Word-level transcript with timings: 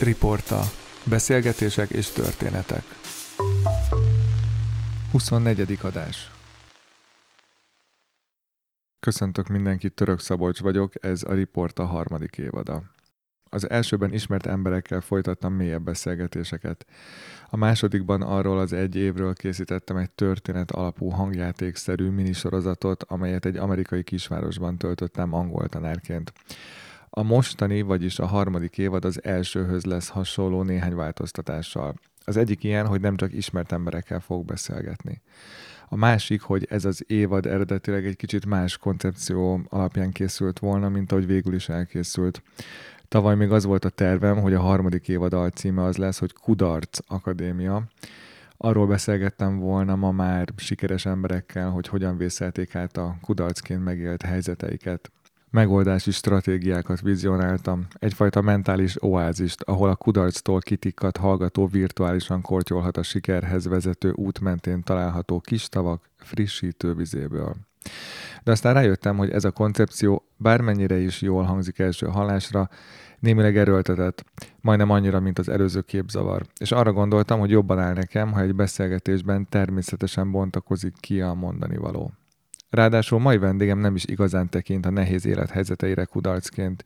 Riporta. 0.00 0.60
Beszélgetések 1.04 1.90
és 1.90 2.08
történetek. 2.10 2.82
24. 5.12 5.78
adás. 5.82 6.30
Köszöntök 9.00 9.48
mindenkit, 9.48 9.94
Török 9.94 10.20
Szabolcs 10.20 10.60
vagyok, 10.60 10.92
ez 11.04 11.22
a 11.22 11.32
Riporta 11.32 11.84
harmadik 11.84 12.38
évada. 12.38 12.82
Az 13.50 13.70
elsőben 13.70 14.12
ismert 14.12 14.46
emberekkel 14.46 15.00
folytattam 15.00 15.52
mélyebb 15.52 15.82
beszélgetéseket. 15.82 16.86
A 17.48 17.56
másodikban 17.56 18.22
arról 18.22 18.58
az 18.58 18.72
egy 18.72 18.96
évről 18.96 19.34
készítettem 19.34 19.96
egy 19.96 20.10
történet 20.10 20.70
alapú 20.70 21.08
hangjátékszerű 21.08 22.08
minisorozatot, 22.08 23.02
amelyet 23.02 23.44
egy 23.44 23.56
amerikai 23.56 24.02
kisvárosban 24.02 24.78
töltöttem 24.78 25.32
angol 25.32 25.68
tanárként. 25.68 26.32
A 27.18 27.22
mostani, 27.22 27.82
vagyis 27.82 28.18
a 28.18 28.26
harmadik 28.26 28.78
évad 28.78 29.04
az 29.04 29.24
elsőhöz 29.24 29.84
lesz 29.84 30.08
hasonló 30.08 30.62
néhány 30.62 30.94
változtatással. 30.94 31.94
Az 32.24 32.36
egyik 32.36 32.64
ilyen, 32.64 32.86
hogy 32.86 33.00
nem 33.00 33.16
csak 33.16 33.32
ismert 33.32 33.72
emberekkel 33.72 34.20
fog 34.20 34.44
beszélgetni. 34.44 35.22
A 35.88 35.96
másik, 35.96 36.40
hogy 36.40 36.66
ez 36.70 36.84
az 36.84 37.04
évad 37.06 37.46
eredetileg 37.46 38.06
egy 38.06 38.16
kicsit 38.16 38.46
más 38.46 38.76
koncepció 38.76 39.60
alapján 39.68 40.10
készült 40.10 40.58
volna, 40.58 40.88
mint 40.88 41.12
ahogy 41.12 41.26
végül 41.26 41.54
is 41.54 41.68
elkészült. 41.68 42.42
Tavaly 43.08 43.36
még 43.36 43.50
az 43.50 43.64
volt 43.64 43.84
a 43.84 43.90
tervem, 43.90 44.40
hogy 44.40 44.54
a 44.54 44.60
harmadik 44.60 45.08
évad 45.08 45.32
alcíme 45.32 45.82
az 45.82 45.96
lesz, 45.96 46.18
hogy 46.18 46.32
Kudarc 46.32 46.98
Akadémia. 47.06 47.82
Arról 48.56 48.86
beszélgettem 48.86 49.58
volna 49.58 49.96
ma 49.96 50.10
már 50.10 50.48
sikeres 50.56 51.06
emberekkel, 51.06 51.70
hogy 51.70 51.88
hogyan 51.88 52.16
vészelték 52.16 52.74
át 52.74 52.96
a 52.96 53.16
kudarcként 53.20 53.84
megélt 53.84 54.22
helyzeteiket 54.22 55.10
megoldási 55.50 56.10
stratégiákat 56.10 57.00
vizionáltam, 57.00 57.86
egyfajta 57.98 58.40
mentális 58.40 59.02
oázist, 59.02 59.62
ahol 59.62 59.88
a 59.88 59.96
kudarctól 59.96 60.60
kitikkat 60.60 61.16
hallgató 61.16 61.66
virtuálisan 61.66 62.40
kortyolhat 62.40 62.96
a 62.96 63.02
sikerhez 63.02 63.66
vezető 63.68 64.10
út 64.10 64.40
mentén 64.40 64.82
található 64.82 65.40
kis 65.40 65.68
tavak 65.68 66.10
frissítő 66.16 66.94
vizéből. 66.94 67.56
De 68.42 68.50
aztán 68.50 68.74
rájöttem, 68.74 69.16
hogy 69.16 69.30
ez 69.30 69.44
a 69.44 69.50
koncepció 69.50 70.24
bármennyire 70.36 70.98
is 70.98 71.22
jól 71.22 71.42
hangzik 71.42 71.78
első 71.78 72.06
hallásra, 72.06 72.68
némileg 73.18 73.56
erőltetett, 73.56 74.24
majdnem 74.60 74.90
annyira, 74.90 75.20
mint 75.20 75.38
az 75.38 75.48
előző 75.48 75.80
képzavar. 75.80 76.46
És 76.60 76.72
arra 76.72 76.92
gondoltam, 76.92 77.38
hogy 77.38 77.50
jobban 77.50 77.78
áll 77.78 77.94
nekem, 77.94 78.32
ha 78.32 78.40
egy 78.40 78.54
beszélgetésben 78.54 79.46
természetesen 79.48 80.30
bontakozik 80.30 80.94
ki 81.00 81.20
a 81.20 81.34
mondani 81.34 81.76
való. 81.76 82.12
Ráadásul 82.70 83.18
mai 83.18 83.38
vendégem 83.38 83.78
nem 83.78 83.94
is 83.94 84.04
igazán 84.04 84.48
tekint 84.48 84.86
a 84.86 84.90
nehéz 84.90 85.26
élethelyzeteire 85.26 86.04
kudarcként. 86.04 86.84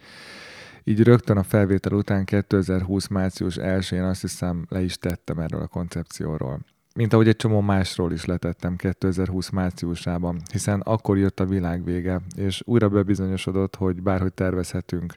Így 0.84 1.02
rögtön 1.02 1.36
a 1.36 1.42
felvétel 1.42 1.92
után 1.92 2.24
2020. 2.24 3.06
március 3.06 3.56
1-én 3.61 4.02
azt 4.02 4.20
hiszem 4.20 4.66
le 4.69 4.83
is 4.83 4.98
tettem 4.98 5.39
erről 5.39 5.61
a 5.62 5.66
koncepcióról. 5.66 6.61
Mint 6.94 7.12
ahogy 7.12 7.28
egy 7.28 7.36
csomó 7.36 7.61
másról 7.61 8.12
is 8.12 8.24
letettem 8.24 8.77
2020 8.77 9.50
márciusában, 9.50 10.41
hiszen 10.52 10.80
akkor 10.80 11.19
jött 11.19 11.41
a 11.41 11.47
világ 11.47 11.84
vége, 11.84 12.20
és 12.36 12.62
újra 12.64 12.89
bebizonyosodott, 12.89 13.77
hogy 13.77 14.02
bárhogy 14.02 14.33
tervezhetünk, 14.33 15.14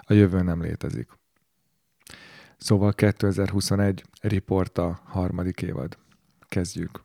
a 0.00 0.12
jövő 0.12 0.42
nem 0.42 0.62
létezik. 0.62 1.08
Szóval 2.56 2.92
2021, 2.92 4.04
Riporta 4.20 5.00
harmadik 5.04 5.62
évad. 5.62 5.98
Kezdjük. 6.48 7.00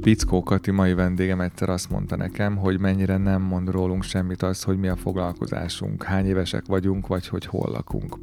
Pickó 0.00 0.42
Kati 0.42 0.70
mai 0.70 0.94
vendégem 0.94 1.40
egyszer 1.40 1.68
azt 1.68 1.90
mondta 1.90 2.16
nekem, 2.16 2.56
hogy 2.56 2.80
mennyire 2.80 3.16
nem 3.16 3.42
mond 3.42 3.68
rólunk 3.68 4.02
semmit 4.02 4.42
az, 4.42 4.62
hogy 4.62 4.78
mi 4.78 4.88
a 4.88 4.96
foglalkozásunk, 4.96 6.02
hány 6.02 6.26
évesek 6.26 6.66
vagyunk, 6.66 7.06
vagy 7.06 7.28
hogy 7.28 7.46
hol 7.46 7.70
lakunk. 7.70 8.16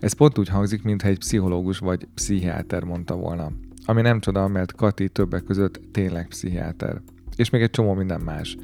Ez 0.00 0.12
pont 0.12 0.38
úgy 0.38 0.48
hangzik, 0.48 0.82
mintha 0.82 1.08
egy 1.08 1.18
pszichológus 1.18 1.78
vagy 1.78 2.08
pszichiáter 2.14 2.84
mondta 2.84 3.16
volna. 3.16 3.52
Ami 3.84 4.00
nem 4.00 4.20
csoda, 4.20 4.48
mert 4.48 4.74
Kati 4.74 5.08
többek 5.08 5.44
között 5.44 5.80
tényleg 5.92 6.28
pszichiáter. 6.28 7.00
És 7.40 7.50
még 7.50 7.62
egy 7.62 7.70
csomó 7.70 7.94
minden 7.94 8.20
más. 8.20 8.56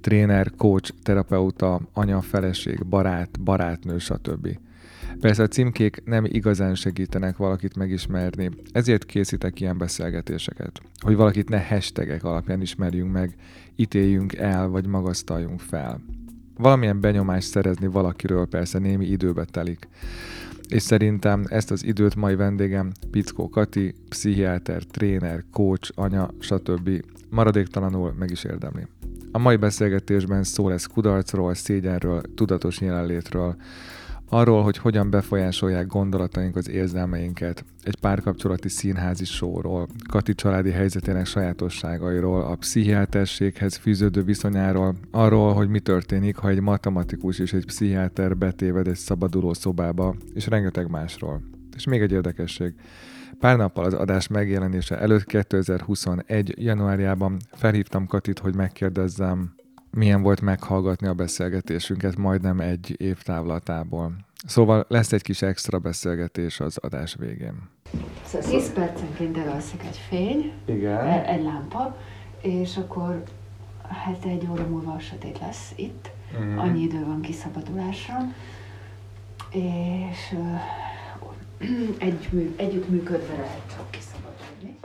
Tréner, 0.00 0.52
coach, 0.56 0.92
terapeuta, 1.02 1.80
anya, 1.92 2.20
feleség, 2.20 2.86
barát, 2.86 3.40
barátnő, 3.40 3.98
stb. 3.98 4.58
Persze 5.20 5.42
a 5.42 5.48
címkék 5.48 6.02
nem 6.04 6.24
igazán 6.24 6.74
segítenek 6.74 7.36
valakit 7.36 7.76
megismerni, 7.76 8.50
ezért 8.72 9.04
készítek 9.04 9.60
ilyen 9.60 9.78
beszélgetéseket, 9.78 10.80
hogy 11.00 11.16
valakit 11.16 11.48
ne 11.48 11.66
hashtagek 11.66 12.24
alapján 12.24 12.60
ismerjünk 12.60 13.12
meg, 13.12 13.34
ítéljünk 13.76 14.34
el, 14.34 14.68
vagy 14.68 14.86
magasztaljunk 14.86 15.60
fel. 15.60 16.00
Valamilyen 16.58 17.00
benyomást 17.00 17.48
szerezni 17.48 17.86
valakiről 17.86 18.46
persze 18.46 18.78
némi 18.78 19.06
időbe 19.06 19.44
telik. 19.44 19.88
És 20.68 20.82
szerintem 20.82 21.44
ezt 21.48 21.70
az 21.70 21.84
időt 21.84 22.14
mai 22.14 22.34
vendégem 22.34 22.92
Pickó 23.10 23.48
Kati, 23.48 23.94
pszichiáter, 24.08 24.82
tréner, 24.82 25.44
coach, 25.50 25.90
anya, 25.94 26.30
stb. 26.38 26.90
Maradéktalanul 27.32 28.14
meg 28.18 28.30
is 28.30 28.44
érdemli. 28.44 28.86
A 29.32 29.38
mai 29.38 29.56
beszélgetésben 29.56 30.42
szó 30.42 30.68
lesz 30.68 30.86
kudarcról, 30.86 31.54
szégyenről, 31.54 32.22
tudatos 32.34 32.80
jelenlétről, 32.80 33.56
arról, 34.28 34.62
hogy 34.62 34.76
hogyan 34.78 35.10
befolyásolják 35.10 35.86
gondolataink 35.86 36.56
az 36.56 36.68
érzelmeinket, 36.68 37.64
egy 37.82 37.96
párkapcsolati 38.00 38.68
színházi 38.68 39.24
sóról, 39.24 39.88
Kati 40.08 40.34
családi 40.34 40.70
helyzetének 40.70 41.26
sajátosságairól, 41.26 42.42
a 42.42 42.54
pszichiáterséghez 42.54 43.76
fűződő 43.76 44.22
viszonyáról, 44.22 44.94
arról, 45.10 45.52
hogy 45.52 45.68
mi 45.68 45.80
történik, 45.80 46.36
ha 46.36 46.48
egy 46.48 46.60
matematikus 46.60 47.38
és 47.38 47.52
egy 47.52 47.66
pszichiáter 47.66 48.36
betéved 48.36 48.88
egy 48.88 48.96
szabaduló 48.96 49.52
szobába, 49.54 50.14
és 50.34 50.46
rengeteg 50.46 50.90
másról. 50.90 51.42
És 51.76 51.84
még 51.84 52.00
egy 52.00 52.12
érdekesség. 52.12 52.74
Pár 53.42 53.56
nappal 53.56 53.84
az 53.84 53.94
adás 53.94 54.26
megjelenése 54.28 54.98
előtt 54.98 55.24
2021. 55.24 56.54
januárjában 56.64 57.36
felhívtam 57.52 58.06
Katit, 58.06 58.38
hogy 58.38 58.54
megkérdezzem, 58.54 59.54
milyen 59.90 60.22
volt 60.22 60.40
meghallgatni 60.40 61.06
a 61.06 61.14
beszélgetésünket 61.14 62.16
majdnem 62.16 62.60
egy 62.60 62.94
év 63.00 63.22
távlatából. 63.22 64.12
Szóval 64.46 64.84
lesz 64.88 65.12
egy 65.12 65.22
kis 65.22 65.42
extra 65.42 65.78
beszélgetés 65.78 66.60
az 66.60 66.76
adás 66.76 67.14
végén. 67.18 67.68
Szóval 68.24 68.50
10 68.50 68.72
percenként 68.72 69.38
elalszik 69.38 69.82
egy 69.82 69.96
fény, 70.08 70.52
Igen. 70.64 71.06
e- 71.06 71.24
egy 71.26 71.42
lámpa, 71.42 71.96
és 72.40 72.76
akkor 72.76 73.22
hát 73.88 74.24
egy 74.24 74.48
óra 74.50 74.66
múlva 74.66 74.92
a 74.92 74.98
sötét 74.98 75.38
lesz 75.38 75.72
itt. 75.76 76.10
Mhm. 76.38 76.58
Annyi 76.58 76.82
idő 76.82 77.04
van 77.04 77.20
kiszabadulásra. 77.20 78.16
És 79.50 80.34
ö, 81.62 81.92
egy, 82.06 82.28
mű, 82.32 82.52
együtt 82.56 82.88
működve 82.88 83.36
lehet 83.36 83.86
kiszabadulni. 83.90 84.78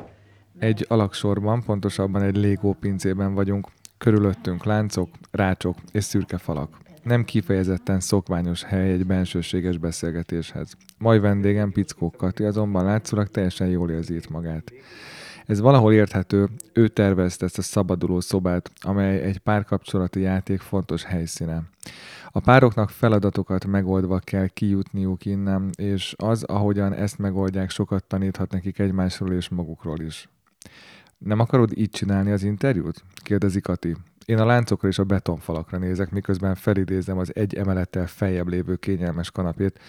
Egy 0.59 0.85
alaksorban, 0.89 1.63
pontosabban 1.63 2.21
egy 2.21 2.35
Lego 2.35 2.73
pincében 2.73 3.33
vagyunk. 3.33 3.67
Körülöttünk 3.97 4.65
láncok, 4.65 5.09
rácsok 5.31 5.77
és 5.91 6.03
szürke 6.03 6.37
falak. 6.37 6.77
Nem 7.03 7.23
kifejezetten 7.23 7.99
szokványos 7.99 8.63
hely 8.63 8.91
egy 8.91 9.05
bensőséges 9.05 9.77
beszélgetéshez. 9.77 10.77
Mai 10.97 11.19
vendégem 11.19 11.71
Pickó 11.71 12.11
Kati 12.17 12.43
azonban 12.43 12.85
látszólag 12.85 13.27
teljesen 13.27 13.67
jól 13.67 13.91
érzi 13.91 14.15
itt 14.15 14.29
magát. 14.29 14.71
Ez 15.45 15.59
valahol 15.59 15.93
érthető, 15.93 16.47
ő 16.73 16.87
tervezte 16.87 17.45
ezt 17.45 17.57
a 17.57 17.61
szabaduló 17.61 18.19
szobát, 18.19 18.71
amely 18.81 19.21
egy 19.21 19.37
párkapcsolati 19.37 20.19
játék 20.19 20.61
fontos 20.61 21.03
helyszíne. 21.03 21.61
A 22.37 22.39
pároknak 22.39 22.89
feladatokat 22.89 23.65
megoldva 23.65 24.19
kell 24.19 24.47
kijutniuk 24.47 25.25
innen, 25.25 25.69
és 25.77 26.13
az, 26.17 26.43
ahogyan 26.43 26.93
ezt 26.93 27.17
megoldják, 27.17 27.69
sokat 27.69 28.03
taníthat 28.03 28.51
nekik 28.51 28.79
egymásról 28.79 29.33
és 29.33 29.49
magukról 29.49 29.99
is. 29.99 30.29
Nem 31.17 31.39
akarod 31.39 31.77
így 31.77 31.89
csinálni 31.89 32.31
az 32.31 32.43
interjút? 32.43 33.03
kérdezi 33.15 33.61
Kati. 33.61 33.95
Én 34.25 34.37
a 34.37 34.45
láncokra 34.45 34.87
és 34.87 34.99
a 34.99 35.03
betonfalakra 35.03 35.77
nézek, 35.77 36.11
miközben 36.11 36.55
felidézem 36.55 37.17
az 37.17 37.35
egy 37.35 37.55
emelettel 37.55 38.07
feljebb 38.07 38.47
lévő 38.47 38.75
kényelmes 38.75 39.31
kanapét, 39.31 39.79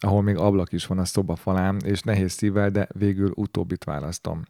ahol 0.00 0.22
még 0.22 0.36
ablak 0.36 0.72
is 0.72 0.86
van 0.86 0.98
a 0.98 1.04
szoba 1.04 1.36
falán, 1.36 1.76
és 1.84 2.00
nehéz 2.00 2.32
szívvel, 2.32 2.70
de 2.70 2.88
végül 2.92 3.32
utóbbit 3.34 3.84
választom. 3.84 4.42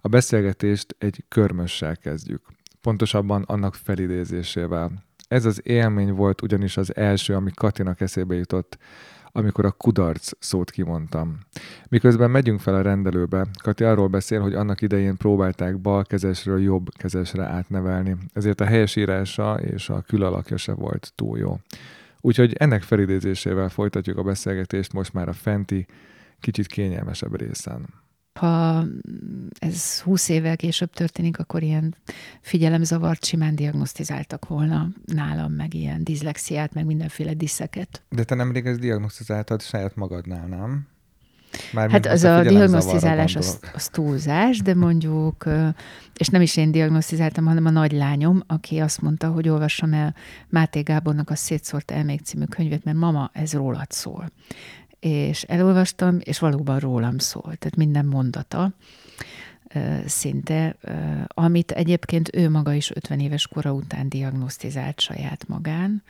A 0.00 0.08
beszélgetést 0.08 0.96
egy 0.98 1.24
körmössel 1.28 1.96
kezdjük. 1.96 2.42
Pontosabban 2.80 3.42
annak 3.42 3.74
felidézésével. 3.74 4.90
Ez 5.28 5.44
az 5.44 5.60
élmény 5.64 6.12
volt 6.12 6.42
ugyanis 6.42 6.76
az 6.76 6.96
első, 6.96 7.34
ami 7.34 7.50
Katinak 7.54 8.00
eszébe 8.00 8.34
jutott, 8.34 8.78
amikor 9.36 9.64
a 9.64 9.70
kudarc 9.70 10.30
szót 10.38 10.70
kimondtam. 10.70 11.38
Miközben 11.88 12.30
megyünk 12.30 12.60
fel 12.60 12.74
a 12.74 12.82
rendelőbe, 12.82 13.46
Kati 13.62 13.84
arról 13.84 14.08
beszél, 14.08 14.40
hogy 14.40 14.54
annak 14.54 14.82
idején 14.82 15.16
próbálták 15.16 15.80
bal 15.80 16.04
kezesről 16.04 16.60
jobb 16.60 16.88
kezesre 16.96 17.44
átnevelni, 17.44 18.16
ezért 18.32 18.60
a 18.60 18.64
helyesírása 18.64 19.60
és 19.60 19.88
a 19.88 20.00
külalakja 20.00 20.56
se 20.56 20.72
volt 20.72 21.12
túl 21.14 21.38
jó. 21.38 21.58
Úgyhogy 22.20 22.52
ennek 22.52 22.82
felidézésével 22.82 23.68
folytatjuk 23.68 24.18
a 24.18 24.22
beszélgetést 24.22 24.92
most 24.92 25.12
már 25.12 25.28
a 25.28 25.32
fenti, 25.32 25.86
kicsit 26.40 26.66
kényelmesebb 26.66 27.36
részen 27.36 28.03
ha 28.38 28.84
ez 29.58 30.00
20 30.00 30.28
évvel 30.28 30.56
később 30.56 30.92
történik, 30.92 31.38
akkor 31.38 31.62
ilyen 31.62 31.96
figyelemzavart 32.40 33.24
simán 33.24 33.54
diagnosztizáltak 33.54 34.46
volna 34.48 34.88
nálam, 35.04 35.52
meg 35.52 35.74
ilyen 35.74 36.04
diszlexiát, 36.04 36.74
meg 36.74 36.84
mindenféle 36.84 37.34
diszeket. 37.34 38.02
De 38.08 38.24
te 38.24 38.34
nemrég 38.34 38.66
ezt 38.66 38.78
diagnosztizáltad 38.78 39.62
saját 39.62 39.96
magadnál, 39.96 40.46
nem? 40.46 40.86
Már 41.72 41.90
hát 41.90 42.06
az 42.06 42.24
a, 42.24 42.36
a 42.36 42.42
diagnosztizálás 42.42 43.36
az, 43.36 43.58
az 43.74 43.88
túlzás, 43.88 44.58
de 44.58 44.74
mondjuk, 44.74 45.44
és 46.16 46.28
nem 46.28 46.40
is 46.40 46.56
én 46.56 46.70
diagnosztizáltam, 46.70 47.44
hanem 47.44 47.66
a 47.66 47.70
nagylányom, 47.70 48.42
aki 48.46 48.78
azt 48.78 49.00
mondta, 49.00 49.28
hogy 49.28 49.48
olvassam 49.48 49.92
el 49.92 50.14
Máté 50.48 50.80
Gábornak 50.80 51.30
a 51.30 51.34
Szétszórt 51.34 51.90
elmék 51.90 52.20
című 52.20 52.44
könyvét, 52.44 52.84
mert 52.84 52.96
mama, 52.96 53.30
ez 53.32 53.52
rólad 53.52 53.90
szól 53.90 54.30
és 55.04 55.42
elolvastam, 55.42 56.18
és 56.20 56.38
valóban 56.38 56.78
rólam 56.78 57.18
szól, 57.18 57.42
tehát 57.42 57.76
minden 57.76 58.06
mondata 58.06 58.72
szinte, 60.06 60.76
amit 61.28 61.70
egyébként 61.70 62.36
ő 62.36 62.50
maga 62.50 62.72
is 62.72 62.90
50 62.90 63.20
éves 63.20 63.46
kora 63.46 63.72
után 63.72 64.08
diagnosztizált 64.08 65.00
saját 65.00 65.48
magán, 65.48 66.02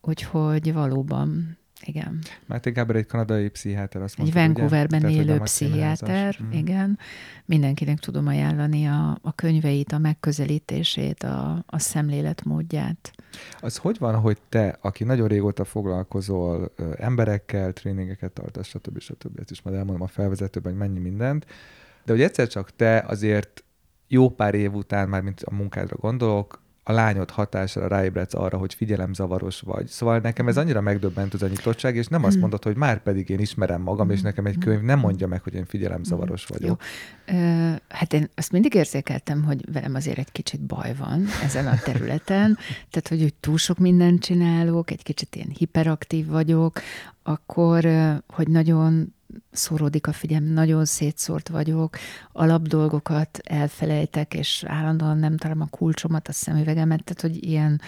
úgyhogy 0.00 0.72
valóban 0.72 1.58
igen. 1.86 2.18
Máté 2.46 2.70
Gábor 2.70 2.96
egy 2.96 3.06
kanadai 3.06 3.48
pszichiáter, 3.48 4.02
azt 4.02 4.18
mondta, 4.18 4.38
Egy 4.38 4.46
Vancouverben 4.46 5.04
ugye? 5.04 5.14
élő 5.14 5.38
pszichiáter, 5.38 6.38
mm. 6.42 6.50
igen. 6.50 6.98
Mindenkinek 7.44 7.98
tudom 7.98 8.26
ajánlani 8.26 8.86
a, 8.86 9.18
a 9.22 9.34
könyveit, 9.34 9.92
a 9.92 9.98
megközelítését, 9.98 11.22
a, 11.22 11.64
a 11.66 11.78
szemléletmódját. 11.78 13.10
Az 13.60 13.76
hogy 13.76 13.98
van, 13.98 14.14
hogy 14.14 14.38
te, 14.48 14.78
aki 14.80 15.04
nagyon 15.04 15.28
régóta 15.28 15.64
foglalkozol 15.64 16.72
ö, 16.76 16.92
emberekkel, 16.98 17.72
tréningeket 17.72 18.32
tartasz, 18.32 18.66
stb. 18.66 19.00
stb. 19.00 19.38
Ezt 19.38 19.50
is 19.50 19.62
majd 19.62 19.76
elmondom 19.76 20.02
a 20.02 20.06
felvezetőben, 20.06 20.72
hogy 20.72 20.80
mennyi 20.80 20.98
mindent, 20.98 21.46
de 22.04 22.12
hogy 22.12 22.22
egyszer 22.22 22.48
csak 22.48 22.76
te 22.76 23.04
azért 23.06 23.64
jó 24.08 24.28
pár 24.30 24.54
év 24.54 24.74
után, 24.74 25.08
már 25.08 25.22
mint 25.22 25.42
a 25.42 25.54
munkádra 25.54 25.96
gondolok, 25.96 26.64
a 26.88 26.92
lányod 26.92 27.30
hatására 27.30 27.86
ráébredsz 27.86 28.34
arra, 28.34 28.58
hogy 28.58 28.74
figyelemzavaros 28.74 29.60
vagy. 29.60 29.86
Szóval 29.86 30.18
nekem 30.18 30.48
ez 30.48 30.56
annyira 30.56 30.80
megdöbbent 30.80 31.34
az 31.34 31.42
a 31.42 31.46
nyitottság, 31.46 31.96
és 31.96 32.06
nem 32.06 32.22
azt 32.22 32.32
hmm. 32.32 32.40
mondod, 32.40 32.64
hogy 32.64 32.76
már 32.76 33.02
pedig 33.02 33.28
én 33.28 33.38
ismerem 33.38 33.82
magam, 33.82 34.10
és 34.10 34.18
hmm. 34.18 34.28
nekem 34.28 34.46
egy 34.46 34.58
könyv 34.58 34.80
nem 34.80 34.98
mondja 34.98 35.26
meg, 35.26 35.42
hogy 35.42 35.54
én 35.54 35.64
figyelemzavaros 35.64 36.46
vagyok. 36.46 36.82
Jó. 37.26 37.36
Hát 37.88 38.12
én 38.12 38.28
azt 38.34 38.52
mindig 38.52 38.74
érzékeltem, 38.74 39.44
hogy 39.44 39.72
velem 39.72 39.94
azért 39.94 40.18
egy 40.18 40.32
kicsit 40.32 40.60
baj 40.60 40.94
van 40.98 41.26
ezen 41.44 41.66
a 41.66 41.78
területen, 41.84 42.58
tehát 42.90 43.08
hogy, 43.08 43.20
hogy 43.20 43.34
túl 43.34 43.58
sok 43.58 43.78
mindent 43.78 44.22
csinálok, 44.22 44.90
egy 44.90 45.02
kicsit 45.02 45.36
ilyen 45.36 45.50
hiperaktív 45.58 46.26
vagyok, 46.26 46.80
akkor, 47.22 47.88
hogy 48.26 48.48
nagyon 48.48 49.14
szóródik 49.50 50.06
a 50.06 50.12
figyelm, 50.12 50.44
nagyon 50.44 50.84
szétszórt 50.84 51.48
vagyok, 51.48 51.96
alapdolgokat 52.32 53.38
elfelejtek, 53.42 54.34
és 54.34 54.64
állandóan 54.66 55.18
nem 55.18 55.36
találom 55.36 55.62
a 55.62 55.76
kulcsomat, 55.76 56.28
a 56.28 56.32
szemüvegemet, 56.32 57.04
tehát 57.04 57.20
hogy 57.20 57.44
ilyen 57.44 57.80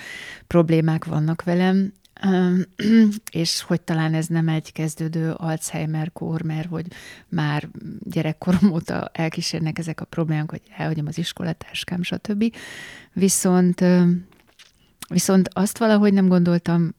problémák 0.47 1.05
vannak 1.05 1.43
velem, 1.43 1.93
és 3.31 3.63
hogy 3.63 3.81
talán 3.81 4.15
ez 4.15 4.27
nem 4.27 4.49
egy 4.49 4.73
kezdődő 4.73 5.33
Alzheimer-kór, 5.33 6.43
mert 6.43 6.69
hogy 6.69 6.87
már 7.29 7.69
gyerekkorom 8.01 8.73
óta 8.73 9.11
elkísérnek 9.13 9.79
ezek 9.79 10.01
a 10.01 10.05
problémák, 10.05 10.51
hogy 10.51 10.63
elhagyom 10.77 11.07
az 11.07 11.19
iskolatáskám, 11.19 12.03
stb. 12.03 12.55
Viszont, 13.13 13.85
viszont 15.09 15.49
azt 15.53 15.79
valahogy 15.79 16.13
nem 16.13 16.29
gondoltam 16.29 16.95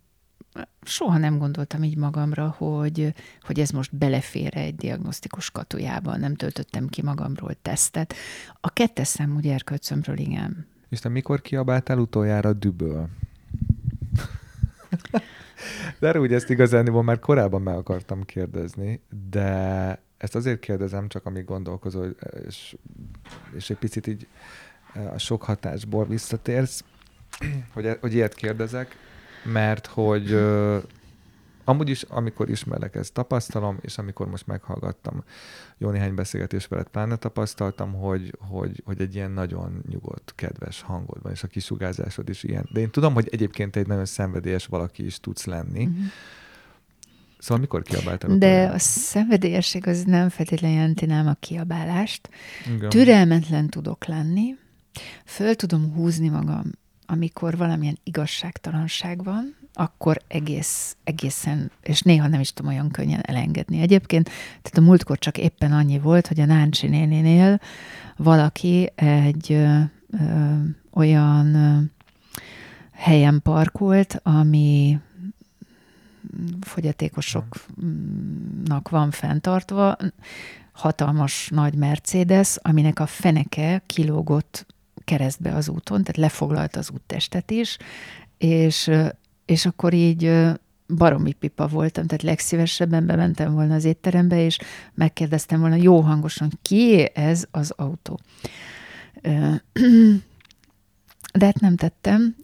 soha 0.81 1.18
nem 1.18 1.38
gondoltam 1.38 1.84
így 1.84 1.98
magamra, 1.98 2.56
hogy, 2.57 3.13
hogy 3.42 3.60
ez 3.60 3.69
most 3.69 3.96
belefér 3.96 4.57
egy 4.57 4.75
diagnosztikus 4.75 5.51
katujába, 5.51 6.18
nem 6.18 6.36
töltöttem 6.36 6.88
ki 6.88 7.01
magamról 7.01 7.54
tesztet. 7.62 8.13
A 8.62 8.69
kettes 8.69 9.07
számú 9.07 9.40
gyerkőcömről 9.40 10.18
igen. 10.18 10.68
És 10.90 11.00
te 11.00 11.10
mikor 11.10 11.42
kiabáltál 11.42 11.98
utoljára 11.98 12.54
düböl? 12.54 13.10
de 16.00 16.19
úgy 16.19 16.34
ezt 16.34 16.50
igazán 16.50 16.86
már 16.86 17.19
korábban 17.19 17.62
meg 17.62 17.75
akartam 17.75 18.24
kérdezni, 18.24 19.01
de 19.30 20.01
ezt 20.18 20.36
azért 20.36 20.60
kérdezem, 20.60 21.07
csak 21.07 21.25
amíg 21.25 21.46
gondolkozol, 21.46 22.16
és, 22.48 22.75
és 23.56 23.69
egy 23.69 23.78
picit 23.78 24.07
így 24.07 24.28
a 25.13 25.18
sok 25.18 25.44
hatásból 25.44 26.06
visszatérsz, 26.06 26.84
hogy, 27.74 27.98
hogy 28.01 28.13
ilyet 28.13 28.34
kérdezek, 28.34 28.96
mert 29.44 29.88
hogy 29.88 30.31
uh, 30.31 30.83
amúgy 31.69 31.89
is, 31.89 32.01
amikor 32.01 32.50
ismerlek, 32.50 32.95
ezt 32.95 33.13
tapasztalom, 33.13 33.77
és 33.81 33.97
amikor 33.97 34.30
most 34.30 34.47
meghallgattam 34.47 35.24
jó 35.77 35.89
néhány 35.89 36.15
beszélgetés 36.15 36.68
veled, 36.68 36.88
pláne 36.88 37.15
tapasztaltam, 37.15 37.94
hogy, 37.94 38.38
hogy, 38.39 38.81
hogy 38.86 39.01
egy 39.01 39.15
ilyen 39.15 39.31
nagyon 39.31 39.83
nyugodt, 39.89 40.33
kedves 40.36 40.81
hangod 40.81 41.21
van, 41.21 41.31
és 41.31 41.44
a 41.44 41.47
kisugázásod 41.47 42.30
is 42.30 42.44
ilyen. 42.44 42.69
De 42.74 42.80
én 42.80 42.89
tudom, 42.89 43.13
hogy 43.13 43.27
egyébként 43.31 43.75
egy 43.75 43.88
nagyon 43.88 44.06
szenvedélyes 44.06 44.65
valaki 44.65 45.06
is 45.06 45.19
tudsz 45.19 45.45
lenni. 45.45 45.86
Mm-hmm. 45.86 46.06
Szóval 47.39 47.59
mikor 47.59 47.81
kiabáltál? 47.81 48.38
De 48.38 48.69
a 48.74 48.80
szenvedélyesség 48.80 49.88
az 49.88 50.03
nem 50.03 50.30
feltétlenül 50.30 50.77
jelenti 50.77 51.06
nem 51.06 51.27
a 51.27 51.33
kiabálást. 51.39 52.30
Igen. 52.75 52.89
Türelmetlen 52.89 53.68
tudok 53.68 54.06
lenni, 54.06 54.56
föl 55.25 55.56
tudom 55.56 55.94
húzni 55.94 56.30
magam 56.30 56.71
amikor 57.11 57.57
valamilyen 57.57 57.97
igazságtalanság 58.03 59.23
van, 59.23 59.56
akkor 59.73 60.17
egész, 60.27 60.97
egészen, 61.03 61.71
és 61.81 62.01
néha 62.01 62.27
nem 62.27 62.39
is 62.39 62.53
tudom 62.53 62.71
olyan 62.71 62.91
könnyen 62.91 63.21
elengedni. 63.21 63.81
Egyébként, 63.81 64.29
tehát 64.61 64.77
a 64.77 64.81
múltkor 64.81 65.17
csak 65.17 65.38
éppen 65.38 65.71
annyi 65.71 66.00
volt, 66.00 66.27
hogy 66.27 66.39
a 66.39 66.45
Náncsi 66.45 66.88
nénénél 66.88 67.59
valaki 68.17 68.91
egy 68.95 69.51
ö, 69.51 69.79
ö, 70.11 70.53
olyan 70.94 71.56
ö, 71.56 71.79
helyen 72.91 73.39
parkolt, 73.44 74.19
ami 74.23 75.00
fogyatékosoknak 76.62 78.89
van 78.89 79.12
fenntartva, 79.12 79.97
hatalmas 80.71 81.50
nagy 81.50 81.73
Mercedes, 81.73 82.57
aminek 82.62 83.00
a 83.00 83.05
feneke 83.05 83.81
kilógott 83.86 84.65
keresztbe 85.10 85.56
az 85.56 85.70
úton, 85.70 86.04
tehát 86.04 86.18
lefoglalt 86.18 86.75
az 86.75 86.89
úttestet 86.94 87.51
is, 87.51 87.78
és, 88.38 88.92
és 89.46 89.66
akkor 89.66 89.94
így 89.94 90.32
baromi 90.88 91.32
pipa 91.32 91.68
voltam, 91.68 92.06
tehát 92.06 92.24
legszívesebben 92.24 93.06
bementem 93.06 93.54
volna 93.54 93.74
az 93.74 93.86
étterembe, 93.86 94.44
és 94.46 94.58
megkérdeztem 94.94 95.60
volna 95.60 95.75
jó 95.75 96.00
hangosan, 96.00 96.50
ki 96.62 97.10
ez 97.13 97.46
az 97.51 97.74
autó. 97.75 98.20
De 101.39 101.46
hát 101.46 101.60
nem 101.60 101.75
tettem, 101.75 102.36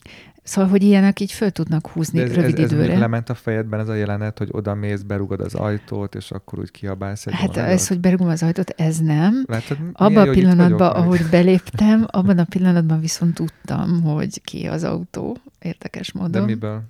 Szóval, 0.46 0.70
hogy 0.70 0.84
ilyenek 0.84 1.20
így 1.20 1.32
föl 1.32 1.52
tudnak 1.52 1.88
húzni 1.88 2.20
ez, 2.20 2.34
rövid 2.34 2.60
ez, 2.60 2.72
időre. 2.72 2.94
Ez 2.94 3.00
lement 3.00 3.30
a 3.30 3.36
fejedben 3.36 3.80
ez 3.80 3.88
a 3.88 3.94
jelenet, 3.94 4.38
hogy 4.38 4.50
oda 4.52 4.74
mész, 4.74 5.02
berugod 5.02 5.40
az 5.40 5.54
ajtót, 5.54 6.16
és 6.16 6.32
akkor 6.32 6.60
úgy 6.60 6.72
kiabálsz 6.72 7.26
egy 7.26 7.34
Hát 7.34 7.58
ez, 7.58 7.88
hogy 7.88 8.00
berugom 8.00 8.28
az 8.28 8.44
ajtót, 8.44 8.70
ez 8.70 8.98
nem. 8.98 9.44
Látod, 9.48 9.78
abban 9.94 10.28
a 10.28 10.32
pillanatban, 10.32 10.92
ahogy 10.92 11.20
meg. 11.20 11.30
beléptem, 11.30 12.06
abban 12.08 12.38
a 12.38 12.44
pillanatban 12.44 13.00
viszont 13.00 13.34
tudtam, 13.34 14.02
hogy 14.02 14.42
ki 14.42 14.68
az 14.68 14.84
autó, 14.84 15.38
érdekes 15.60 16.12
módon. 16.12 16.32
De 16.32 16.42
miből? 16.42 16.84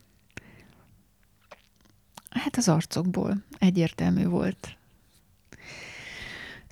Hát 2.29 2.57
az 2.57 2.69
arcokból. 2.69 3.37
Egyértelmű 3.59 4.25
volt. 4.25 4.77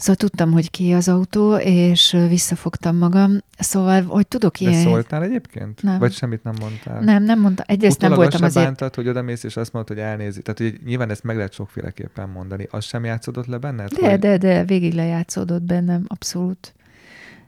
Szóval 0.04 0.16
tudtam, 0.16 0.52
hogy 0.52 0.72
ki 0.72 0.94
az 0.94 1.08
autó, 1.08 1.56
és 1.56 2.18
visszafogtam 2.28 2.98
magam. 2.98 3.38
Szóval, 3.58 4.04
hogy 4.04 4.28
tudok 4.28 4.60
ilyen... 4.60 4.74
De 4.74 4.80
szóltál 4.80 5.24
egyébként? 5.24 5.84
Nem. 5.84 6.00
Vagy 6.00 6.14
semmit 6.14 6.44
nem 6.44 6.54
mondtál? 6.60 7.02
Nem, 7.02 7.24
nem 7.24 7.40
mondtam. 7.40 7.66
Egyrészt 7.68 7.96
Utólag 7.96 8.18
nem 8.18 8.24
voltam 8.24 8.48
azért... 8.48 8.66
bántad, 8.66 8.96
hogy 8.96 9.08
odamész, 9.08 9.44
és 9.44 9.58
azt 9.58 9.74
mondod, 9.74 9.96
hogy 9.96 10.06
elnézi. 10.06 10.42
Tehát, 10.42 10.60
hogy 10.60 10.80
nyilván 10.86 11.10
ezt 11.10 11.24
meg 11.24 11.36
lehet 11.36 11.54
sokféleképpen 11.54 12.30
mondani. 12.30 12.68
Az 12.72 12.84
sem 12.84 13.04
játszódott 13.04 13.46
le 13.46 13.58
benned? 13.58 13.92
De, 13.92 14.10
hogy... 14.10 14.20
de, 14.20 14.38
de, 14.38 14.64
végig 14.64 14.94
lejátszódott 14.94 15.64
bennem, 15.64 16.06
abszolút. 16.08 16.74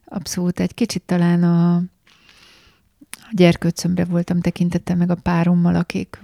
Abszolút. 0.06 0.60
Egy 0.60 0.74
kicsit 0.74 1.02
talán 1.06 1.44
a, 1.44 1.76
a 3.12 3.32
gyerkőcömre 3.32 4.06
voltam 4.06 4.42
tekintettem 4.42 4.98
meg 4.98 5.10
a 5.10 5.16
párommal, 5.16 5.76
akik 5.76 6.20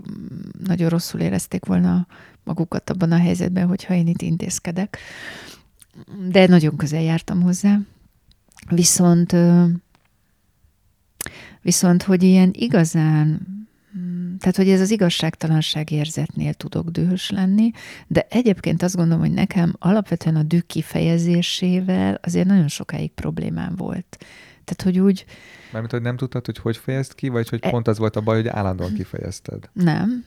nagyon 0.66 0.90
rosszul 0.90 1.20
érezték 1.20 1.66
volna 1.66 2.08
magukat 2.44 2.90
abban 2.90 3.12
a 3.12 3.18
helyzetben, 3.18 3.68
hogyha 3.68 3.94
én 3.94 4.08
itt 4.08 4.22
intézkedek 4.22 4.98
de 6.30 6.48
nagyon 6.48 6.76
közel 6.76 7.02
jártam 7.02 7.42
hozzá. 7.42 7.80
Viszont, 8.70 9.36
viszont, 11.62 12.04
hogy 12.04 12.24
ilyen 12.24 12.50
igazán 12.54 13.50
tehát, 14.40 14.56
hogy 14.56 14.70
ez 14.70 14.82
az 14.82 14.92
igazságtalanság 14.92 15.92
érzetnél 15.92 16.54
tudok 16.54 16.90
dühös 16.90 17.30
lenni, 17.30 17.72
de 18.08 18.28
egyébként 18.30 18.84
azt 18.84 18.96
gondolom, 18.96 19.20
hogy 19.20 19.32
nekem 19.32 19.74
alapvetően 19.80 20.36
a 20.36 20.44
düh 20.44 20.62
kifejezésével 20.62 22.20
azért 22.24 22.48
nagyon 22.48 22.68
sokáig 22.68 23.12
problémám 23.12 23.76
volt. 23.76 24.18
Tehát, 24.64 24.82
hogy 24.82 25.00
úgy... 25.00 25.26
Mármint, 25.72 25.92
hogy 25.92 26.02
nem 26.02 26.18
tudtad, 26.18 26.46
hogy 26.46 26.58
hogy 26.58 26.78
fejezd 26.78 27.16
ki, 27.16 27.28
vagy 27.28 27.50
hogy 27.50 27.60
e... 27.62 27.70
pont 27.70 27.88
az 27.88 27.98
volt 27.98 28.16
a 28.16 28.22
baj, 28.22 28.36
hogy 28.36 28.48
állandóan 28.48 28.94
kifejezted? 28.94 29.70
Nem, 29.74 30.26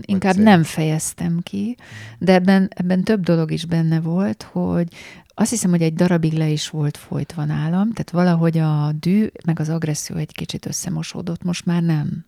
inkább 0.00 0.36
nem 0.36 0.62
fejeztem 0.62 1.40
ki, 1.42 1.76
de 2.18 2.32
ebben, 2.32 2.68
ebben 2.74 3.02
több 3.02 3.22
dolog 3.22 3.50
is 3.50 3.64
benne 3.64 4.00
volt, 4.00 4.42
hogy 4.42 4.88
azt 5.34 5.50
hiszem, 5.50 5.70
hogy 5.70 5.82
egy 5.82 5.94
darabig 5.94 6.32
le 6.32 6.48
is 6.48 6.68
volt 6.68 6.96
folytva 6.96 7.44
nálam, 7.44 7.92
tehát 7.92 8.10
valahogy 8.10 8.58
a 8.58 8.92
dű 9.00 9.26
meg 9.44 9.60
az 9.60 9.68
agresszió 9.68 10.16
egy 10.16 10.32
kicsit 10.32 10.66
összemosódott, 10.66 11.42
most 11.42 11.66
már 11.66 11.82
nem. 11.82 12.24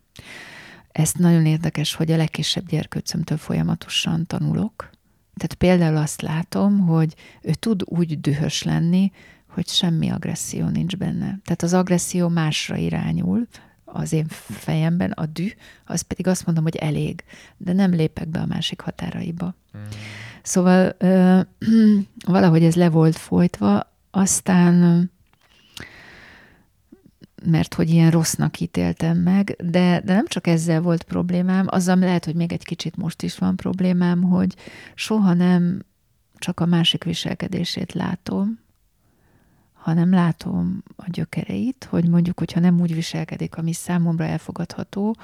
Ez 0.91 1.11
nagyon 1.13 1.45
érdekes, 1.45 1.95
hogy 1.95 2.11
a 2.11 2.17
legkisebb 2.17 2.67
gyerkőcömtől 2.67 3.37
folyamatosan 3.37 4.25
tanulok. 4.25 4.89
Tehát 5.35 5.53
például 5.53 5.97
azt 5.97 6.21
látom, 6.21 6.79
hogy 6.79 7.15
ő 7.41 7.53
tud 7.53 7.81
úgy 7.85 8.19
dühös 8.19 8.63
lenni, 8.63 9.11
hogy 9.47 9.67
semmi 9.67 10.09
agresszió 10.09 10.67
nincs 10.67 10.95
benne. 10.97 11.39
Tehát 11.43 11.63
az 11.63 11.73
agresszió 11.73 12.27
másra 12.27 12.75
irányul, 12.75 13.47
az 13.89 14.13
én 14.13 14.25
fejemben, 14.49 15.11
a 15.11 15.25
dű, 15.25 15.47
az 15.85 16.01
pedig 16.01 16.27
azt 16.27 16.45
mondom, 16.45 16.63
hogy 16.63 16.75
elég, 16.75 17.23
de 17.57 17.73
nem 17.73 17.91
lépek 17.91 18.27
be 18.27 18.39
a 18.39 18.45
másik 18.45 18.81
határaiba. 18.81 19.55
Mm. 19.77 19.81
Szóval 20.41 20.95
ö, 20.97 21.39
valahogy 22.25 22.63
ez 22.63 22.75
le 22.75 22.89
volt 22.89 23.15
folytva, 23.15 23.91
aztán 24.11 25.09
mert 27.45 27.73
hogy 27.73 27.89
ilyen 27.89 28.11
rossznak 28.11 28.59
ítéltem 28.59 29.17
meg, 29.17 29.55
de, 29.63 30.01
de 30.05 30.13
nem 30.13 30.27
csak 30.27 30.47
ezzel 30.47 30.81
volt 30.81 31.03
problémám, 31.03 31.65
azzal 31.69 31.95
lehet, 31.95 32.25
hogy 32.25 32.35
még 32.35 32.51
egy 32.51 32.63
kicsit 32.63 32.95
most 32.95 33.21
is 33.21 33.37
van 33.37 33.55
problémám, 33.55 34.21
hogy 34.21 34.55
soha 34.95 35.33
nem 35.33 35.85
csak 36.37 36.59
a 36.59 36.65
másik 36.65 37.03
viselkedését 37.03 37.93
látom, 37.93 38.59
hanem 39.87 40.11
látom 40.11 40.83
a 40.95 41.05
gyökereit, 41.07 41.87
hogy 41.89 42.07
mondjuk, 42.09 42.39
hogyha 42.39 42.59
nem 42.59 42.81
úgy 42.81 42.93
viselkedik, 42.93 43.57
ami 43.57 43.73
számomra 43.73 44.23
elfogadható, 44.23 45.15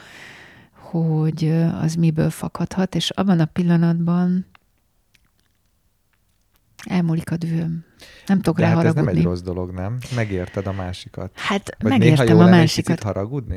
hogy 0.72 1.48
az 1.82 1.96
miből 1.96 2.29
fakadhat, 2.29 2.96
és 2.96 3.10
abban 3.10 3.39
a 3.39 3.46
pillanatban 3.46 4.46
elmúlik 6.89 7.32
a 7.32 7.38
dühöm. 7.38 7.86
Nem 8.25 8.38
tudok 8.38 8.55
De 8.55 8.62
rá 8.62 8.67
hát 8.67 8.77
haragudni. 8.77 9.01
ez 9.01 9.05
nem 9.05 9.17
egy 9.17 9.24
rossz 9.24 9.41
dolog, 9.41 9.72
nem? 9.72 9.98
Megérted 10.15 10.67
a 10.67 10.72
másikat. 10.72 11.32
Hát 11.34 11.75
Vagy 11.79 11.91
megértem 11.91 12.25
néha 12.25 12.38
jó 12.38 12.48
a 12.48 12.50
másikat. 12.50 13.03
Haragudni? 13.03 13.55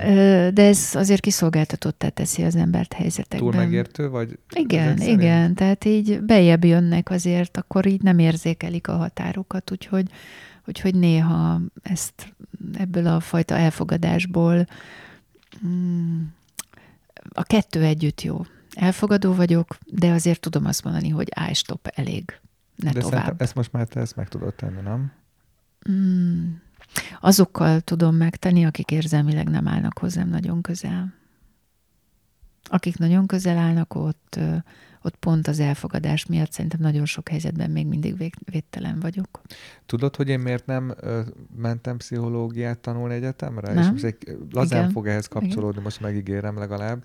De 0.53 0.63
ez 0.63 0.91
azért 0.95 1.21
kiszolgáltatottá 1.21 2.09
teszi 2.09 2.43
az 2.43 2.57
embert 2.57 2.93
helyzetekben. 2.93 3.51
Túl 3.51 3.61
megértő, 3.61 4.09
vagy? 4.09 4.39
Igen, 4.55 5.01
igen. 5.01 5.55
Tehát 5.55 5.85
így 5.85 6.21
bejebb 6.21 6.65
jönnek 6.65 7.11
azért, 7.11 7.57
akkor 7.57 7.87
így 7.87 8.03
nem 8.03 8.19
érzékelik 8.19 8.89
a 8.89 8.97
határokat, 8.97 9.71
úgyhogy, 9.71 10.11
úgyhogy 10.67 10.95
néha 10.95 11.61
ezt 11.83 12.35
ebből 12.75 13.07
a 13.07 13.21
fajta 13.21 13.55
elfogadásból 13.55 14.67
mm, 15.67 16.23
a 17.29 17.43
kettő 17.43 17.83
együtt 17.83 18.23
jó. 18.23 18.45
Elfogadó 18.75 19.35
vagyok, 19.35 19.79
de 19.87 20.11
azért 20.11 20.41
tudom 20.41 20.65
azt 20.65 20.85
mondani, 20.85 21.09
hogy 21.09 21.29
állj, 21.35 21.53
stop, 21.53 21.87
elég 21.95 22.41
ne 22.77 22.93
De 22.93 23.01
tovább. 23.01 23.43
ezt 23.43 23.55
most 23.55 23.73
már 23.73 23.87
te 23.87 24.01
ezt 24.01 24.17
meg 24.17 24.29
tudod 24.29 24.55
tenni, 24.55 24.81
nem? 24.81 25.13
Mm, 25.91 26.53
azokkal 27.21 27.81
tudom 27.81 28.15
megtenni, 28.15 28.65
akik 28.65 28.91
érzelmileg 28.91 29.49
nem 29.49 29.69
állnak 29.69 29.99
hozzám 29.99 30.29
nagyon 30.29 30.63
közel. 30.63 31.15
Akik 32.69 32.99
nagyon 32.99 33.27
közel 33.27 33.57
állnak, 33.57 33.95
ott, 33.95 34.39
ott 35.03 35.17
pont 35.17 35.49
az 35.49 35.61
elfogadás 35.61 36.27
miatt 36.27 36.53
szerintem 36.53 36.81
nagyon 36.81 37.05
sok 37.05 37.29
helyzetben 37.29 37.71
még 37.71 37.87
mindig 37.87 38.17
vég, 38.17 38.35
védtelen 38.45 39.01
vagyok. 39.01 39.41
Tudod, 39.87 40.17
hogy 40.17 40.29
én 40.29 40.41
miért 40.41 40.67
nem 40.67 40.95
ö, 41.01 41.21
mentem 41.57 41.97
pszichológiát 41.97 42.79
tanulni 42.79 43.15
egyetemre? 43.15 43.73
Nem. 43.73 43.95
És 43.95 44.03
egy, 44.03 44.17
lazán 44.51 44.81
Igen. 44.81 44.91
fog 44.91 45.07
ehhez 45.07 45.27
kapcsolódni, 45.27 45.71
Igen. 45.71 45.83
most 45.83 46.01
megígérem 46.01 46.59
legalább. 46.59 47.05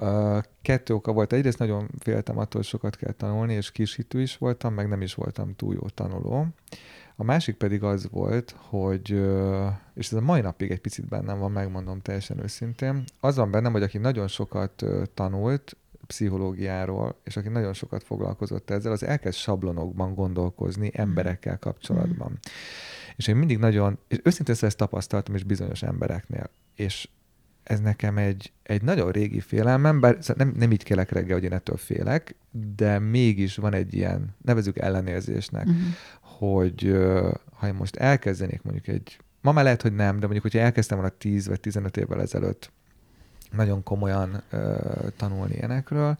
Uh, 0.00 0.38
kettő 0.62 0.94
oka 0.94 1.12
volt. 1.12 1.32
Egyrészt 1.32 1.58
nagyon 1.58 1.90
féltem 1.98 2.38
attól, 2.38 2.60
hogy 2.60 2.70
sokat 2.70 2.96
kell 2.96 3.12
tanulni, 3.12 3.54
és 3.54 3.70
kisítő 3.70 4.20
is 4.20 4.36
voltam, 4.36 4.74
meg 4.74 4.88
nem 4.88 5.02
is 5.02 5.14
voltam 5.14 5.54
túl 5.56 5.74
jó 5.74 5.88
tanuló. 5.88 6.46
A 7.20 7.24
másik 7.24 7.56
pedig 7.56 7.82
az 7.82 8.08
volt, 8.10 8.54
hogy, 8.58 9.10
és 9.94 10.06
ez 10.06 10.12
a 10.12 10.20
mai 10.20 10.40
napig 10.40 10.70
egy 10.70 10.80
picit 10.80 11.08
bennem 11.08 11.38
van, 11.38 11.52
megmondom 11.52 12.00
teljesen 12.00 12.42
őszintén, 12.42 13.04
az 13.20 13.36
van 13.36 13.50
bennem, 13.50 13.72
hogy 13.72 13.82
aki 13.82 13.98
nagyon 13.98 14.28
sokat 14.28 14.84
tanult, 15.14 15.76
pszichológiáról, 16.06 17.20
és 17.24 17.36
aki 17.36 17.48
nagyon 17.48 17.72
sokat 17.72 18.02
foglalkozott 18.02 18.70
ezzel, 18.70 18.92
az 18.92 19.02
elkezd 19.02 19.36
sablonokban 19.36 20.14
gondolkozni 20.14 20.90
emberekkel 20.94 21.58
kapcsolatban. 21.58 22.30
Mm. 22.30 22.50
És 23.16 23.26
én 23.26 23.36
mindig 23.36 23.58
nagyon, 23.58 23.98
és 24.08 24.20
őszintén 24.22 24.56
ezt 24.60 24.76
tapasztaltam 24.76 25.34
is 25.34 25.44
bizonyos 25.44 25.82
embereknél, 25.82 26.50
és 26.74 27.08
ez 27.62 27.80
nekem 27.80 28.18
egy, 28.18 28.52
egy 28.62 28.82
nagyon 28.82 29.10
régi 29.10 29.40
félelmem, 29.40 30.00
bár 30.00 30.16
szóval 30.20 30.46
nem, 30.46 30.54
nem 30.58 30.72
így 30.72 30.82
kelek 30.82 31.10
reggel, 31.10 31.34
hogy 31.34 31.44
én 31.44 31.52
ettől 31.52 31.76
félek, 31.76 32.34
de 32.76 32.98
mégis 32.98 33.56
van 33.56 33.74
egy 33.74 33.94
ilyen, 33.94 34.36
nevezük 34.42 34.78
ellenérzésnek, 34.78 35.66
uh-huh. 35.66 35.82
Hogy 36.38 36.96
ha 37.54 37.66
én 37.66 37.74
most 37.74 37.96
elkezdenék 37.96 38.62
mondjuk 38.62 38.86
egy, 38.86 39.18
ma 39.40 39.52
már 39.52 39.64
lehet, 39.64 39.82
hogy 39.82 39.94
nem, 39.94 40.14
de 40.14 40.20
mondjuk, 40.20 40.42
hogyha 40.42 40.58
elkezdtem 40.58 40.98
volna 40.98 41.14
10 41.18 41.48
vagy 41.48 41.60
15 41.60 41.96
évvel 41.96 42.20
ezelőtt 42.20 42.72
nagyon 43.52 43.82
komolyan 43.82 44.42
uh, 44.52 44.60
tanulni 45.16 45.54
ilyenekről, 45.54 46.18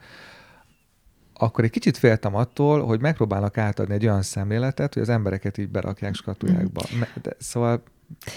akkor 1.34 1.64
egy 1.64 1.70
kicsit 1.70 1.96
féltem 1.96 2.34
attól, 2.34 2.84
hogy 2.84 3.00
megpróbálnak 3.00 3.58
átadni 3.58 3.94
egy 3.94 4.06
olyan 4.06 4.22
szemléletet, 4.22 4.94
hogy 4.94 5.02
az 5.02 5.08
embereket 5.08 5.58
így 5.58 5.68
berakják 5.68 6.14
skatujákba. 6.14 6.82
De, 7.22 7.32
szóval 7.38 7.82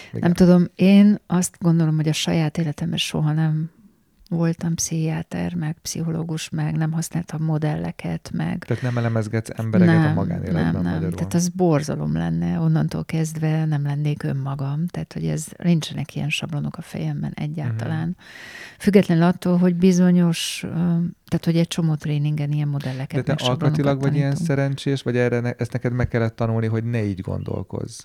igen. 0.07 0.19
Nem 0.19 0.33
tudom, 0.33 0.67
én 0.75 1.19
azt 1.27 1.57
gondolom, 1.59 1.95
hogy 1.95 2.07
a 2.07 2.13
saját 2.13 2.57
életemben 2.57 2.97
soha 2.97 3.31
nem 3.31 3.71
voltam 4.31 4.75
pszichiáter, 4.75 5.53
meg 5.55 5.77
pszichológus, 5.81 6.49
meg 6.49 6.77
nem 6.77 6.91
használtam 6.91 7.43
modelleket, 7.43 8.31
meg... 8.33 8.63
Tehát 8.65 8.83
nem 8.83 8.97
elemezgetsz 8.97 9.49
embereket 9.59 9.95
nem, 9.95 10.11
a 10.11 10.13
magánéletben 10.13 10.63
Nem, 10.63 10.81
nem, 10.81 10.93
magyarul. 10.93 11.11
tehát 11.11 11.33
az 11.33 11.49
borzalom 11.49 12.13
lenne, 12.13 12.59
onnantól 12.59 13.05
kezdve 13.05 13.65
nem 13.65 13.83
lennék 13.83 14.23
önmagam, 14.23 14.87
tehát 14.87 15.13
hogy 15.13 15.25
ez 15.25 15.47
nincsenek 15.57 16.15
ilyen 16.15 16.29
sablonok 16.29 16.77
a 16.77 16.81
fejemben 16.81 17.31
egyáltalán. 17.35 18.07
Uh-huh. 18.09 18.25
Függetlenül 18.79 19.23
attól, 19.23 19.57
hogy 19.57 19.75
bizonyos, 19.75 20.65
tehát 21.25 21.45
hogy 21.45 21.57
egy 21.57 21.67
csomó 21.67 21.95
tréningen 21.95 22.51
ilyen 22.51 22.67
modelleket, 22.67 23.25
De 23.25 23.35
te 23.35 23.45
alkatilag 23.45 24.01
vagy 24.01 24.15
ilyen 24.15 24.35
szerencsés, 24.35 25.01
vagy 25.01 25.17
erre 25.17 25.55
ezt 25.57 25.73
neked 25.73 25.93
meg 25.93 26.07
kellett 26.07 26.35
tanulni, 26.35 26.67
hogy 26.67 26.83
ne 26.83 27.03
így 27.03 27.21
gondolkozz? 27.21 27.99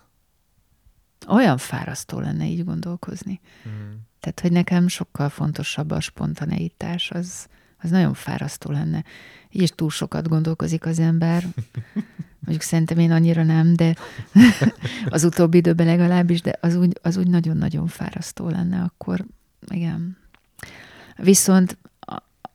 olyan 1.29 1.57
fárasztó 1.57 2.21
lenne 2.21 2.47
így 2.47 2.65
gondolkozni. 2.65 3.41
Mm. 3.69 3.93
Tehát, 4.21 4.41
hogy 4.41 4.53
nekem 4.53 4.89
sokkal 4.89 5.29
fontosabb 5.29 5.91
a 5.91 6.01
spontaneitás, 6.01 7.11
az, 7.11 7.47
az 7.79 7.91
nagyon 7.91 8.15
fárasztó 8.15 8.71
lenne. 8.71 9.05
Így 9.51 9.63
is 9.63 9.71
túl 9.71 9.91
sokat 9.91 10.29
gondolkozik 10.29 10.87
az 10.87 10.99
ember. 10.99 11.45
Mondjuk 12.45 12.63
szerintem 12.63 12.99
én 12.99 13.11
annyira 13.11 13.43
nem, 13.43 13.75
de 13.75 13.95
az 15.09 15.25
utóbbi 15.25 15.57
időben 15.57 15.87
legalábbis, 15.87 16.41
de 16.41 16.59
az 16.61 16.75
úgy, 16.75 16.99
az 17.03 17.17
úgy 17.17 17.29
nagyon-nagyon 17.29 17.87
fárasztó 17.87 18.49
lenne, 18.49 18.83
akkor 18.83 19.25
igen. 19.69 20.17
Viszont 21.17 21.79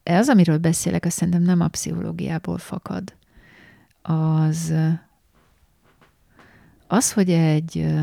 az, 0.04 0.30
amiről 0.30 0.58
beszélek, 0.58 1.06
azt 1.06 1.18
szerintem 1.18 1.42
nem 1.42 1.62
a 1.62 1.68
pszichológiából 1.68 2.58
fakad. 2.58 3.14
Az, 4.02 4.74
az, 6.88 7.12
hogy 7.12 7.30
egy 7.30 7.94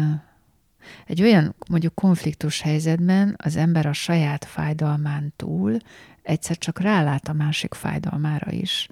egy 1.07 1.23
olyan 1.23 1.54
mondjuk 1.68 1.95
konfliktus 1.95 2.61
helyzetben 2.61 3.35
az 3.38 3.57
ember 3.57 3.87
a 3.87 3.92
saját 3.92 4.45
fájdalmán 4.45 5.33
túl 5.37 5.78
egyszer 6.23 6.59
csak 6.59 6.80
rálát 6.80 7.28
a 7.28 7.33
másik 7.33 7.75
fájdalmára 7.75 8.50
is. 8.50 8.88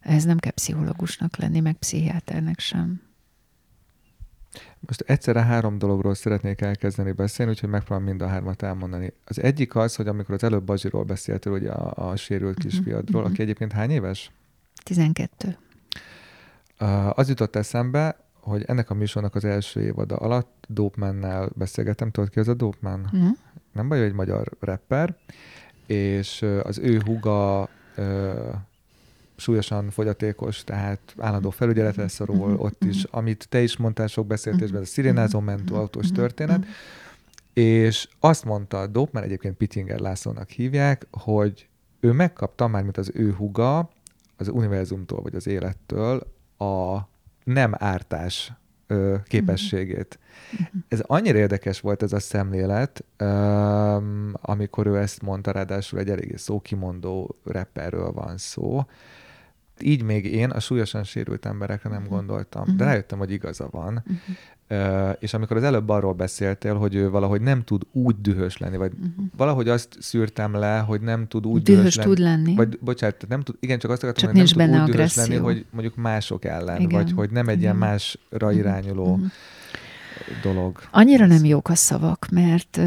Ez 0.00 0.24
nem 0.24 0.38
kell 0.38 0.52
pszichológusnak 0.52 1.36
lenni, 1.36 1.60
meg 1.60 1.74
pszichiáternek 1.74 2.58
sem. 2.58 3.00
Most 4.80 5.00
egyszerre 5.00 5.42
három 5.42 5.78
dologról 5.78 6.14
szeretnék 6.14 6.60
elkezdeni 6.60 7.12
beszélni, 7.12 7.52
úgyhogy 7.52 7.68
megpróbálom 7.68 8.04
mind 8.04 8.22
a 8.22 8.26
hármat 8.26 8.62
elmondani. 8.62 9.12
Az 9.24 9.42
egyik 9.42 9.74
az, 9.74 9.94
hogy 9.94 10.08
amikor 10.08 10.34
az 10.34 10.42
előbb 10.42 10.64
Bazsiról 10.64 11.04
beszéltél, 11.04 11.52
ugye 11.52 11.70
a, 11.70 12.10
a 12.10 12.16
sérült 12.16 12.58
mhm, 12.58 12.66
kisfiadról, 12.66 13.20
uh-huh. 13.20 13.32
aki 13.32 13.42
egyébként 13.42 13.72
hány 13.72 13.90
éves? 13.90 14.30
12. 14.82 15.58
Uh, 16.80 17.18
az 17.18 17.28
jutott 17.28 17.56
eszembe, 17.56 18.16
hogy 18.40 18.64
ennek 18.66 18.90
a 18.90 18.94
műsornak 18.94 19.34
az 19.34 19.44
első 19.44 19.80
évada 19.80 20.16
alatt 20.16 20.53
Dopemannel 20.68 21.50
beszélgettem. 21.54 22.10
Tudod 22.10 22.30
ki 22.30 22.38
az 22.38 22.48
a 22.48 22.54
Dopeman? 22.54 23.10
Mm. 23.16 23.28
Nem 23.72 23.88
baj, 23.88 24.02
egy 24.02 24.12
magyar 24.12 24.48
rapper, 24.60 25.16
és 25.86 26.44
az 26.62 26.78
ő 26.78 27.00
huga 27.04 27.68
ö, 27.94 28.32
súlyosan 29.36 29.90
fogyatékos, 29.90 30.64
tehát 30.64 31.14
állandó 31.18 31.50
felügyeletre 31.50 32.08
szorul 32.08 32.48
mm-hmm. 32.48 32.58
ott 32.58 32.84
is, 32.84 33.04
amit 33.04 33.46
te 33.48 33.62
is 33.62 33.76
mondtál 33.76 34.06
sok 34.06 34.26
beszéltésben, 34.26 34.82
a 34.82 34.84
szirénázó 34.84 35.40
mentó 35.40 35.76
autós 35.76 36.12
történet, 36.12 36.64
és 37.52 38.08
azt 38.20 38.44
mondta 38.44 38.80
a 38.80 38.86
Dope, 38.86 39.10
mert 39.12 39.26
egyébként 39.26 39.56
Pittinger 39.56 39.98
Lászlónak 39.98 40.50
hívják, 40.50 41.06
hogy 41.10 41.68
ő 42.00 42.12
megkapta 42.12 42.66
már, 42.66 42.82
mint 42.82 42.96
az 42.96 43.10
ő 43.14 43.32
huga, 43.32 43.88
az 44.36 44.48
univerzumtól 44.48 45.22
vagy 45.22 45.34
az 45.34 45.46
élettől 45.46 46.32
a 46.58 46.98
nem 47.44 47.72
ártás 47.78 48.52
ö, 48.94 49.16
képességét. 49.24 50.18
Uh-huh. 50.52 50.66
Ez 50.88 51.00
annyira 51.00 51.38
érdekes 51.38 51.80
volt 51.80 52.02
ez 52.02 52.12
a 52.12 52.20
szemlélet, 52.20 53.04
um, 53.20 54.32
amikor 54.32 54.86
ő 54.86 54.98
ezt 54.98 55.22
mondta, 55.22 55.50
ráadásul 55.50 55.98
egy 55.98 56.10
eléggé 56.10 56.36
szókimondó 56.36 57.36
rapperről 57.44 58.12
van 58.12 58.36
szó. 58.36 58.82
Így 59.80 60.02
még 60.02 60.24
én 60.24 60.50
a 60.50 60.60
súlyosan 60.60 61.04
sérült 61.04 61.46
emberekre 61.46 61.90
nem 61.90 62.02
uh-huh. 62.02 62.16
gondoltam, 62.16 62.62
uh-huh. 62.62 62.76
de 62.76 62.84
rájöttem, 62.84 63.18
hogy 63.18 63.30
igaza 63.30 63.68
van. 63.70 63.92
Uh-huh 63.92 64.36
és 65.18 65.34
amikor 65.34 65.56
az 65.56 65.62
előbb 65.62 65.88
arról 65.88 66.12
beszéltél, 66.12 66.74
hogy 66.74 66.94
ő 66.94 67.10
valahogy 67.10 67.40
nem 67.40 67.64
tud 67.64 67.82
úgy 67.92 68.20
dühös 68.20 68.58
lenni, 68.58 68.76
vagy 68.76 68.92
uh-huh. 68.92 69.24
valahogy 69.36 69.68
azt 69.68 69.96
szűrtem 70.00 70.54
le, 70.54 70.78
hogy 70.78 71.00
nem 71.00 71.26
tud 71.26 71.46
úgy 71.46 71.62
dühös, 71.62 71.80
dühös 71.80 71.96
lenni. 71.96 72.08
tud 72.08 72.18
lenni. 72.18 72.54
Vagy, 72.54 72.78
bocsánat, 72.78 73.24
nem 73.28 73.40
tud, 73.40 73.56
igen, 73.60 73.78
csak 73.78 73.90
azt 73.90 74.02
akartam, 74.02 74.34
csak 74.34 74.60
hogy 74.60 74.68
nem 74.68 74.70
tud 74.70 74.82
úgy 74.82 74.90
agresszió. 74.90 75.24
dühös 75.24 75.42
lenni, 75.42 75.54
hogy 75.54 75.66
mondjuk 75.70 75.96
mások 75.96 76.44
ellen, 76.44 76.80
igen. 76.80 77.02
vagy 77.02 77.12
hogy 77.12 77.30
nem 77.30 77.48
egy 77.48 77.60
ilyen 77.60 77.76
másra 77.76 78.52
irányuló 78.52 79.12
uh-huh. 79.12 79.26
dolog. 80.42 80.78
Annyira 80.90 81.26
nem 81.26 81.44
jók 81.44 81.68
a 81.68 81.74
szavak, 81.74 82.26
mert 82.30 82.80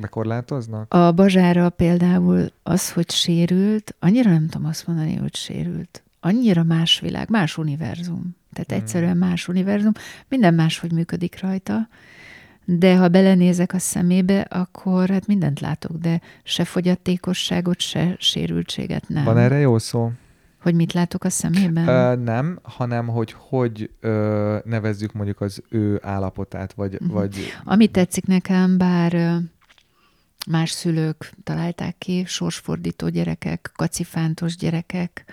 Bekorlátoznak? 0.00 0.94
A 0.94 1.12
Bazsára 1.12 1.70
például 1.70 2.52
az, 2.62 2.92
hogy 2.92 3.10
sérült, 3.10 3.94
annyira 3.98 4.30
nem 4.30 4.48
tudom 4.48 4.66
azt 4.66 4.86
mondani, 4.86 5.16
hogy 5.16 5.34
sérült. 5.34 6.02
Annyira 6.20 6.62
más 6.62 7.00
világ, 7.00 7.30
más 7.30 7.58
univerzum. 7.58 8.36
Tehát 8.52 8.70
hmm. 8.70 8.78
egyszerűen 8.78 9.16
más 9.16 9.48
univerzum, 9.48 9.92
minden 10.28 10.54
máshogy 10.54 10.92
működik 10.92 11.40
rajta, 11.40 11.88
de 12.64 12.96
ha 12.96 13.08
belenézek 13.08 13.72
a 13.72 13.78
szemébe, 13.78 14.40
akkor 14.40 15.08
hát 15.08 15.26
mindent 15.26 15.60
látok, 15.60 15.96
de 15.96 16.20
se 16.42 16.64
fogyatékosságot, 16.64 17.80
se 17.80 18.16
sérültséget 18.18 19.08
nem. 19.08 19.24
Van 19.24 19.38
erre 19.38 19.58
jó 19.58 19.78
szó? 19.78 20.12
Hogy 20.62 20.74
mit 20.74 20.92
látok 20.92 21.24
a 21.24 21.30
szemében? 21.30 21.88
Ö, 21.88 22.16
nem, 22.16 22.58
hanem 22.62 23.06
hogy 23.06 23.34
hogy 23.38 23.90
ö, 24.00 24.58
nevezzük 24.64 25.12
mondjuk 25.12 25.40
az 25.40 25.62
ő 25.68 26.00
állapotát, 26.02 26.72
vagy... 26.72 26.92
Uh-huh. 26.92 27.10
vagy... 27.10 27.52
Ami 27.64 27.86
tetszik 27.86 28.26
nekem, 28.26 28.78
bár 28.78 29.40
más 30.46 30.70
szülők 30.70 31.32
találták 31.44 31.98
ki, 31.98 32.24
sorsfordító 32.26 33.08
gyerekek, 33.08 33.72
kacifántos 33.76 34.56
gyerekek, 34.56 35.24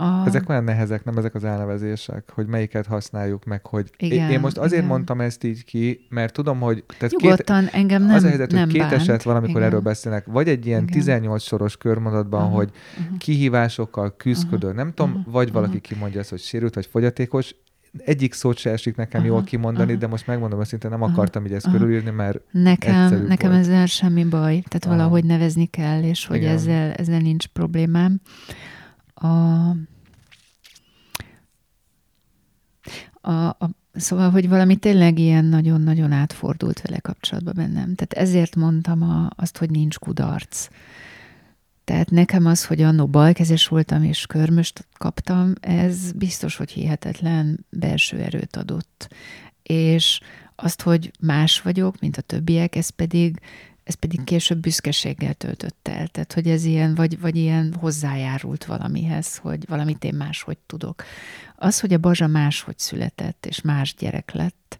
a... 0.00 0.26
Ezek 0.26 0.48
olyan 0.48 0.64
nehezek, 0.64 1.04
nem 1.04 1.16
ezek 1.16 1.34
az 1.34 1.44
elnevezések, 1.44 2.30
hogy 2.34 2.46
melyiket 2.46 2.86
használjuk 2.86 3.44
meg, 3.44 3.66
hogy 3.66 3.90
igen, 3.96 4.30
én 4.30 4.40
most 4.40 4.56
azért 4.56 4.72
igen. 4.72 4.86
mondtam 4.86 5.20
ezt 5.20 5.44
így 5.44 5.64
ki, 5.64 6.06
mert 6.08 6.32
tudom, 6.32 6.60
hogy 6.60 6.84
tehát 6.98 7.14
Nyugodtan, 7.20 7.64
két, 7.64 7.74
engem 7.74 8.02
nem, 8.02 8.14
az 8.14 8.24
a 8.24 8.28
helyzet, 8.28 8.50
nem 8.50 8.62
hogy 8.62 8.72
két 8.72 8.80
bánt. 8.80 8.92
eset 8.92 9.22
van, 9.22 9.36
amikor 9.36 9.56
igen. 9.56 9.68
erről 9.68 9.80
beszélnek, 9.80 10.26
vagy 10.26 10.48
egy 10.48 10.66
ilyen 10.66 10.82
igen. 10.82 10.98
18 10.98 11.42
soros 11.42 11.76
körmondatban, 11.76 12.42
uh-huh, 12.42 12.56
hogy 12.56 12.70
uh-huh. 12.98 13.18
kihívásokkal 13.18 14.16
küzdködő, 14.16 14.66
uh-huh, 14.66 14.82
nem 14.82 14.92
tudom, 14.94 15.10
uh-huh, 15.10 15.32
vagy 15.32 15.52
valaki 15.52 15.76
uh-huh. 15.76 15.92
kimondja 15.92 16.20
ezt, 16.20 16.30
hogy 16.30 16.40
sérült, 16.40 16.74
vagy 16.74 16.86
fogyatékos, 16.86 17.54
egyik 17.98 18.32
szót 18.32 18.56
se 18.56 18.70
esik 18.70 18.96
nekem 18.96 19.20
uh-huh, 19.20 19.36
jól 19.36 19.44
kimondani, 19.44 19.84
uh-huh. 19.84 20.00
de 20.00 20.06
most 20.06 20.26
megmondom 20.26 20.64
szintén 20.64 20.90
nem 20.90 21.02
akartam 21.02 21.46
így 21.46 21.52
ezt 21.52 21.66
uh-huh. 21.66 21.80
körülírni, 21.80 22.10
mert 22.10 22.40
Nekem, 22.50 23.26
nekem 23.26 23.50
volt. 23.50 23.62
ezzel 23.62 23.86
semmi 23.86 24.24
baj, 24.24 24.52
tehát 24.52 24.74
uh-huh. 24.74 24.96
valahogy 24.96 25.24
nevezni 25.24 25.66
kell, 25.66 26.02
és 26.02 26.26
hogy 26.26 26.44
ezzel, 26.44 26.92
ezzel 26.92 27.20
nincs 27.20 27.46
problémám. 27.46 28.20
A, 29.14 29.26
a, 33.20 33.48
a, 33.48 33.70
szóval, 33.92 34.30
hogy 34.30 34.48
valami 34.48 34.76
tényleg 34.76 35.18
ilyen 35.18 35.44
nagyon-nagyon 35.44 36.12
átfordult 36.12 36.80
vele 36.80 36.98
kapcsolatban 36.98 37.54
bennem. 37.56 37.94
Tehát 37.94 38.12
ezért 38.12 38.56
mondtam 38.56 39.02
a, 39.02 39.30
azt, 39.36 39.58
hogy 39.58 39.70
nincs 39.70 39.98
kudarc. 39.98 40.68
Tehát 41.90 42.10
nekem 42.10 42.46
az, 42.46 42.66
hogy 42.66 42.82
annó 42.82 43.06
balkezes 43.06 43.68
voltam 43.68 44.02
és 44.02 44.26
körmöst 44.26 44.86
kaptam, 44.98 45.52
ez 45.60 46.12
biztos, 46.12 46.56
hogy 46.56 46.70
hihetetlen 46.70 47.66
belső 47.70 48.20
erőt 48.20 48.56
adott. 48.56 49.08
És 49.62 50.20
azt, 50.54 50.82
hogy 50.82 51.10
más 51.20 51.60
vagyok, 51.60 52.00
mint 52.00 52.16
a 52.16 52.20
többiek, 52.22 52.76
ez 52.76 52.90
pedig 52.90 53.40
ez 53.84 53.94
pedig 53.94 54.24
később 54.24 54.58
büszkeséggel 54.58 55.34
töltött 55.34 55.88
el. 55.88 56.06
Tehát, 56.06 56.32
hogy 56.32 56.48
ez 56.48 56.64
ilyen, 56.64 56.94
vagy, 56.94 57.20
vagy 57.20 57.36
ilyen 57.36 57.74
hozzájárult 57.78 58.64
valamihez, 58.64 59.36
hogy 59.36 59.68
valamit 59.68 60.04
én 60.04 60.14
máshogy 60.14 60.58
tudok. 60.66 61.02
Az, 61.56 61.80
hogy 61.80 61.92
a 61.92 61.98
Bazsa 61.98 62.26
máshogy 62.26 62.78
született, 62.78 63.46
és 63.46 63.60
más 63.60 63.94
gyerek 63.94 64.32
lett, 64.32 64.78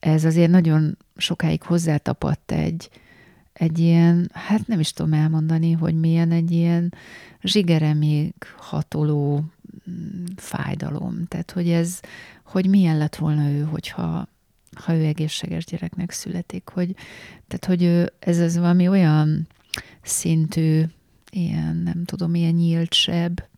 ez 0.00 0.24
azért 0.24 0.50
nagyon 0.50 0.98
sokáig 1.16 1.62
hozzátapadt 1.62 2.52
egy, 2.52 2.88
egy 3.58 3.78
ilyen, 3.78 4.30
hát 4.32 4.66
nem 4.66 4.80
is 4.80 4.92
tudom 4.92 5.12
elmondani, 5.12 5.72
hogy 5.72 6.00
milyen 6.00 6.30
egy 6.30 6.50
ilyen 6.50 6.94
zsigeremig 7.42 8.34
hatoló 8.56 9.44
mm, 9.90 10.24
fájdalom. 10.36 11.24
Tehát, 11.28 11.50
hogy 11.50 11.70
ez, 11.70 12.00
hogy 12.44 12.68
milyen 12.68 12.98
lett 12.98 13.16
volna 13.16 13.48
ő, 13.50 13.62
hogyha 13.62 14.28
ha 14.76 14.94
ő 14.94 15.04
egészséges 15.04 15.64
gyereknek 15.64 16.10
születik, 16.10 16.68
hogy, 16.68 16.94
tehát, 17.48 17.64
hogy 17.64 17.82
ő, 17.82 18.12
ez 18.18 18.38
az 18.38 18.56
valami 18.56 18.88
olyan 18.88 19.48
szintű, 20.02 20.82
ilyen, 21.30 21.76
nem 21.76 22.04
tudom, 22.04 22.34
ilyen 22.34 22.54
nyíltsebb, 22.54 23.48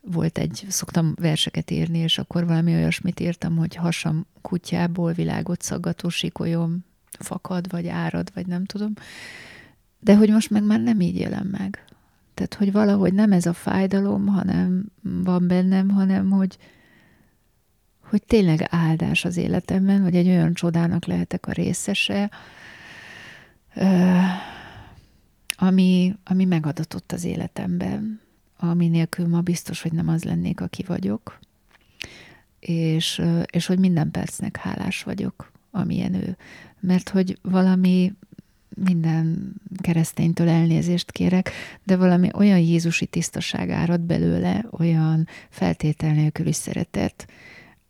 volt 0.00 0.38
egy, 0.38 0.64
szoktam 0.68 1.14
verseket 1.20 1.70
írni, 1.70 1.98
és 1.98 2.18
akkor 2.18 2.46
valami 2.46 2.74
olyasmit 2.74 3.20
írtam, 3.20 3.56
hogy 3.56 3.74
hasam 3.74 4.26
kutyából 4.42 5.12
világot 5.12 5.62
szaggató 5.62 6.08
sikolyom 6.08 6.84
fakad, 7.20 7.70
vagy 7.70 7.88
árad, 7.88 8.30
vagy 8.34 8.46
nem 8.46 8.64
tudom. 8.64 8.92
De 10.00 10.16
hogy 10.16 10.30
most 10.30 10.50
meg 10.50 10.62
már 10.62 10.80
nem 10.80 11.00
így 11.00 11.16
élem 11.16 11.46
meg. 11.46 11.84
Tehát, 12.34 12.54
hogy 12.54 12.72
valahogy 12.72 13.14
nem 13.14 13.32
ez 13.32 13.46
a 13.46 13.52
fájdalom, 13.52 14.26
hanem 14.26 14.84
van 15.02 15.46
bennem, 15.46 15.90
hanem 15.90 16.30
hogy, 16.30 16.58
hogy 18.00 18.22
tényleg 18.22 18.66
áldás 18.70 19.24
az 19.24 19.36
életemben, 19.36 20.02
hogy 20.02 20.16
egy 20.16 20.26
olyan 20.26 20.54
csodának 20.54 21.04
lehetek 21.04 21.46
a 21.46 21.52
részese, 21.52 22.30
ami, 25.56 26.16
ami 26.24 26.44
megadatott 26.44 27.12
az 27.12 27.24
életemben, 27.24 28.20
ami 28.56 28.88
nélkül 28.88 29.28
ma 29.28 29.40
biztos, 29.40 29.82
hogy 29.82 29.92
nem 29.92 30.08
az 30.08 30.24
lennék, 30.24 30.60
aki 30.60 30.82
vagyok, 30.86 31.38
és, 32.60 33.22
és 33.50 33.66
hogy 33.66 33.78
minden 33.78 34.10
percnek 34.10 34.56
hálás 34.56 35.02
vagyok, 35.02 35.52
amilyen 35.74 36.14
ő. 36.14 36.36
Mert 36.80 37.08
hogy 37.08 37.38
valami 37.42 38.12
minden 38.76 39.54
kereszténytől 39.76 40.48
elnézést 40.48 41.12
kérek, 41.12 41.50
de 41.84 41.96
valami 41.96 42.28
olyan 42.34 42.58
Jézusi 42.58 43.06
tisztaság 43.06 43.70
árad 43.70 44.00
belőle, 44.00 44.66
olyan 44.70 45.26
feltétel 45.48 46.12
nélküli 46.12 46.52
szeretet, 46.52 47.26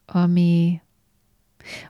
ami, 0.06 0.80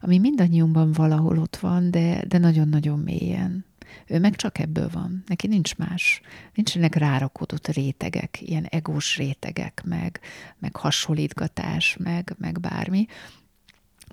ami 0.01 0.19
mindannyiunkban 0.19 0.93
valahol 0.93 1.39
ott 1.39 1.57
van, 1.57 1.91
de, 1.91 2.25
de 2.29 2.39
nagyon-nagyon 2.39 2.99
mélyen. 2.99 3.65
Ő 4.07 4.19
meg 4.19 4.37
csak 4.37 4.59
ebből 4.59 4.89
van. 4.93 5.23
Neki 5.27 5.47
nincs 5.47 5.77
más. 5.77 6.21
Nincsenek 6.55 6.95
rárakodott 6.95 7.69
rétegek, 7.69 8.39
ilyen 8.41 8.65
egós 8.65 9.17
rétegek, 9.17 9.83
meg, 9.85 10.21
meg 10.59 10.77
hasonlítgatás, 10.77 11.97
meg, 11.97 12.35
meg 12.39 12.61
bármi. 12.61 13.07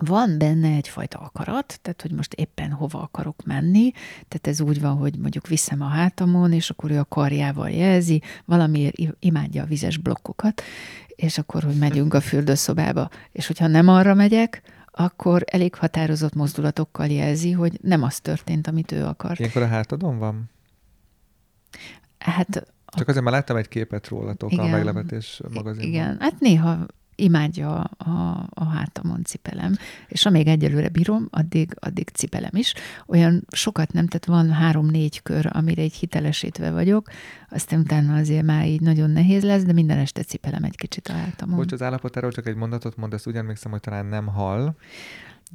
Van 0.05 0.37
benne 0.37 0.75
egyfajta 0.75 1.19
akarat, 1.19 1.79
tehát 1.81 2.01
hogy 2.01 2.11
most 2.11 2.33
éppen 2.33 2.71
hova 2.71 3.01
akarok 3.01 3.43
menni, 3.45 3.91
tehát 4.27 4.47
ez 4.47 4.61
úgy 4.61 4.81
van, 4.81 4.97
hogy 4.97 5.17
mondjuk 5.17 5.47
viszem 5.47 5.81
a 5.81 5.87
hátamon, 5.87 6.51
és 6.51 6.69
akkor 6.69 6.91
ő 6.91 6.99
a 6.99 7.05
karjával 7.05 7.69
jelzi, 7.69 8.21
valamiért 8.45 8.95
imádja 9.19 9.63
a 9.63 9.65
vizes 9.65 9.97
blokkokat, 9.97 10.61
és 11.15 11.37
akkor, 11.37 11.63
hogy 11.63 11.75
megyünk 11.75 12.13
a 12.13 12.21
fürdőszobába. 12.21 13.09
És 13.31 13.47
hogyha 13.47 13.67
nem 13.67 13.87
arra 13.87 14.13
megyek, 14.13 14.61
akkor 14.91 15.43
elég 15.45 15.75
határozott 15.75 16.33
mozdulatokkal 16.33 17.07
jelzi, 17.07 17.51
hogy 17.51 17.79
nem 17.81 18.03
az 18.03 18.19
történt, 18.19 18.67
amit 18.67 18.91
ő 18.91 19.05
akart. 19.05 19.39
Ilyenkor 19.39 19.61
a 19.61 19.67
hátadon 19.67 20.17
van? 20.17 20.49
Hát... 22.19 22.65
Csak 22.97 23.07
azért 23.07 23.23
már 23.23 23.33
láttam 23.33 23.55
egy 23.55 23.67
képet 23.67 24.07
rólatok 24.07 24.51
igen, 24.51 24.65
a 24.65 24.69
meglepetés 24.69 25.41
magazinban. 25.53 25.87
Igen, 25.87 26.17
hát 26.19 26.39
néha 26.39 26.85
imádja 27.21 27.79
a, 27.81 28.47
a 28.49 28.63
hátamon 28.63 29.23
cipelem, 29.23 29.75
és 30.07 30.25
amíg 30.25 30.47
egyelőre 30.47 30.89
bírom, 30.89 31.27
addig, 31.29 31.75
addig 31.79 32.09
cipelem 32.09 32.55
is. 32.55 32.73
Olyan 33.07 33.45
sokat 33.51 33.93
nem, 33.93 34.07
tehát 34.07 34.25
van 34.25 34.55
három-négy 34.55 35.21
kör, 35.21 35.49
amire 35.53 35.81
egy 35.81 35.93
hitelesítve 35.93 36.71
vagyok, 36.71 37.09
aztán 37.49 37.79
utána 37.79 38.15
azért 38.15 38.45
már 38.45 38.67
így 38.67 38.81
nagyon 38.81 39.09
nehéz 39.09 39.43
lesz, 39.43 39.63
de 39.63 39.73
minden 39.73 39.97
este 39.97 40.23
cipelem 40.23 40.63
egy 40.63 40.77
kicsit 40.77 41.07
a 41.07 41.13
hátamon. 41.13 41.55
Bocs, 41.55 41.71
az 41.71 41.81
állapotáról 41.81 42.31
csak 42.31 42.47
egy 42.47 42.55
mondatot 42.55 42.95
mond, 42.95 43.13
ezt 43.13 43.27
úgy 43.27 43.35
emlékszem, 43.35 43.71
hogy 43.71 43.79
talán 43.79 44.05
nem 44.05 44.27
hal, 44.27 44.75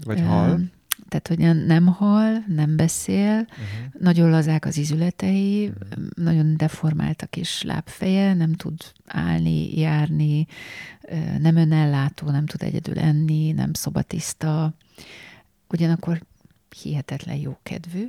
vagy 0.04 0.20
hal 0.20 0.60
tehát 1.08 1.28
hogy 1.28 1.66
nem 1.66 1.86
hal, 1.86 2.44
nem 2.46 2.76
beszél, 2.76 3.38
uh-huh. 3.40 4.00
nagyon 4.00 4.30
lazák 4.30 4.64
az 4.64 4.76
izületei, 4.76 5.68
uh-huh. 5.68 6.06
nagyon 6.14 6.56
deformáltak 6.56 7.36
is 7.36 7.62
lábfeje, 7.62 8.34
nem 8.34 8.52
tud 8.52 8.76
állni, 9.06 9.78
járni, 9.78 10.46
nem 11.38 11.56
önellátó, 11.56 12.30
nem 12.30 12.46
tud 12.46 12.62
egyedül 12.62 12.98
enni, 12.98 13.52
nem 13.52 13.72
szobatiszta, 13.72 14.74
ugyanakkor 15.68 16.22
hihetetlen 16.82 17.36
jókedvű, 17.36 18.06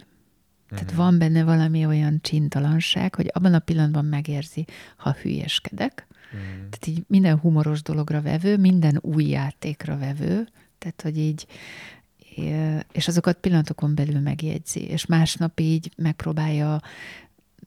tehát 0.69 0.91
Mhm. 0.91 0.95
van 0.95 1.17
benne 1.17 1.43
valami 1.43 1.85
olyan 1.85 2.19
csintalanság, 2.21 3.15
hogy 3.15 3.29
abban 3.33 3.53
a 3.53 3.59
pillanatban 3.59 4.05
megérzi, 4.05 4.65
ha 4.97 5.15
hülyeskedek. 5.21 6.07
Mm. 6.35 6.39
Tehát 6.39 6.87
így 6.87 7.03
minden 7.07 7.37
humoros 7.37 7.81
dologra 7.81 8.21
vevő, 8.21 8.57
minden 8.57 8.99
új 9.01 9.23
játékra 9.23 9.97
vevő, 9.97 10.47
tehát 10.77 11.01
hogy 11.01 11.17
így, 11.17 11.47
és 12.91 13.07
azokat 13.07 13.37
pillanatokon 13.37 13.95
belül 13.95 14.19
megjegyzi, 14.19 14.79
és 14.83 15.05
másnap 15.05 15.59
így 15.59 15.91
megpróbálja, 15.97 16.81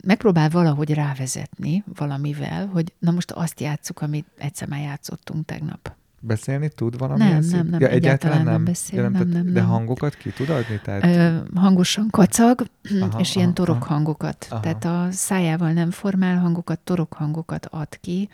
megpróbál 0.05 0.49
valahogy 0.51 0.95
rávezetni 0.95 1.85
valamivel, 1.97 2.67
hogy 2.67 2.93
na 2.99 3.11
most 3.11 3.31
azt 3.31 3.61
játsszuk, 3.61 4.01
amit 4.03 4.27
egyszer 4.39 4.69
már 4.69 4.81
játszottunk 4.81 5.45
tegnap. 5.45 5.93
Beszélni 6.23 6.69
tud 6.69 6.99
valamilyen 6.99 7.45
Nem, 7.45 7.49
nem, 7.51 7.67
nem, 7.67 7.81
ja, 7.81 7.89
egyáltalán 7.89 8.45
nem 8.45 8.65
beszél, 8.65 8.97
Ja, 8.97 9.03
nem, 9.03 9.13
tehát- 9.13 9.29
nem, 9.29 9.45
De 9.53 9.61
nem. 9.61 9.69
hangokat 9.69 10.15
ki 10.17 10.31
tud 10.31 10.49
adni? 10.51 10.81
Tehát, 10.85 11.05
Ö, 11.05 11.59
hangosan 11.59 12.11
kacag, 12.11 12.67
Aha, 13.01 13.19
és 13.21 13.35
ilyen 13.37 13.47
aha, 13.47 13.57
torok 13.57 13.85
aha. 13.85 13.95
hangokat. 13.95 14.47
Aha. 14.51 14.61
Tehát 14.61 14.85
a 14.85 15.07
szájával 15.11 15.73
nem 15.73 15.91
formál 15.91 16.39
hangokat, 16.39 16.79
torok 16.79 17.13
hangokat 17.13 17.67
ad 17.67 17.99
ki, 18.01 18.29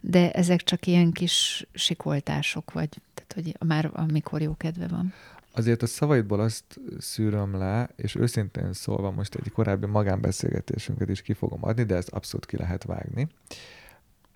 de 0.00 0.30
ezek 0.32 0.62
csak 0.62 0.86
ilyen 0.86 1.12
kis 1.12 1.66
sikoltások, 1.74 2.72
vagy 2.72 2.88
tehát, 3.14 3.32
hogy 3.34 3.68
már 3.68 3.90
amikor 3.92 4.40
jó 4.42 4.54
kedve 4.56 4.86
van. 4.88 5.12
Azért 5.56 5.82
a 5.82 5.86
szavaidból 5.86 6.40
azt 6.40 6.80
szűröm 6.98 7.56
le, 7.58 7.88
és 7.96 8.14
őszintén 8.14 8.72
szólva 8.72 9.10
most 9.10 9.34
egy 9.34 9.52
korábbi 9.52 9.86
magánbeszélgetésünket 9.86 11.08
is 11.08 11.22
ki 11.22 11.32
fogom 11.32 11.58
adni, 11.64 11.82
de 11.82 11.94
ezt 11.94 12.08
abszolút 12.08 12.46
ki 12.46 12.56
lehet 12.56 12.84
vágni. 12.84 13.28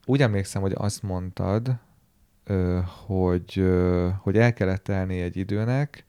Úgy 0.06 0.22
emlékszem, 0.22 0.62
hogy 0.62 0.72
azt 0.76 1.02
mondtad, 1.02 1.76
hogy, 3.06 3.64
hogy 4.18 4.36
el 4.36 4.52
kellett 4.52 4.82
telni 4.82 5.20
egy 5.20 5.36
időnek, 5.36 6.04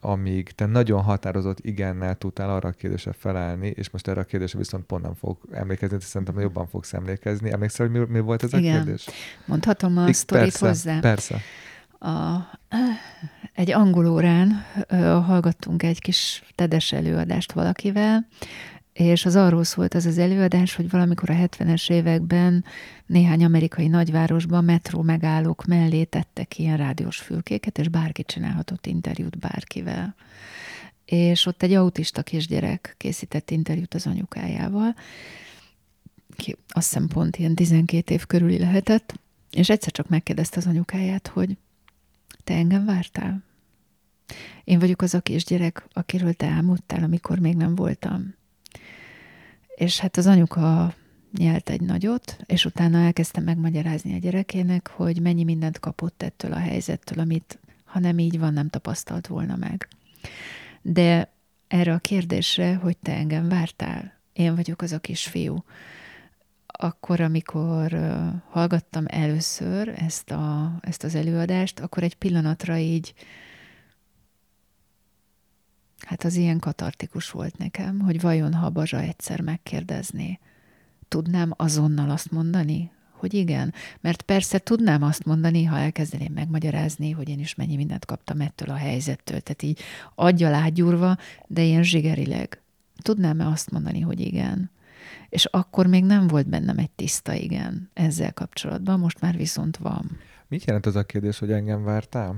amíg 0.00 0.50
te 0.50 0.66
nagyon 0.66 1.02
határozott 1.02 1.60
igennel 1.60 2.14
tudtál 2.14 2.50
arra 2.50 2.68
a 2.68 2.72
kérdésre 2.72 3.12
felelni, 3.12 3.66
és 3.66 3.90
most 3.90 4.08
erre 4.08 4.20
a 4.20 4.24
kérdésre 4.24 4.58
viszont 4.58 4.84
pont 4.84 5.02
nem 5.02 5.14
fog 5.14 5.38
emlékezni, 5.50 5.96
de 5.96 6.04
szerintem 6.04 6.40
jobban 6.40 6.66
fogsz 6.66 6.92
emlékezni. 6.92 7.52
Emlékszel, 7.52 7.88
hogy 7.88 8.00
mi, 8.00 8.06
mi 8.08 8.20
volt 8.20 8.42
ez 8.42 8.52
a 8.52 8.58
Igen. 8.58 8.74
kérdés? 8.74 9.08
Mondhatom 9.46 9.98
a 9.98 10.08
I- 10.08 10.12
sztorit 10.12 10.44
persze, 10.44 10.66
hozzá? 10.66 11.00
Persze. 11.00 11.40
A, 12.02 12.48
egy 13.52 13.70
angol 13.70 14.06
órán 14.06 14.64
ö, 14.86 14.96
hallgattunk 14.96 15.82
egy 15.82 16.00
kis 16.00 16.42
tedes 16.54 16.92
előadást 16.92 17.52
valakivel, 17.52 18.26
és 18.92 19.24
az 19.24 19.36
arról 19.36 19.64
szólt 19.64 19.94
az 19.94 20.06
az 20.06 20.18
előadás, 20.18 20.74
hogy 20.74 20.90
valamikor 20.90 21.30
a 21.30 21.34
70-es 21.34 21.90
években 21.90 22.64
néhány 23.06 23.44
amerikai 23.44 23.88
nagyvárosban 23.88 24.64
metró 24.64 25.02
megállók 25.02 25.64
mellé 25.64 26.04
tettek 26.04 26.58
ilyen 26.58 26.76
rádiós 26.76 27.18
fülkéket, 27.18 27.78
és 27.78 27.88
bárki 27.88 28.24
csinálhatott 28.24 28.86
interjút 28.86 29.38
bárkivel. 29.38 30.14
És 31.04 31.46
ott 31.46 31.62
egy 31.62 31.72
autista 31.72 32.22
kisgyerek 32.22 32.94
készített 32.98 33.50
interjút 33.50 33.94
az 33.94 34.06
anyukájával, 34.06 34.94
ki 36.36 36.56
azt 36.68 36.92
hiszem 36.92 37.08
pont 37.08 37.36
ilyen 37.36 37.54
12 37.54 38.14
év 38.14 38.26
körüli 38.26 38.58
lehetett, 38.58 39.14
és 39.50 39.70
egyszer 39.70 39.92
csak 39.92 40.08
megkérdezte 40.08 40.56
az 40.58 40.66
anyukáját, 40.66 41.26
hogy 41.26 41.56
te 42.44 42.54
engem 42.54 42.84
vártál? 42.84 43.42
Én 44.64 44.78
vagyok 44.78 45.02
az 45.02 45.14
a 45.14 45.20
kisgyerek, 45.20 45.86
akiről 45.92 46.32
te 46.32 46.46
álmodtál, 46.46 47.02
amikor 47.02 47.38
még 47.38 47.56
nem 47.56 47.74
voltam. 47.74 48.34
És 49.74 49.98
hát 49.98 50.16
az 50.16 50.26
anyuka 50.26 50.94
nyelt 51.38 51.70
egy 51.70 51.80
nagyot, 51.80 52.36
és 52.46 52.64
utána 52.64 52.98
elkezdtem 52.98 53.44
megmagyarázni 53.44 54.14
a 54.14 54.18
gyerekének, 54.18 54.88
hogy 54.88 55.20
mennyi 55.20 55.44
mindent 55.44 55.78
kapott 55.78 56.22
ettől 56.22 56.52
a 56.52 56.58
helyzettől, 56.58 57.18
amit, 57.18 57.58
ha 57.84 57.98
nem 57.98 58.18
így 58.18 58.38
van, 58.38 58.52
nem 58.52 58.68
tapasztalt 58.68 59.26
volna 59.26 59.56
meg. 59.56 59.88
De 60.82 61.32
erre 61.68 61.92
a 61.92 61.98
kérdésre, 61.98 62.74
hogy 62.74 62.96
te 62.96 63.14
engem 63.14 63.48
vártál, 63.48 64.20
én 64.32 64.54
vagyok 64.54 64.82
az 64.82 64.92
a 64.92 64.98
kisfiú, 64.98 65.64
akkor, 66.72 67.20
amikor 67.20 67.98
hallgattam 68.50 69.04
először 69.08 69.88
ezt, 69.88 70.30
a, 70.30 70.72
ezt 70.80 71.04
az 71.04 71.14
előadást, 71.14 71.80
akkor 71.80 72.02
egy 72.02 72.14
pillanatra 72.14 72.76
így, 72.76 73.14
hát 75.98 76.24
az 76.24 76.34
ilyen 76.34 76.58
katartikus 76.58 77.30
volt 77.30 77.58
nekem, 77.58 78.00
hogy 78.00 78.20
vajon 78.20 78.54
ha 78.54 78.70
Bazsa 78.70 79.00
egyszer 79.00 79.40
megkérdezné, 79.40 80.38
tudnám 81.08 81.52
azonnal 81.56 82.10
azt 82.10 82.30
mondani, 82.30 82.90
hogy 83.22 83.34
igen, 83.34 83.74
mert 84.00 84.22
persze 84.22 84.58
tudnám 84.58 85.02
azt 85.02 85.24
mondani, 85.24 85.64
ha 85.64 85.78
elkezdeném 85.78 86.32
megmagyarázni, 86.32 87.10
hogy 87.10 87.28
én 87.28 87.38
is 87.38 87.54
mennyi 87.54 87.76
mindent 87.76 88.04
kaptam 88.04 88.40
ettől 88.40 88.70
a 88.70 88.76
helyzettől, 88.76 89.40
tehát 89.40 89.62
így 89.62 89.80
aggyal 90.14 90.54
ágyúrva, 90.54 91.16
de 91.46 91.62
ilyen 91.62 91.82
zsigerileg. 91.82 92.62
Tudnám-e 93.02 93.46
azt 93.46 93.70
mondani, 93.70 94.00
hogy 94.00 94.20
igen? 94.20 94.70
És 95.28 95.44
akkor 95.44 95.86
még 95.86 96.04
nem 96.04 96.26
volt 96.26 96.48
bennem 96.48 96.78
egy 96.78 96.90
tiszta 96.90 97.32
igen 97.34 97.90
ezzel 97.94 98.32
kapcsolatban, 98.32 98.98
most 98.98 99.20
már 99.20 99.36
viszont 99.36 99.76
van. 99.76 100.18
Mit 100.48 100.64
jelent 100.64 100.86
az 100.86 100.96
a 100.96 101.02
kérdés, 101.02 101.38
hogy 101.38 101.52
engem 101.52 101.84
vártál? 101.84 102.36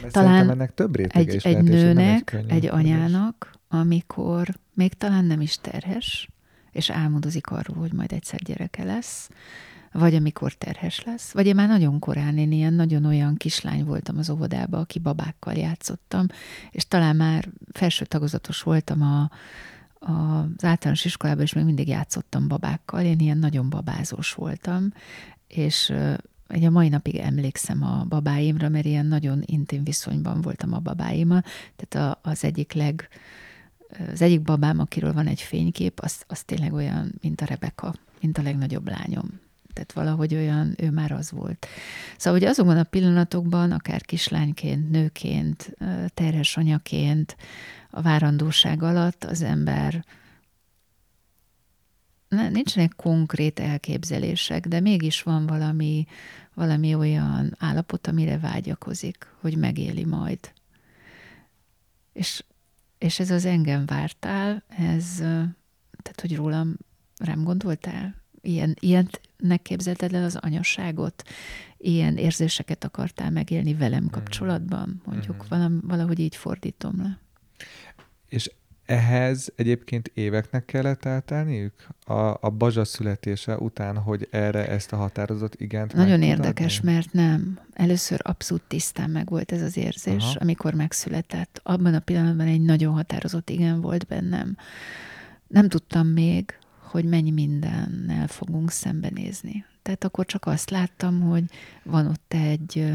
Mert 0.00 0.12
Talán 0.12 0.50
ennek 0.50 0.74
több 0.74 0.96
Egy, 0.96 1.34
is 1.34 1.44
egy 1.44 1.52
lehet, 1.52 1.68
nőnek, 1.68 2.32
egy 2.32 2.48
kérdés. 2.48 2.70
anyának, 2.70 3.52
amikor 3.68 4.48
még 4.74 4.94
talán 4.94 5.24
nem 5.24 5.40
is 5.40 5.56
terhes, 5.56 6.28
és 6.72 6.90
álmodozik 6.90 7.46
arról, 7.46 7.76
hogy 7.76 7.92
majd 7.92 8.12
egyszer 8.12 8.40
gyereke 8.42 8.84
lesz, 8.84 9.28
vagy 9.92 10.14
amikor 10.14 10.52
terhes 10.52 11.04
lesz, 11.04 11.32
vagy 11.32 11.46
én 11.46 11.54
már 11.54 11.68
nagyon 11.68 11.98
korán, 11.98 12.38
én 12.38 12.52
ilyen 12.52 12.72
nagyon 12.72 13.04
olyan 13.04 13.36
kislány 13.36 13.84
voltam 13.84 14.18
az 14.18 14.30
óvodába, 14.30 14.78
aki 14.78 14.98
babákkal 14.98 15.54
játszottam, 15.54 16.26
és 16.70 16.88
talán 16.88 17.16
már 17.16 17.48
felső 17.72 18.04
tagozatos 18.04 18.62
voltam 18.62 19.02
a, 19.02 19.30
a, 19.98 20.40
az 20.56 20.64
általános 20.64 21.04
iskolában, 21.04 21.42
és 21.42 21.52
még 21.52 21.64
mindig 21.64 21.88
játszottam 21.88 22.48
babákkal, 22.48 23.04
én 23.04 23.18
ilyen 23.18 23.38
nagyon 23.38 23.70
babázós 23.70 24.32
voltam, 24.32 24.92
és 25.48 25.92
Ugye 26.54 26.66
a 26.66 26.70
mai 26.70 26.88
napig 26.88 27.16
emlékszem 27.16 27.82
a 27.82 28.04
babáimra, 28.08 28.68
mert 28.68 28.84
ilyen 28.84 29.06
nagyon 29.06 29.42
intim 29.44 29.84
viszonyban 29.84 30.40
voltam 30.40 30.72
a 30.72 30.78
babáimmal. 30.78 31.42
Tehát 31.76 32.16
a, 32.24 32.28
az 32.30 32.44
egyik 32.44 32.72
leg, 32.72 33.08
az 34.12 34.22
egyik 34.22 34.42
babám, 34.42 34.78
akiről 34.78 35.12
van 35.12 35.26
egy 35.26 35.40
fénykép, 35.40 36.00
az, 36.00 36.22
az 36.26 36.42
tényleg 36.42 36.72
olyan, 36.72 37.12
mint 37.20 37.40
a 37.40 37.44
Rebeka, 37.44 37.94
mint 38.20 38.38
a 38.38 38.42
legnagyobb 38.42 38.88
lányom. 38.88 39.40
Tehát 39.72 39.92
valahogy 39.92 40.34
olyan, 40.34 40.74
ő 40.78 40.90
már 40.90 41.12
az 41.12 41.30
volt. 41.30 41.66
Szóval, 42.16 42.38
hogy 42.40 42.48
azokban 42.48 42.78
a 42.78 42.82
pillanatokban, 42.82 43.72
akár 43.72 44.00
kislányként, 44.00 44.90
nőként, 44.90 45.76
terhes 46.14 46.56
anyaként, 46.56 47.36
a 47.90 48.02
várandóság 48.02 48.82
alatt 48.82 49.24
az 49.24 49.42
ember 49.42 50.04
ne, 52.30 52.48
nincsenek 52.48 52.92
konkrét 52.96 53.60
elképzelések, 53.60 54.66
de 54.66 54.80
mégis 54.80 55.22
van 55.22 55.46
valami, 55.46 56.06
valami 56.54 56.94
olyan 56.94 57.54
állapot, 57.58 58.06
amire 58.06 58.38
vágyakozik, 58.38 59.26
hogy 59.40 59.56
megéli 59.56 60.04
majd. 60.04 60.38
És, 62.12 62.44
és 62.98 63.18
ez 63.18 63.30
az 63.30 63.44
engem 63.44 63.86
vártál, 63.86 64.62
ez, 64.68 65.16
tehát 66.02 66.20
hogy 66.20 66.36
rólam 66.36 66.76
rám 67.18 67.44
gondoltál? 67.44 68.19
Ilyen, 68.42 68.76
ilyennek 68.80 69.62
képzelted 69.62 70.14
el 70.14 70.24
az 70.24 70.36
anyasságot? 70.36 71.22
Ilyen 71.76 72.16
érzéseket 72.16 72.84
akartál 72.84 73.30
megélni 73.30 73.74
velem 73.74 74.08
kapcsolatban? 74.10 75.02
Mondjuk 75.04 75.36
Mhm. 75.36 75.46
valam, 75.48 75.80
valahogy 75.84 76.18
így 76.18 76.36
fordítom 76.36 76.92
le. 77.02 77.18
És 78.28 78.50
ehhez 78.86 79.52
egyébként 79.56 80.10
éveknek 80.14 80.64
kellett 80.64 81.04
eltelniük? 81.04 81.86
A, 82.04 82.12
a 82.40 82.50
Bazsa 82.50 82.84
születése 82.84 83.56
után, 83.56 83.96
hogy 83.98 84.28
erre 84.30 84.68
ezt 84.68 84.92
a 84.92 84.96
határozott 84.96 85.54
igent 85.60 85.94
Nagyon 85.94 86.22
érdekes, 86.22 86.78
adni? 86.78 86.92
mert 86.92 87.12
nem. 87.12 87.58
Először 87.72 88.20
abszolút 88.22 88.62
tisztán 88.68 89.10
meg 89.10 89.28
volt 89.28 89.52
ez 89.52 89.62
az 89.62 89.76
érzés. 89.76 90.22
Aha. 90.22 90.36
amikor 90.40 90.74
megszületett. 90.74 91.60
Abban 91.62 91.94
a 91.94 92.00
pillanatban 92.00 92.46
egy 92.46 92.60
nagyon 92.62 92.92
határozott 92.94 93.50
igen 93.50 93.80
volt 93.80 94.06
bennem. 94.06 94.56
Nem 95.46 95.68
tudtam 95.68 96.06
még, 96.06 96.58
hogy 96.90 97.04
mennyi 97.04 97.30
mindennel 97.30 98.26
fogunk 98.26 98.70
szembenézni. 98.70 99.64
Tehát 99.82 100.04
akkor 100.04 100.26
csak 100.26 100.46
azt 100.46 100.70
láttam, 100.70 101.20
hogy 101.20 101.44
van 101.82 102.06
ott 102.06 102.34
egy 102.34 102.92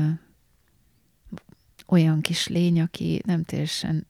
olyan 1.87 2.21
kis 2.21 2.47
lény, 2.47 2.81
aki 2.81 3.21
nem 3.25 3.43
teljesen 3.43 4.07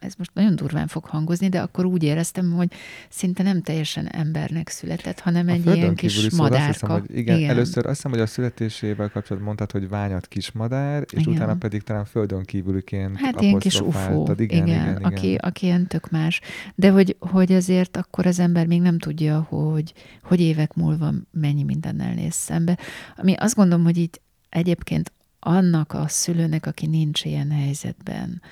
ez 0.00 0.14
most 0.18 0.30
nagyon 0.34 0.56
durván 0.56 0.86
fog 0.86 1.04
hangozni, 1.04 1.48
de 1.48 1.60
akkor 1.60 1.84
úgy 1.84 2.02
éreztem, 2.02 2.52
hogy 2.52 2.72
szinte 3.08 3.42
nem 3.42 3.62
teljesen 3.62 4.06
embernek 4.06 4.68
született, 4.68 5.20
hanem 5.20 5.48
A 5.48 5.50
egy 5.50 5.66
ilyen 5.66 5.94
kis 5.94 6.12
szól, 6.12 6.26
azt 6.26 6.36
madárka. 6.36 6.66
hiszem, 6.72 6.90
hogy 6.90 7.16
igen, 7.16 7.36
igen, 7.38 7.50
először 7.50 7.86
azt 7.86 7.94
hiszem, 7.94 8.10
hogy 8.10 8.20
a 8.20 8.26
születésével 8.26 9.08
kapcsolatban 9.08 9.42
mondtad, 9.42 9.70
hogy 9.70 9.88
ványat 9.88 10.26
kismadár, 10.26 11.04
és 11.12 11.20
Igen. 11.22 11.34
utána 11.34 11.54
pedig 11.54 11.82
talán 11.82 12.04
földön 12.04 12.44
kívüliként 12.44 13.16
Hát 13.20 13.40
ilyen 13.40 13.58
kis 13.58 13.74
ufó, 13.80 13.88
apostrofáltad. 13.88 14.40
igen, 14.40 14.66
igen, 14.66 14.88
igen, 14.90 15.02
aki, 15.02 15.34
aki 15.34 15.66
ilyen 15.66 15.86
tök 15.86 16.10
más. 16.10 16.40
De 16.74 16.90
hogy, 16.90 17.16
hogy 17.18 17.52
azért 17.52 17.96
akkor 17.96 18.26
az 18.26 18.38
ember 18.38 18.66
még 18.66 18.80
nem 18.80 18.98
tudja, 18.98 19.40
hogy, 19.40 19.92
hogy 20.22 20.40
évek 20.40 20.74
múlva 20.74 21.12
mennyi 21.30 21.62
mindennel 21.62 22.14
néz 22.14 22.34
szembe. 22.34 22.78
Ami 23.16 23.34
azt 23.34 23.54
gondolom, 23.54 23.84
hogy 23.84 23.96
így 23.98 24.20
egyébként 24.48 25.12
annak 25.40 25.92
a 25.92 26.04
szülőnek, 26.08 26.66
aki 26.66 26.86
nincs 26.86 27.24
ilyen 27.24 27.50
helyzetben, 27.50 28.42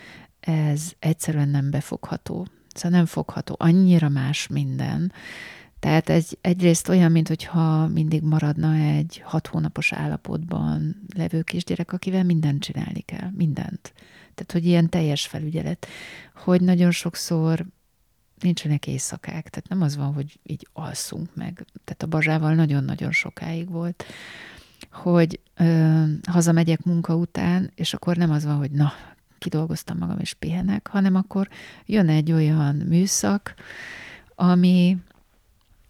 ez 0.46 0.92
egyszerűen 0.98 1.48
nem 1.48 1.70
befogható. 1.70 2.46
Szóval 2.74 2.98
nem 2.98 3.06
fogható, 3.06 3.54
annyira 3.58 4.08
más 4.08 4.46
minden. 4.46 5.12
Tehát 5.80 6.08
egy, 6.08 6.38
egyrészt 6.40 6.88
olyan, 6.88 7.12
mintha 7.12 7.86
mindig 7.86 8.22
maradna 8.22 8.74
egy 8.74 9.22
hat 9.24 9.46
hónapos 9.46 9.92
állapotban 9.92 11.02
levő 11.16 11.42
kisgyerek, 11.42 11.92
akivel 11.92 12.24
mindent 12.24 12.62
csinálni 12.62 13.00
kell, 13.00 13.30
mindent. 13.36 13.92
Tehát, 14.34 14.52
hogy 14.52 14.64
ilyen 14.64 14.88
teljes 14.88 15.26
felügyelet, 15.26 15.86
hogy 16.34 16.60
nagyon 16.60 16.90
sokszor 16.90 17.66
nincsenek 18.40 18.86
éjszakák, 18.86 19.48
tehát 19.48 19.68
nem 19.68 19.82
az 19.82 19.96
van, 19.96 20.12
hogy 20.12 20.38
így 20.42 20.68
alszunk 20.72 21.34
meg. 21.34 21.64
Tehát 21.84 22.02
a 22.02 22.06
bazsával 22.06 22.54
nagyon-nagyon 22.54 23.12
sokáig 23.12 23.70
volt, 23.70 24.04
hogy 24.90 25.40
ö, 25.56 26.02
hazamegyek 26.30 26.82
munka 26.82 27.14
után, 27.14 27.70
és 27.74 27.94
akkor 27.94 28.16
nem 28.16 28.30
az 28.30 28.44
van, 28.44 28.56
hogy 28.56 28.70
na, 28.70 28.92
kidolgoztam 29.38 29.98
magam 29.98 30.18
és 30.18 30.34
pihenek, 30.34 30.86
hanem 30.86 31.14
akkor 31.14 31.48
jön 31.86 32.08
egy 32.08 32.32
olyan 32.32 32.74
műszak, 32.74 33.54
ami, 34.34 34.96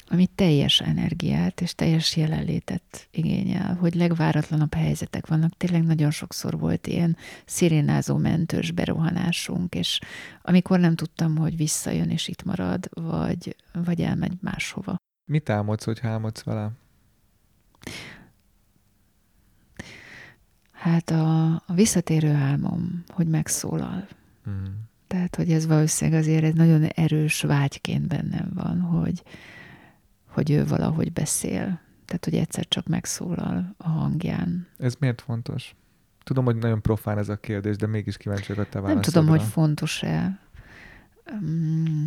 ami 0.07 0.27
teljes 0.35 0.81
energiát 0.81 1.61
és 1.61 1.75
teljes 1.75 2.17
jelenlétet 2.17 3.09
igényel, 3.11 3.75
hogy 3.75 3.95
legváratlanabb 3.95 4.75
helyzetek 4.75 5.27
vannak. 5.27 5.57
Tényleg 5.57 5.85
nagyon 5.85 6.11
sokszor 6.11 6.59
volt 6.59 6.87
ilyen 6.87 7.17
szirénázó 7.45 8.17
mentős 8.17 8.71
berohanásunk, 8.71 9.75
és 9.75 10.01
amikor 10.43 10.81
nem 10.81 10.95
tudtam, 10.95 11.37
hogy 11.37 11.57
visszajön 11.57 12.11
és 12.11 12.29
itt 12.29 12.43
marad, 12.43 12.89
vagy, 12.93 13.57
vagy 13.73 14.01
elmegy 14.01 14.37
máshova. 14.41 14.97
Mit 15.31 15.51
álmodsz, 15.51 15.85
hogy 15.85 15.99
álmodsz 16.03 16.43
vele? 16.43 16.71
Hát 20.87 21.11
a, 21.11 21.53
a 21.53 21.73
visszatérő 21.75 22.33
álmom, 22.33 23.05
hogy 23.09 23.27
megszólal. 23.27 24.09
Mm. 24.51 24.65
Tehát, 25.07 25.37
hogy 25.37 25.53
ez 25.53 25.67
valószínűleg 25.67 26.21
azért 26.21 26.45
egy 26.45 26.55
nagyon 26.55 26.85
erős 26.85 27.41
vágyként 27.41 28.09
bennem 28.09 28.51
van, 28.55 28.81
hogy, 28.81 29.23
hogy 30.29 30.51
ő 30.51 30.67
valahogy 30.67 31.13
beszél. 31.13 31.81
Tehát, 32.05 32.25
hogy 32.25 32.35
egyszer 32.35 32.69
csak 32.69 32.87
megszólal 32.87 33.75
a 33.77 33.89
hangján. 33.89 34.67
Ez 34.79 34.95
miért 34.99 35.21
fontos? 35.21 35.75
Tudom, 36.25 36.45
hogy 36.45 36.57
nagyon 36.57 36.83
profán 36.83 37.19
ez 37.19 37.29
a 37.29 37.37
kérdés, 37.37 37.77
de 37.77 37.87
mégis 37.87 38.17
kíváncsi 38.17 38.53
vagyok 38.53 38.67
a 38.67 38.69
te. 38.69 38.81
Nem 38.81 39.01
tudom, 39.01 39.27
hogy 39.27 39.43
fontos-e. 39.43 40.39
Mm. 41.45 42.05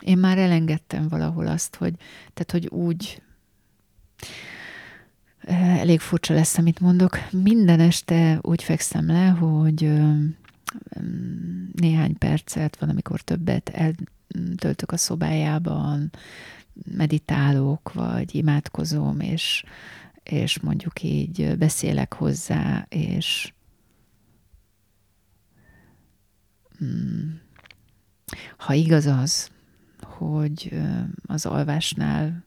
Én 0.00 0.18
már 0.18 0.38
elengedtem 0.38 1.08
valahol 1.08 1.46
azt, 1.46 1.76
hogy, 1.76 1.94
tehát, 2.34 2.50
hogy 2.50 2.66
úgy 2.66 3.22
elég 5.46 6.00
furcsa 6.00 6.34
lesz, 6.34 6.58
amit 6.58 6.80
mondok. 6.80 7.18
Minden 7.30 7.80
este 7.80 8.38
úgy 8.42 8.62
fekszem 8.62 9.06
le, 9.06 9.26
hogy 9.26 9.92
néhány 11.72 12.18
percet, 12.18 12.76
van, 12.78 12.88
amikor 12.88 13.20
többet 13.20 13.68
eltöltök 13.68 14.92
a 14.92 14.96
szobájában, 14.96 16.10
meditálok, 16.96 17.92
vagy 17.92 18.34
imádkozom, 18.34 19.20
és, 19.20 19.64
és 20.22 20.60
mondjuk 20.60 21.02
így 21.02 21.56
beszélek 21.58 22.14
hozzá, 22.14 22.86
és 22.88 23.52
mm, 26.84 27.30
ha 28.56 28.72
igaz 28.72 29.06
az, 29.06 29.50
hogy 30.00 30.80
az 31.26 31.46
alvásnál 31.46 32.44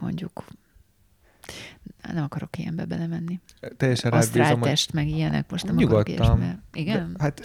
mondjuk 0.00 0.44
nem 2.12 2.24
akarok 2.24 2.58
ilyenbe 2.58 2.84
belemenni. 2.84 3.40
Teljesen 3.76 4.10
rád 4.10 4.60
test, 4.60 4.92
meg 4.92 5.08
ilyenek, 5.08 5.50
most 5.50 5.64
nem 5.64 5.74
Nyugodtan. 5.74 6.14
akarok 6.14 6.38
ilyesmi. 6.38 6.58
Igen? 6.72 7.12
De, 7.12 7.22
hát 7.22 7.42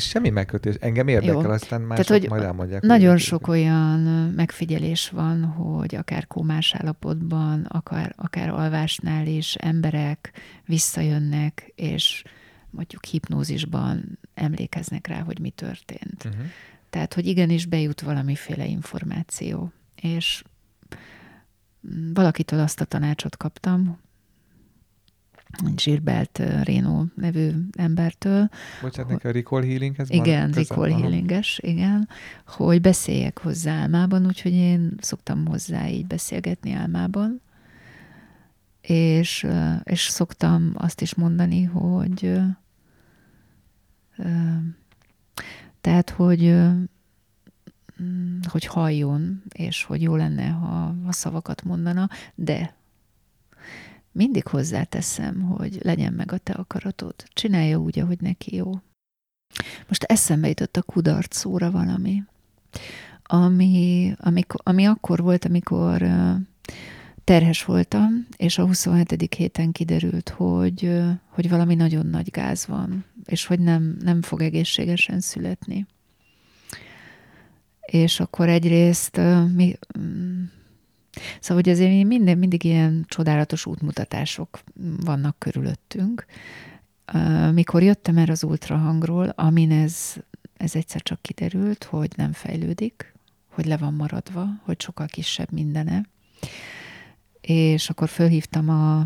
semmi 0.00 0.30
megkötés. 0.30 0.74
Engem 0.80 1.08
érdekel, 1.08 1.42
Jó. 1.42 1.50
aztán 1.50 1.80
mások 1.80 2.04
Tehát, 2.04 2.20
hogy 2.22 2.30
majd 2.30 2.42
elmondják. 2.42 2.82
Nagyon 2.82 3.16
sok 3.16 3.48
olyan 3.48 4.00
megfigyelés 4.36 5.08
van, 5.08 5.44
hogy 5.44 5.94
akár 5.94 6.26
kómás 6.26 6.74
állapotban, 6.74 7.62
akár, 7.62 8.14
akár 8.16 8.48
alvásnál 8.48 9.26
is 9.26 9.54
emberek 9.54 10.32
visszajönnek, 10.64 11.72
és 11.74 12.24
mondjuk 12.70 13.04
hipnózisban 13.04 14.18
emlékeznek 14.34 15.06
rá, 15.06 15.20
hogy 15.20 15.38
mi 15.38 15.50
történt. 15.50 16.24
Uh-huh. 16.24 16.42
Tehát, 16.90 17.14
hogy 17.14 17.26
igenis 17.26 17.66
bejut 17.66 18.00
valamiféle 18.00 18.66
információ. 18.66 19.72
És 20.00 20.42
valakitől 22.14 22.60
azt 22.60 22.80
a 22.80 22.84
tanácsot 22.84 23.36
kaptam, 23.36 23.98
Gilbert 25.74 26.42
Rénó 26.62 27.04
nevű 27.14 27.50
embertől. 27.76 28.48
Bocsánat, 28.82 29.10
neki 29.10 29.26
a 29.26 29.30
recall 29.30 29.62
healing 29.62 29.94
ez 29.98 30.10
Igen, 30.10 30.50
recall 30.50 30.90
healinges, 30.90 31.58
igen, 31.62 32.08
hogy 32.46 32.80
beszéljek 32.80 33.38
hozzá 33.38 33.72
álmában, 33.72 34.26
úgyhogy 34.26 34.52
én 34.52 34.94
szoktam 35.00 35.46
hozzá 35.46 35.88
így 35.88 36.06
beszélgetni 36.06 36.72
álmában, 36.72 37.40
és, 38.80 39.46
és 39.82 40.00
szoktam 40.00 40.72
azt 40.74 41.00
is 41.00 41.14
mondani, 41.14 41.62
hogy 41.62 42.40
tehát, 45.80 46.10
hogy 46.10 46.56
hogy 48.50 48.64
halljon, 48.64 49.42
és 49.48 49.84
hogy 49.84 50.02
jó 50.02 50.16
lenne, 50.16 50.48
ha 50.48 50.94
a 51.06 51.12
szavakat 51.12 51.62
mondana, 51.62 52.08
de 52.34 52.74
mindig 54.12 54.46
hozzáteszem, 54.46 55.40
hogy 55.40 55.78
legyen 55.82 56.12
meg 56.12 56.32
a 56.32 56.38
te 56.38 56.52
akaratod. 56.52 57.14
Csinálja 57.32 57.78
úgy, 57.78 57.98
ahogy 57.98 58.20
neki 58.20 58.56
jó. 58.56 58.72
Most 59.88 60.02
eszembe 60.02 60.48
jutott 60.48 60.76
a 60.76 60.82
kudarc 60.82 61.36
szóra 61.36 61.70
valami, 61.70 62.22
ami, 63.22 64.14
amikor, 64.18 64.60
ami 64.64 64.84
akkor 64.84 65.22
volt, 65.22 65.44
amikor 65.44 66.06
terhes 67.24 67.64
voltam, 67.64 68.26
és 68.36 68.58
a 68.58 68.66
27. 68.66 69.34
héten 69.34 69.72
kiderült, 69.72 70.28
hogy, 70.28 71.02
hogy 71.28 71.48
valami 71.48 71.74
nagyon 71.74 72.06
nagy 72.06 72.30
gáz 72.30 72.66
van, 72.66 73.04
és 73.24 73.46
hogy 73.46 73.60
nem, 73.60 73.96
nem 74.00 74.22
fog 74.22 74.42
egészségesen 74.42 75.20
születni 75.20 75.86
és 77.86 78.20
akkor 78.20 78.48
egyrészt 78.48 79.20
mi, 79.54 79.78
mm, 79.98 80.44
Szóval, 81.40 81.62
hogy 81.62 81.72
azért 81.72 82.06
minden, 82.06 82.38
mindig 82.38 82.64
ilyen 82.64 83.04
csodálatos 83.08 83.66
útmutatások 83.66 84.60
vannak 85.04 85.38
körülöttünk. 85.38 86.24
Mikor 87.52 87.82
jöttem 87.82 88.16
erre 88.16 88.32
az 88.32 88.44
ultrahangról, 88.44 89.28
amin 89.28 89.70
ez, 89.70 90.14
ez 90.56 90.74
egyszer 90.74 91.02
csak 91.02 91.22
kiderült, 91.22 91.84
hogy 91.84 92.12
nem 92.16 92.32
fejlődik, 92.32 93.14
hogy 93.48 93.66
le 93.66 93.76
van 93.76 93.94
maradva, 93.94 94.46
hogy 94.62 94.80
sokkal 94.80 95.06
kisebb 95.06 95.52
mindene. 95.52 96.04
És 97.40 97.90
akkor 97.90 98.08
fölhívtam 98.08 98.68
a, 98.68 98.98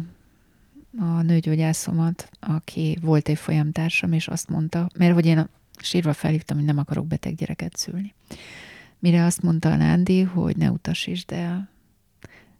a 0.99 1.23
nőgyógyászomat, 1.23 2.31
aki 2.41 2.99
volt 3.01 3.29
egy 3.29 3.39
folyamtársam, 3.39 4.13
és 4.13 4.29
azt 4.29 4.49
mondta, 4.49 4.89
mert 4.99 5.15
hogy 5.15 5.27
én 5.27 5.49
sírva 5.81 6.13
felhívtam, 6.13 6.57
hogy 6.57 6.67
nem 6.67 6.79
akarok 6.79 7.07
beteg 7.07 7.35
gyereket 7.35 7.77
szülni. 7.77 8.15
Mire 8.99 9.25
azt 9.25 9.43
mondta 9.43 9.71
a 9.71 9.77
Nándi, 9.77 10.23
hogy 10.23 10.57
ne 10.57 10.71
utasítsd 10.71 11.33
el. 11.33 11.69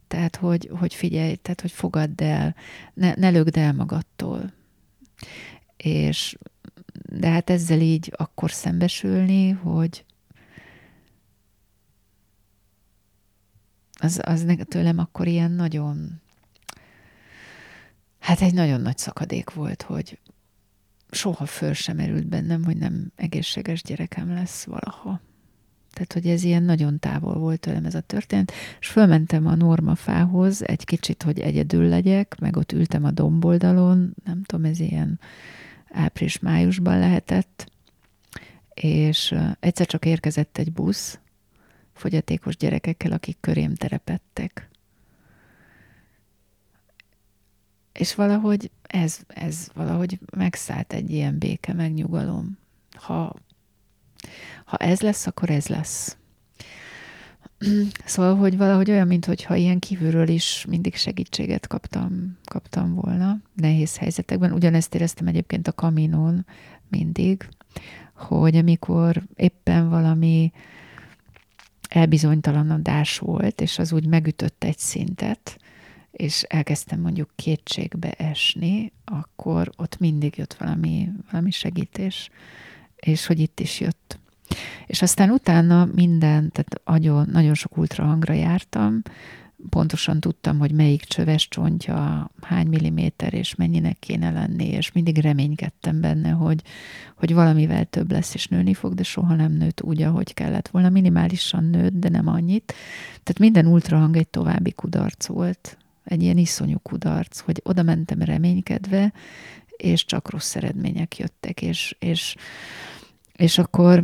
Tehát, 0.07 0.35
hogy, 0.35 0.69
hogy 0.79 0.93
figyelj, 0.93 1.35
tehát, 1.35 1.61
hogy 1.61 1.71
fogadd 1.71 2.23
el, 2.23 2.55
ne, 2.93 3.13
ne 3.15 3.29
lögd 3.29 3.57
el 3.57 3.73
magadtól. 3.73 4.53
És 5.77 6.37
de 7.11 7.29
hát 7.29 7.49
ezzel 7.49 7.81
így 7.81 8.13
akkor 8.15 8.51
szembesülni, 8.51 9.49
hogy 9.49 10.05
az, 13.99 14.21
az 14.23 14.45
tőlem 14.67 14.97
akkor 14.97 15.27
ilyen 15.27 15.51
nagyon, 15.51 16.21
hát 18.19 18.41
egy 18.41 18.53
nagyon 18.53 18.81
nagy 18.81 18.97
szakadék 18.97 19.53
volt, 19.53 19.81
hogy 19.81 20.19
soha 21.11 21.45
föl 21.45 21.73
sem 21.73 21.99
erült 21.99 22.27
bennem, 22.27 22.63
hogy 22.63 22.77
nem 22.77 23.11
egészséges 23.15 23.83
gyerekem 23.83 24.33
lesz 24.33 24.63
valaha. 24.63 25.21
Tehát, 25.91 26.13
hogy 26.13 26.27
ez 26.27 26.43
ilyen 26.43 26.63
nagyon 26.63 26.99
távol 26.99 27.37
volt 27.37 27.59
tőlem 27.59 27.85
ez 27.85 27.95
a 27.95 28.01
történet, 28.01 28.51
és 28.79 28.87
fölmentem 28.87 29.47
a 29.47 29.55
normafához 29.55 30.67
egy 30.67 30.85
kicsit, 30.85 31.23
hogy 31.23 31.39
egyedül 31.39 31.87
legyek, 31.87 32.39
meg 32.39 32.57
ott 32.57 32.71
ültem 32.71 33.03
a 33.03 33.11
domboldalon, 33.11 34.15
nem 34.23 34.43
tudom, 34.43 34.65
ez 34.65 34.79
ilyen 34.79 35.19
április-májusban 35.89 36.99
lehetett, 36.99 37.71
és 38.73 39.35
egyszer 39.59 39.85
csak 39.85 40.05
érkezett 40.05 40.57
egy 40.57 40.71
busz 40.71 41.19
fogyatékos 41.93 42.57
gyerekekkel, 42.57 43.11
akik 43.11 43.37
körém 43.39 43.75
terepettek. 43.75 44.69
És 47.91 48.15
valahogy 48.15 48.71
ez, 48.81 49.19
ez 49.27 49.69
valahogy 49.73 50.19
megszállt 50.35 50.93
egy 50.93 51.09
ilyen 51.09 51.37
béke, 51.37 51.73
megnyugalom. 51.73 52.57
Ha 52.91 53.35
ha 54.65 54.77
ez 54.77 55.01
lesz, 55.01 55.27
akkor 55.27 55.49
ez 55.49 55.67
lesz. 55.67 56.17
Szóval, 58.05 58.35
hogy 58.35 58.57
valahogy 58.57 58.91
olyan, 58.91 59.07
mintha 59.07 59.55
ilyen 59.55 59.79
kívülről 59.79 60.27
is 60.27 60.65
mindig 60.69 60.95
segítséget 60.95 61.67
kaptam, 61.67 62.37
kaptam 62.45 62.93
volna 62.93 63.39
nehéz 63.53 63.97
helyzetekben. 63.97 64.51
Ugyanezt 64.51 64.95
éreztem 64.95 65.27
egyébként 65.27 65.67
a 65.67 65.73
kaminon 65.73 66.45
mindig, 66.89 67.49
hogy 68.13 68.55
amikor 68.55 69.23
éppen 69.35 69.89
valami 69.89 70.51
elbizonytalanodás 71.89 73.17
volt, 73.17 73.61
és 73.61 73.79
az 73.79 73.93
úgy 73.93 74.07
megütött 74.07 74.63
egy 74.63 74.77
szintet, 74.77 75.57
és 76.11 76.43
elkezdtem 76.43 76.99
mondjuk 76.99 77.29
kétségbe 77.35 78.11
esni, 78.11 78.91
akkor 79.05 79.71
ott 79.77 79.99
mindig 79.99 80.37
jött 80.37 80.53
valami, 80.53 81.09
valami 81.31 81.51
segítés, 81.51 82.29
és 82.99 83.25
hogy 83.25 83.39
itt 83.39 83.59
is 83.59 83.79
jött. 83.79 84.19
És 84.87 85.01
aztán 85.01 85.29
utána 85.29 85.89
minden, 85.95 86.51
tehát 86.51 86.81
nagyon, 86.85 87.29
nagyon 87.31 87.53
sok 87.53 87.77
ultrahangra 87.77 88.33
jártam, 88.33 89.01
pontosan 89.69 90.19
tudtam, 90.19 90.59
hogy 90.59 90.71
melyik 90.71 91.03
csöves 91.03 91.47
csontja, 91.47 92.31
hány 92.41 92.67
milliméter, 92.67 93.33
és 93.33 93.55
mennyinek 93.55 93.99
kéne 93.99 94.31
lenni, 94.31 94.67
és 94.67 94.91
mindig 94.91 95.17
reménykedtem 95.17 96.01
benne, 96.01 96.29
hogy, 96.29 96.61
hogy 97.15 97.33
valamivel 97.33 97.85
több 97.85 98.11
lesz, 98.11 98.33
és 98.33 98.47
nőni 98.47 98.73
fog, 98.73 98.93
de 98.93 99.03
soha 99.03 99.35
nem 99.35 99.51
nőtt 99.51 99.81
úgy, 99.81 100.01
ahogy 100.01 100.33
kellett 100.33 100.67
volna. 100.67 100.89
Minimálisan 100.89 101.63
nőtt, 101.63 101.93
de 101.93 102.09
nem 102.09 102.27
annyit. 102.27 102.73
Tehát 103.23 103.39
minden 103.39 103.65
ultrahang 103.65 104.17
egy 104.17 104.27
további 104.27 104.71
kudarc 104.71 105.27
volt, 105.27 105.77
egy 106.03 106.23
ilyen 106.23 106.37
iszonyú 106.37 106.77
kudarc, 106.77 107.39
hogy 107.39 107.61
oda 107.63 107.83
mentem 107.83 108.21
reménykedve, 108.21 109.13
és 109.81 110.05
csak 110.05 110.29
rossz 110.29 110.55
eredmények 110.55 111.17
jöttek, 111.17 111.61
és, 111.61 111.95
és, 111.99 112.35
és 113.35 113.57
akkor 113.57 114.03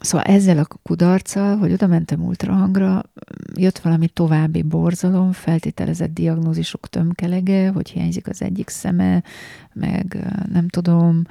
Szóval 0.00 0.26
ezzel 0.26 0.58
a 0.58 0.66
kudarccal, 0.82 1.56
hogy 1.56 1.72
oda 1.72 1.86
mentem 1.86 2.24
ultrahangra, 2.24 3.02
jött 3.54 3.78
valami 3.78 4.08
további 4.08 4.62
borzalom, 4.62 5.32
feltételezett 5.32 6.12
diagnózisok 6.12 6.88
tömkelege, 6.88 7.68
hogy 7.68 7.90
hiányzik 7.90 8.28
az 8.28 8.42
egyik 8.42 8.68
szeme, 8.68 9.22
meg 9.72 10.16
nem 10.52 10.68
tudom, 10.68 11.22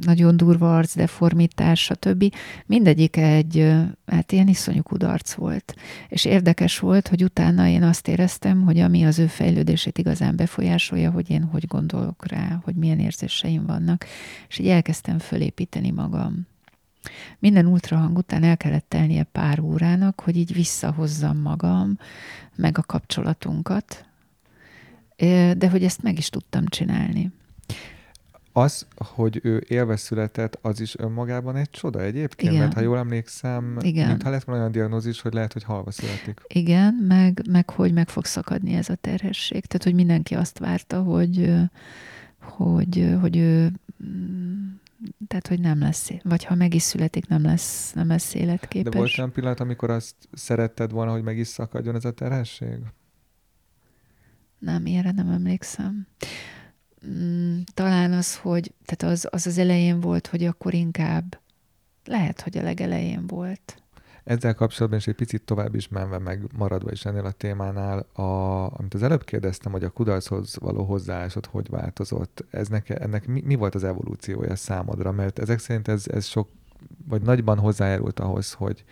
nagyon 0.00 0.36
durva 0.36 0.76
arcdeformitás, 0.76 1.82
stb. 1.82 2.34
Mindegyik 2.66 3.16
egy, 3.16 3.74
hát 4.06 4.32
ilyen 4.32 4.48
iszonyú 4.48 4.82
kudarc 4.82 5.32
volt. 5.32 5.74
És 6.08 6.24
érdekes 6.24 6.78
volt, 6.78 7.08
hogy 7.08 7.24
utána 7.24 7.66
én 7.66 7.82
azt 7.82 8.08
éreztem, 8.08 8.62
hogy 8.62 8.78
ami 8.78 9.04
az 9.04 9.18
ő 9.18 9.26
fejlődését 9.26 9.98
igazán 9.98 10.36
befolyásolja, 10.36 11.10
hogy 11.10 11.30
én 11.30 11.42
hogy 11.42 11.66
gondolok 11.66 12.26
rá, 12.26 12.60
hogy 12.64 12.74
milyen 12.74 12.98
érzéseim 12.98 13.66
vannak. 13.66 14.04
És 14.48 14.58
így 14.58 14.68
elkezdtem 14.68 15.18
fölépíteni 15.18 15.90
magam 15.90 16.46
minden 17.38 17.66
ultrahang 17.66 18.16
után 18.16 18.42
el 18.42 18.56
kellett 18.56 18.84
telnie 18.88 19.22
pár 19.22 19.60
órának, 19.60 20.20
hogy 20.20 20.36
így 20.36 20.52
visszahozzam 20.52 21.38
magam, 21.38 21.98
meg 22.56 22.78
a 22.78 22.82
kapcsolatunkat, 22.82 24.06
de 25.56 25.68
hogy 25.70 25.84
ezt 25.84 26.02
meg 26.02 26.18
is 26.18 26.28
tudtam 26.28 26.66
csinálni. 26.66 27.30
Az, 28.58 28.86
hogy 28.96 29.40
ő 29.42 29.64
élve 29.68 29.96
született, 29.96 30.58
az 30.62 30.80
is 30.80 30.98
önmagában 30.98 31.56
egy 31.56 31.70
csoda 31.70 32.00
egyébként, 32.02 32.52
Igen. 32.52 32.62
mert 32.62 32.74
ha 32.74 32.80
jól 32.80 32.98
emlékszem, 32.98 33.76
Igen. 33.80 34.08
mintha 34.08 34.30
lett 34.30 34.44
volna 34.44 34.60
olyan 34.60 34.72
diagnózis, 34.72 35.20
hogy 35.20 35.32
lehet, 35.32 35.52
hogy 35.52 35.62
halva 35.62 35.90
születik. 35.90 36.40
Igen, 36.46 36.94
meg, 36.94 37.42
meg 37.50 37.70
hogy 37.70 37.92
meg 37.92 38.08
fog 38.08 38.24
szakadni 38.24 38.74
ez 38.74 38.88
a 38.88 38.94
terhesség. 38.94 39.66
Tehát, 39.66 39.84
hogy 39.84 39.94
mindenki 39.94 40.34
azt 40.34 40.58
várta, 40.58 41.02
hogy, 41.02 41.54
hogy, 42.40 43.16
hogy 43.20 43.36
ő 43.36 43.72
tehát, 45.28 45.46
hogy 45.48 45.60
nem 45.60 45.78
lesz, 45.78 46.10
vagy 46.22 46.44
ha 46.44 46.54
meg 46.54 46.74
is 46.74 46.82
születik, 46.82 47.28
nem 47.28 47.42
lesz, 47.42 47.92
nem 47.92 48.08
lesz 48.08 48.34
életképes. 48.34 48.92
De 48.92 48.98
volt 48.98 49.18
olyan 49.18 49.32
pillanat, 49.32 49.60
amikor 49.60 49.90
azt 49.90 50.14
szeretted 50.32 50.90
volna, 50.90 51.12
hogy 51.12 51.22
meg 51.22 51.38
is 51.38 51.46
szakadjon 51.46 51.94
ez 51.94 52.04
a 52.04 52.12
terhesség? 52.12 52.78
Nem, 54.58 54.86
ilyenre 54.86 55.10
nem 55.10 55.28
emlékszem. 55.30 56.06
Mm, 57.06 57.58
talán 57.74 58.12
az, 58.12 58.36
hogy, 58.36 58.74
tehát 58.84 59.14
az, 59.14 59.28
az 59.30 59.46
az 59.46 59.58
elején 59.58 60.00
volt, 60.00 60.26
hogy 60.26 60.44
akkor 60.44 60.74
inkább, 60.74 61.40
lehet, 62.04 62.40
hogy 62.40 62.58
a 62.58 62.62
legelején 62.62 63.26
volt. 63.26 63.82
Ezzel 64.24 64.54
kapcsolatban 64.54 64.98
is 64.98 65.06
egy 65.06 65.14
picit 65.14 65.42
tovább 65.42 65.74
is 65.74 65.88
menve, 65.88 66.18
meg 66.18 66.42
maradva 66.56 66.90
is 66.90 67.04
ennél 67.04 67.24
a 67.24 67.30
témánál, 67.30 67.98
a, 67.98 68.22
amit 68.78 68.94
az 68.94 69.02
előbb 69.02 69.24
kérdeztem, 69.24 69.72
hogy 69.72 69.84
a 69.84 69.90
kudarchoz 69.90 70.56
való 70.58 70.84
hozzáállásod 70.84 71.46
hogy 71.46 71.68
változott, 71.70 72.44
ez 72.50 72.68
neke, 72.68 72.96
ennek 72.96 73.26
mi, 73.26 73.42
mi 73.44 73.54
volt 73.54 73.74
az 73.74 73.84
evolúciója 73.84 74.56
számodra? 74.56 75.12
Mert 75.12 75.38
ezek 75.38 75.58
szerint 75.58 75.88
ez, 75.88 76.04
ez 76.06 76.26
sok, 76.26 76.48
vagy 77.08 77.22
nagyban 77.22 77.58
hozzájárult 77.58 78.20
ahhoz, 78.20 78.52
hogy, 78.52 78.84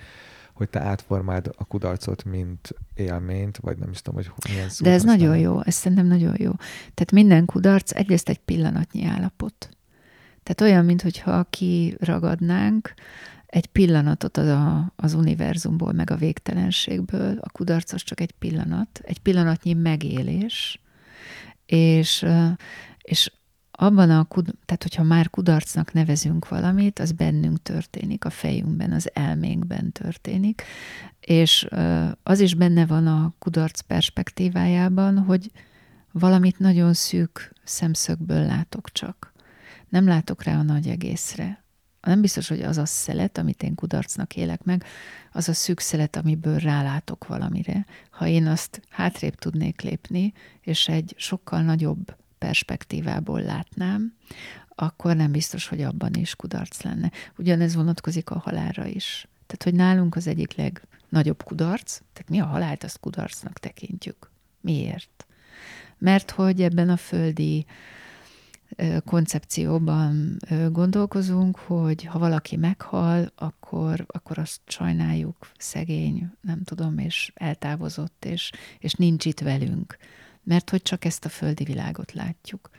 hogy 0.56 0.68
te 0.68 0.80
átformáld 0.80 1.50
a 1.56 1.64
kudarcot, 1.64 2.24
mint 2.24 2.74
élményt, 2.94 3.56
vagy 3.56 3.78
nem 3.78 3.90
is 3.90 4.02
tudom, 4.02 4.22
hogy 4.22 4.50
milyen 4.50 4.68
szó. 4.68 4.84
De 4.84 4.90
ez 4.90 5.02
használ. 5.02 5.16
nagyon 5.16 5.38
jó, 5.38 5.60
ez 5.64 5.74
szerintem 5.74 6.06
nagyon 6.06 6.34
jó. 6.38 6.50
Tehát 6.94 7.12
minden 7.12 7.44
kudarc 7.44 7.94
egyrészt 7.94 8.28
egy 8.28 8.38
pillanatnyi 8.38 9.04
állapot. 9.04 9.68
Tehát 10.42 10.60
olyan, 10.60 10.84
mintha 10.84 11.46
kiragadnánk 11.50 12.94
egy 13.46 13.66
pillanatot 13.66 14.36
az, 14.36 14.46
a, 14.46 14.92
az 14.96 15.14
univerzumból, 15.14 15.92
meg 15.92 16.10
a 16.10 16.16
végtelenségből, 16.16 17.38
a 17.40 17.50
kudarc 17.50 17.92
az 17.92 18.02
csak 18.02 18.20
egy 18.20 18.32
pillanat, 18.32 19.00
egy 19.02 19.18
pillanatnyi 19.18 19.72
megélés, 19.72 20.80
és, 21.66 22.26
és 23.02 23.32
abban 23.78 24.10
a, 24.10 24.26
tehát 24.64 24.82
hogyha 24.82 25.02
már 25.02 25.30
kudarcnak 25.30 25.92
nevezünk 25.92 26.48
valamit, 26.48 26.98
az 26.98 27.12
bennünk 27.12 27.62
történik, 27.62 28.24
a 28.24 28.30
fejünkben, 28.30 28.92
az 28.92 29.10
elménkben 29.12 29.92
történik, 29.92 30.62
és 31.20 31.66
az 32.22 32.40
is 32.40 32.54
benne 32.54 32.86
van 32.86 33.06
a 33.06 33.34
kudarc 33.38 33.80
perspektívájában, 33.80 35.18
hogy 35.18 35.50
valamit 36.12 36.58
nagyon 36.58 36.92
szűk 36.92 37.52
szemszögből 37.64 38.46
látok 38.46 38.92
csak. 38.92 39.32
Nem 39.88 40.06
látok 40.06 40.42
rá 40.42 40.58
a 40.58 40.62
nagy 40.62 40.88
egészre 40.88 41.64
nem 42.06 42.20
biztos, 42.20 42.48
hogy 42.48 42.62
az 42.62 42.78
a 42.78 42.86
szelet, 42.86 43.38
amit 43.38 43.62
én 43.62 43.74
kudarcnak 43.74 44.36
élek 44.36 44.62
meg, 44.62 44.84
az 45.32 45.48
a 45.48 45.52
szűk 45.52 45.80
szelet, 45.80 46.16
amiből 46.16 46.58
rálátok 46.58 47.26
valamire. 47.26 47.86
Ha 48.10 48.26
én 48.26 48.46
azt 48.46 48.80
hátrébb 48.88 49.34
tudnék 49.34 49.80
lépni, 49.80 50.32
és 50.60 50.88
egy 50.88 51.14
sokkal 51.16 51.62
nagyobb 51.62 52.16
perspektívából 52.38 53.42
látnám, 53.42 54.14
akkor 54.68 55.16
nem 55.16 55.32
biztos, 55.32 55.68
hogy 55.68 55.82
abban 55.82 56.14
is 56.14 56.34
kudarc 56.34 56.82
lenne. 56.82 57.10
Ugyanez 57.38 57.74
vonatkozik 57.74 58.30
a 58.30 58.38
halálra 58.38 58.86
is. 58.86 59.28
Tehát, 59.46 59.62
hogy 59.62 59.74
nálunk 59.74 60.16
az 60.16 60.26
egyik 60.26 60.54
legnagyobb 60.54 61.42
kudarc, 61.42 62.00
tehát 62.12 62.30
mi 62.30 62.40
a 62.40 62.44
halált, 62.44 62.84
azt 62.84 63.00
kudarcnak 63.00 63.58
tekintjük. 63.58 64.30
Miért? 64.60 65.26
Mert 65.98 66.30
hogy 66.30 66.62
ebben 66.62 66.88
a 66.88 66.96
földi 66.96 67.66
koncepcióban 69.04 70.36
gondolkozunk, 70.70 71.56
hogy 71.56 72.04
ha 72.04 72.18
valaki 72.18 72.56
meghal, 72.56 73.32
akkor, 73.34 74.04
akkor 74.06 74.38
azt 74.38 74.60
sajnáljuk, 74.66 75.50
szegény, 75.58 76.30
nem 76.40 76.62
tudom, 76.62 76.98
és 76.98 77.32
eltávozott, 77.34 78.24
és, 78.24 78.52
és 78.78 78.92
nincs 78.92 79.24
itt 79.24 79.40
velünk, 79.40 79.96
mert 80.46 80.70
hogy 80.70 80.82
csak 80.82 81.04
ezt 81.04 81.24
a 81.24 81.28
földi 81.28 81.64
világot 81.64 82.12
látjuk. 82.12 82.70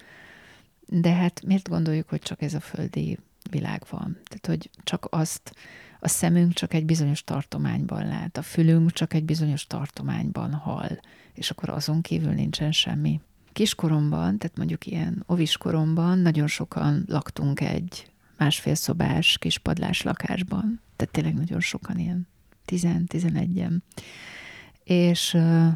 De 0.86 1.14
hát 1.14 1.46
miért 1.46 1.70
gondoljuk, 1.70 2.10
hogy 2.10 2.22
csak 2.22 2.42
ez 2.42 2.54
a 2.54 2.60
földi 2.60 3.20
világ 3.50 3.84
van? 3.90 4.18
Tehát, 4.24 4.46
hogy 4.46 4.70
csak 4.84 5.08
azt, 5.10 5.56
a 6.00 6.08
szemünk 6.08 6.54
csak 6.54 6.74
egy 6.74 6.86
bizonyos 6.86 7.24
tartományban 7.24 8.08
lát, 8.08 8.38
a 8.38 8.42
fülünk 8.42 8.92
csak 8.92 9.14
egy 9.14 9.24
bizonyos 9.24 9.68
tartományban 9.68 10.54
hal, 10.54 11.00
és 11.34 11.50
akkor 11.50 11.70
azon 11.70 12.02
kívül 12.02 12.32
nincsen 12.32 12.72
semmi 12.72 13.22
kiskoromban, 13.54 14.38
tehát 14.38 14.58
mondjuk 14.58 14.86
ilyen 14.86 15.24
oviskoromban 15.26 16.20
nagyon 16.20 16.48
sokan 16.48 17.04
laktunk 17.08 17.62
egy 17.62 18.12
másfél 18.38 18.76
szobás 18.76 19.38
kis 19.38 19.58
padlás 19.58 20.02
lakásban. 20.02 20.82
Tehát 20.96 21.14
tényleg 21.14 21.34
nagyon 21.34 21.60
sokan, 21.60 22.00
ilyen 22.00 22.28
10-11-en. 22.68 23.78
És 24.84 25.34
uh, 25.34 25.72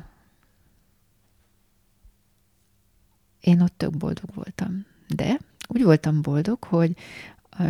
én 3.42 3.62
ott 3.62 3.74
tök 3.78 3.98
boldog 3.98 4.30
voltam. 4.34 4.86
De 5.08 5.40
úgy 5.68 5.84
voltam 5.84 6.22
boldog, 6.22 6.64
hogy 6.64 6.96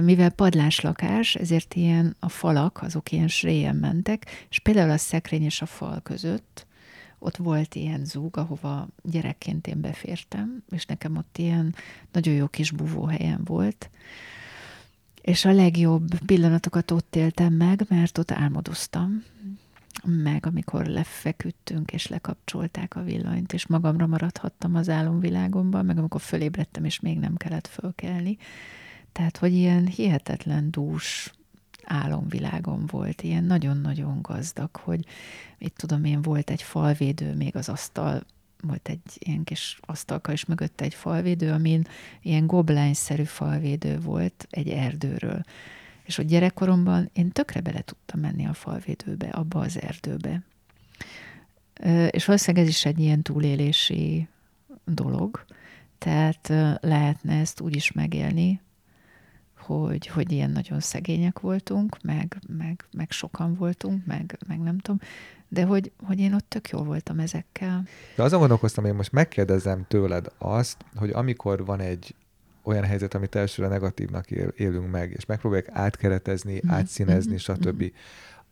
mivel 0.01 0.29
padlás 0.29 0.79
lakás, 0.79 1.35
ezért 1.35 1.73
ilyen 1.73 2.15
a 2.19 2.29
falak, 2.29 2.81
azok 2.81 3.11
ilyen 3.11 3.27
sréjen 3.27 3.75
mentek, 3.75 4.25
és 4.49 4.59
például 4.59 4.89
a 4.89 4.97
szekrény 4.97 5.43
és 5.43 5.61
a 5.61 5.65
fal 5.65 6.01
között 6.03 6.65
ott 7.23 7.37
volt 7.37 7.75
ilyen 7.75 8.05
zúg, 8.05 8.37
ahova 8.37 8.87
gyerekként 9.03 9.67
én 9.67 9.81
befértem, 9.81 10.63
és 10.69 10.85
nekem 10.85 11.17
ott 11.17 11.37
ilyen 11.37 11.75
nagyon 12.11 12.33
jó 12.33 12.47
kis 12.47 12.71
buvóhelyen 12.71 13.41
volt, 13.43 13.89
és 15.21 15.45
a 15.45 15.51
legjobb 15.51 16.19
pillanatokat 16.25 16.91
ott 16.91 17.15
éltem 17.15 17.53
meg, 17.53 17.85
mert 17.89 18.17
ott 18.17 18.31
álmodoztam, 18.31 19.23
meg 20.03 20.45
amikor 20.45 20.85
lefeküdtünk, 20.85 21.91
és 21.91 22.07
lekapcsolták 22.07 22.95
a 22.95 23.03
villanyt, 23.03 23.53
és 23.53 23.67
magamra 23.67 24.07
maradhattam 24.07 24.75
az 24.75 24.89
álomvilágomban, 24.89 25.85
meg 25.85 25.97
amikor 25.97 26.21
fölébredtem, 26.21 26.85
és 26.85 26.99
még 26.99 27.19
nem 27.19 27.35
kellett 27.35 27.67
fölkelni. 27.67 28.37
Tehát, 29.11 29.37
hogy 29.37 29.53
ilyen 29.53 29.87
hihetetlen 29.87 30.71
dús 30.71 31.33
álomvilágom 31.83 32.85
volt, 32.85 33.21
ilyen 33.21 33.43
nagyon-nagyon 33.43 34.21
gazdag, 34.21 34.75
hogy 34.75 35.05
itt 35.57 35.75
tudom 35.75 36.03
én, 36.03 36.21
volt 36.21 36.49
egy 36.49 36.61
falvédő, 36.61 37.35
még 37.35 37.55
az 37.55 37.69
asztal, 37.69 38.23
volt 38.61 38.89
egy 38.89 39.01
ilyen 39.17 39.43
kis 39.43 39.79
asztalka 39.81 40.31
is 40.31 40.45
mögötte 40.45 40.83
egy 40.83 40.93
falvédő, 40.93 41.51
amin 41.51 41.87
ilyen 42.21 42.47
goblányszerű 42.47 43.23
falvédő 43.23 43.99
volt 43.99 44.47
egy 44.49 44.69
erdőről. 44.69 45.43
És 46.11 46.17
hogy 46.17 46.25
gyerekkoromban 46.25 47.09
én 47.13 47.29
tökre 47.29 47.59
bele 47.59 47.81
tudtam 47.81 48.19
menni 48.19 48.45
a 48.45 48.53
falvédőbe, 48.53 49.27
abba 49.27 49.59
az 49.59 49.81
erdőbe. 49.81 50.41
És 52.09 52.25
valószínűleg 52.25 52.65
ez 52.65 52.71
is 52.71 52.85
egy 52.85 52.99
ilyen 52.99 53.21
túlélési 53.21 54.27
dolog, 54.85 55.45
tehát 55.97 56.47
lehetne 56.81 57.39
ezt 57.39 57.61
úgy 57.61 57.75
is 57.75 57.91
megélni, 57.91 58.61
hogy, 59.57 60.07
hogy 60.07 60.31
ilyen 60.31 60.49
nagyon 60.51 60.79
szegények 60.79 61.39
voltunk, 61.39 62.01
meg, 62.01 62.39
meg, 62.57 62.85
meg 62.91 63.11
sokan 63.11 63.55
voltunk, 63.55 64.05
meg, 64.05 64.37
meg 64.47 64.59
nem 64.59 64.77
tudom, 64.77 64.99
de 65.47 65.65
hogy, 65.65 65.91
hogy 66.03 66.19
én 66.19 66.33
ott 66.33 66.49
tök 66.49 66.69
jól 66.69 66.83
voltam 66.83 67.19
ezekkel. 67.19 67.83
De 68.15 68.23
azon 68.23 68.39
gondolkoztam, 68.39 68.83
hogy 68.83 68.93
most 68.93 69.11
megkérdezem 69.11 69.85
tőled 69.87 70.31
azt, 70.37 70.85
hogy 70.95 71.09
amikor 71.09 71.65
van 71.65 71.79
egy 71.79 72.15
olyan 72.63 72.83
helyzet, 72.83 73.13
amit 73.13 73.35
elsőre 73.35 73.67
negatívnak 73.67 74.31
élünk 74.55 74.91
meg, 74.91 75.11
és 75.11 75.25
megpróbáljuk 75.25 75.67
átkeretezni, 75.71 76.53
mm-hmm. 76.53 76.75
átszínezni, 76.75 77.29
mm-hmm. 77.29 77.37
stb. 77.37 77.81
Mm-hmm 77.83 77.95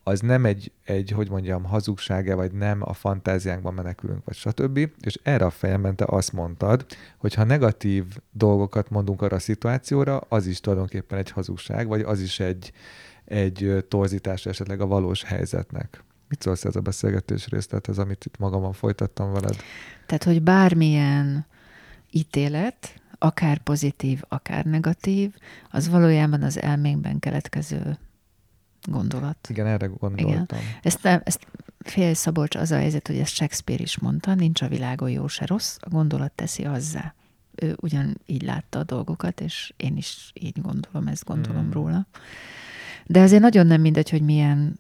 az 0.09 0.19
nem 0.19 0.45
egy, 0.45 0.71
egy, 0.83 1.11
hogy 1.11 1.29
mondjam, 1.29 1.63
hazugsága, 1.63 2.35
vagy 2.35 2.51
nem 2.51 2.79
a 2.81 2.93
fantáziánkban 2.93 3.73
menekülünk, 3.73 4.25
vagy 4.25 4.35
stb. 4.35 4.89
És 5.01 5.19
erre 5.23 5.45
a 5.45 5.49
fejemben 5.49 5.95
te 5.95 6.05
azt 6.07 6.33
mondtad, 6.33 6.85
hogy 7.17 7.33
ha 7.33 7.43
negatív 7.43 8.05
dolgokat 8.31 8.89
mondunk 8.89 9.21
arra 9.21 9.35
a 9.35 9.39
szituációra, 9.39 10.17
az 10.17 10.45
is 10.45 10.59
tulajdonképpen 10.59 11.17
egy 11.17 11.29
hazugság, 11.29 11.87
vagy 11.87 12.01
az 12.01 12.21
is 12.21 12.39
egy, 12.39 12.71
egy 13.25 13.85
torzítás 13.87 14.45
esetleg 14.45 14.81
a 14.81 14.87
valós 14.87 15.23
helyzetnek. 15.23 16.03
Mit 16.27 16.41
szólsz 16.41 16.65
ez 16.65 16.75
a 16.75 16.81
beszélgetés 16.81 17.47
részlethez, 17.47 17.97
amit 17.97 18.25
itt 18.25 18.37
magamon 18.37 18.73
folytattam 18.73 19.31
veled? 19.31 19.55
Tehát, 20.05 20.23
hogy 20.23 20.41
bármilyen 20.41 21.45
ítélet, 22.11 23.01
akár 23.19 23.57
pozitív, 23.57 24.21
akár 24.27 24.65
negatív, 24.65 25.35
az 25.69 25.89
valójában 25.89 26.43
az 26.43 26.61
elménkben 26.61 27.19
keletkező 27.19 27.97
gondolat. 28.81 29.47
Igen, 29.49 29.67
erre 29.67 29.85
gondoltam. 29.85 30.59
Igen. 30.59 30.79
Ezt, 30.81 31.05
ezt 31.05 31.47
fél 31.79 32.13
Szabolcs 32.13 32.55
az 32.55 32.71
a 32.71 32.75
helyzet, 32.75 33.07
hogy 33.07 33.17
ezt 33.17 33.33
Shakespeare 33.33 33.83
is 33.83 33.99
mondta, 33.99 34.33
nincs 34.33 34.61
a 34.61 34.67
világon 34.67 35.09
jó 35.09 35.27
se 35.27 35.45
rossz, 35.45 35.77
a 35.79 35.89
gondolat 35.89 36.31
teszi 36.31 36.65
azzá. 36.65 37.13
Ő 37.55 37.77
ugyan 37.81 38.17
így 38.25 38.41
látta 38.41 38.79
a 38.79 38.83
dolgokat, 38.83 39.41
és 39.41 39.73
én 39.77 39.97
is 39.97 40.31
így 40.33 40.61
gondolom, 40.61 41.07
ezt 41.07 41.25
gondolom 41.25 41.61
hmm. 41.61 41.71
róla. 41.71 42.07
De 43.05 43.21
azért 43.21 43.41
nagyon 43.41 43.67
nem 43.67 43.81
mindegy, 43.81 44.09
hogy 44.09 44.21
milyen 44.21 44.79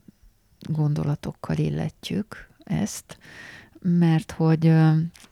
gondolatokkal 0.59 1.57
illetjük 1.57 2.49
ezt, 2.63 3.17
mert 3.81 4.31
hogy 4.31 4.67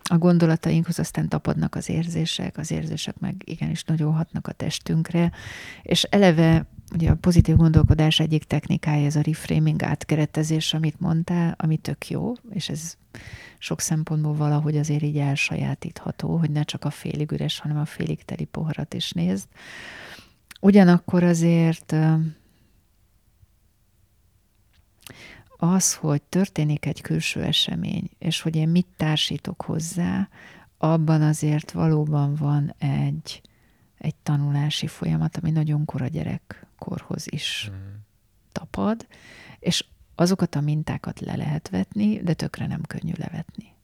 a 0.04 0.18
gondolatainkhoz 0.18 1.00
aztán 1.00 1.30
tapadnak 1.30 1.76
az 1.76 1.90
érzések, 1.90 2.58
az 2.58 2.72
érzések 2.72 3.20
meg 3.20 3.42
igenis 3.46 3.84
nagyon 3.84 4.14
hatnak 4.14 4.48
a 4.48 4.52
testünkre, 4.52 5.32
és 5.82 6.04
eleve 6.04 6.66
ugye 6.94 7.10
a 7.10 7.16
pozitív 7.16 7.56
gondolkodás 7.56 8.20
egyik 8.20 8.44
technikája 8.44 9.06
ez 9.06 9.16
a 9.16 9.22
reframing 9.22 9.84
átkeretezés, 9.84 10.74
amit 10.74 11.00
mondtál, 11.00 11.56
ami 11.58 11.78
tök 11.78 12.10
jó, 12.10 12.34
és 12.50 12.70
ez 12.70 12.98
sok 13.58 13.82
szempontból 13.82 14.36
valahogy 14.36 14.78
azért 14.78 15.04
így 15.04 15.18
elsajátítható, 15.18 16.38
hogy 16.38 16.52
ne 16.52 16.64
csak 16.64 16.86
a 16.86 16.90
félig 16.90 17.32
üres, 17.32 17.60
hanem 17.60 17.78
a 17.78 17.86
félig 17.86 18.24
teli 18.26 18.46
poharat 18.46 18.94
is 18.94 19.12
nézd. 19.12 19.48
Ugyanakkor 20.62 21.24
azért 21.24 21.96
az, 25.58 25.96
hogy 25.96 26.22
történik 26.22 26.86
egy 26.86 27.02
külső 27.02 27.44
esemény, 27.44 28.10
és 28.18 28.42
hogy 28.42 28.56
én 28.56 28.70
mit 28.70 28.88
társítok 28.98 29.62
hozzá, 29.62 30.30
abban 30.78 31.22
azért 31.22 31.72
valóban 31.72 32.36
van 32.36 32.74
egy, 32.78 33.42
egy 33.98 34.16
tanulási 34.16 34.88
folyamat, 34.88 35.38
ami 35.38 35.52
nagyon 35.52 35.86
kora 35.86 36.08
gyerekkorhoz 36.08 37.26
is 37.32 37.70
mm. 37.72 37.94
tapad, 38.52 39.08
és 39.60 39.86
azokat 40.16 40.56
a 40.56 40.62
mintákat 40.62 41.20
le 41.20 41.36
lehet 41.36 41.70
vetni, 41.70 42.22
de 42.22 42.34
tökre 42.34 42.68
nem 42.68 42.82
könnyű 42.82 43.14
levetni. 43.16 43.76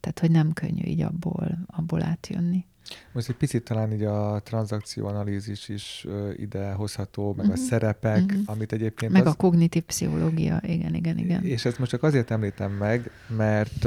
Tehát, 0.00 0.18
hogy 0.18 0.30
nem 0.30 0.52
könnyű 0.52 0.82
így 0.82 1.00
abból, 1.00 1.58
abból 1.66 2.02
átjönni. 2.02 2.66
Most 3.12 3.28
egy 3.28 3.36
picit 3.36 3.64
talán 3.64 3.92
így 3.92 4.02
a 4.02 4.40
tranzakcióanalízis 4.44 5.68
is 5.68 6.06
ide 6.36 6.72
hozható, 6.72 7.26
meg 7.26 7.46
uh-huh. 7.46 7.52
a 7.52 7.60
mhm. 7.60 7.68
szerepek, 7.68 8.22
uh-huh. 8.22 8.40
amit 8.46 8.72
egyébként... 8.72 9.12
Meg 9.12 9.26
az... 9.26 9.32
a 9.32 9.36
kognitív 9.36 9.82
pszichológia, 9.82 10.60
igen, 10.62 10.94
igen, 10.94 11.18
igen. 11.18 11.44
És 11.44 11.64
ezt 11.64 11.78
most 11.78 11.90
csak 11.90 12.02
azért 12.02 12.30
említem 12.30 12.72
meg, 12.72 13.10
mert, 13.36 13.84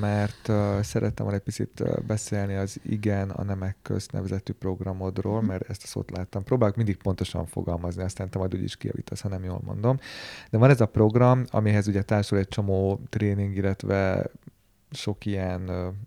mert 0.00 0.52
szerettem 0.84 1.24
volna 1.24 1.34
egy 1.34 1.44
picit 1.44 1.82
beszélni 2.06 2.54
az 2.54 2.80
Igen 2.82 3.30
a 3.30 3.42
Nemek 3.42 3.76
Közt 3.82 4.12
nevezetű 4.12 4.52
programodról, 4.52 5.34
uh-huh. 5.34 5.48
mert 5.48 5.70
ezt 5.70 5.82
a 5.82 5.86
szót 5.86 6.10
láttam. 6.10 6.44
Próbálok 6.44 6.76
mindig 6.76 6.96
pontosan 6.96 7.46
fogalmazni, 7.46 8.02
aztán 8.02 8.30
te 8.30 8.38
majd 8.38 8.54
úgyis 8.54 8.76
kijavítasz, 8.76 9.20
ha 9.20 9.28
nem 9.28 9.44
jól 9.44 9.60
mondom. 9.64 9.98
De 10.50 10.58
van 10.58 10.70
ez 10.70 10.80
a 10.80 10.86
program, 10.86 11.44
amihez 11.50 11.88
ugye 11.88 12.02
társul 12.02 12.38
egy 12.38 12.48
csomó 12.48 13.00
tréning, 13.08 13.56
illetve 13.56 14.30
sok 14.92 15.26
ilyen, 15.26 15.62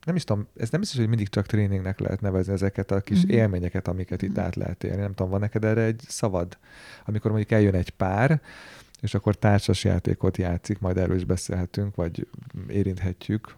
nem 0.05 0.15
is 0.15 0.23
tudom, 0.23 0.47
ez 0.57 0.69
nem 0.69 0.79
biztos, 0.79 0.99
hogy 0.99 1.07
mindig 1.07 1.29
csak 1.29 1.45
tréningnek 1.45 1.99
lehet 1.99 2.21
nevezni 2.21 2.53
ezeket 2.53 2.91
a 2.91 3.01
kis 3.01 3.17
uh-huh. 3.17 3.33
élményeket, 3.33 3.87
amiket 3.87 4.21
itt 4.21 4.29
uh-huh. 4.29 4.45
át 4.45 4.55
lehet 4.55 4.83
élni. 4.83 5.01
Nem 5.01 5.13
tudom, 5.13 5.31
van 5.31 5.39
neked 5.39 5.63
erre 5.63 5.81
egy 5.81 6.01
szavad? 6.07 6.57
Amikor 7.05 7.31
mondjuk 7.31 7.51
eljön 7.51 7.75
egy 7.75 7.89
pár, 7.89 8.41
és 9.01 9.13
akkor 9.13 9.35
társas 9.35 9.83
játékot 9.83 10.37
játszik, 10.37 10.79
majd 10.79 10.97
erről 10.97 11.15
is 11.15 11.23
beszélhetünk, 11.23 11.95
vagy 11.95 12.27
érinthetjük. 12.67 13.55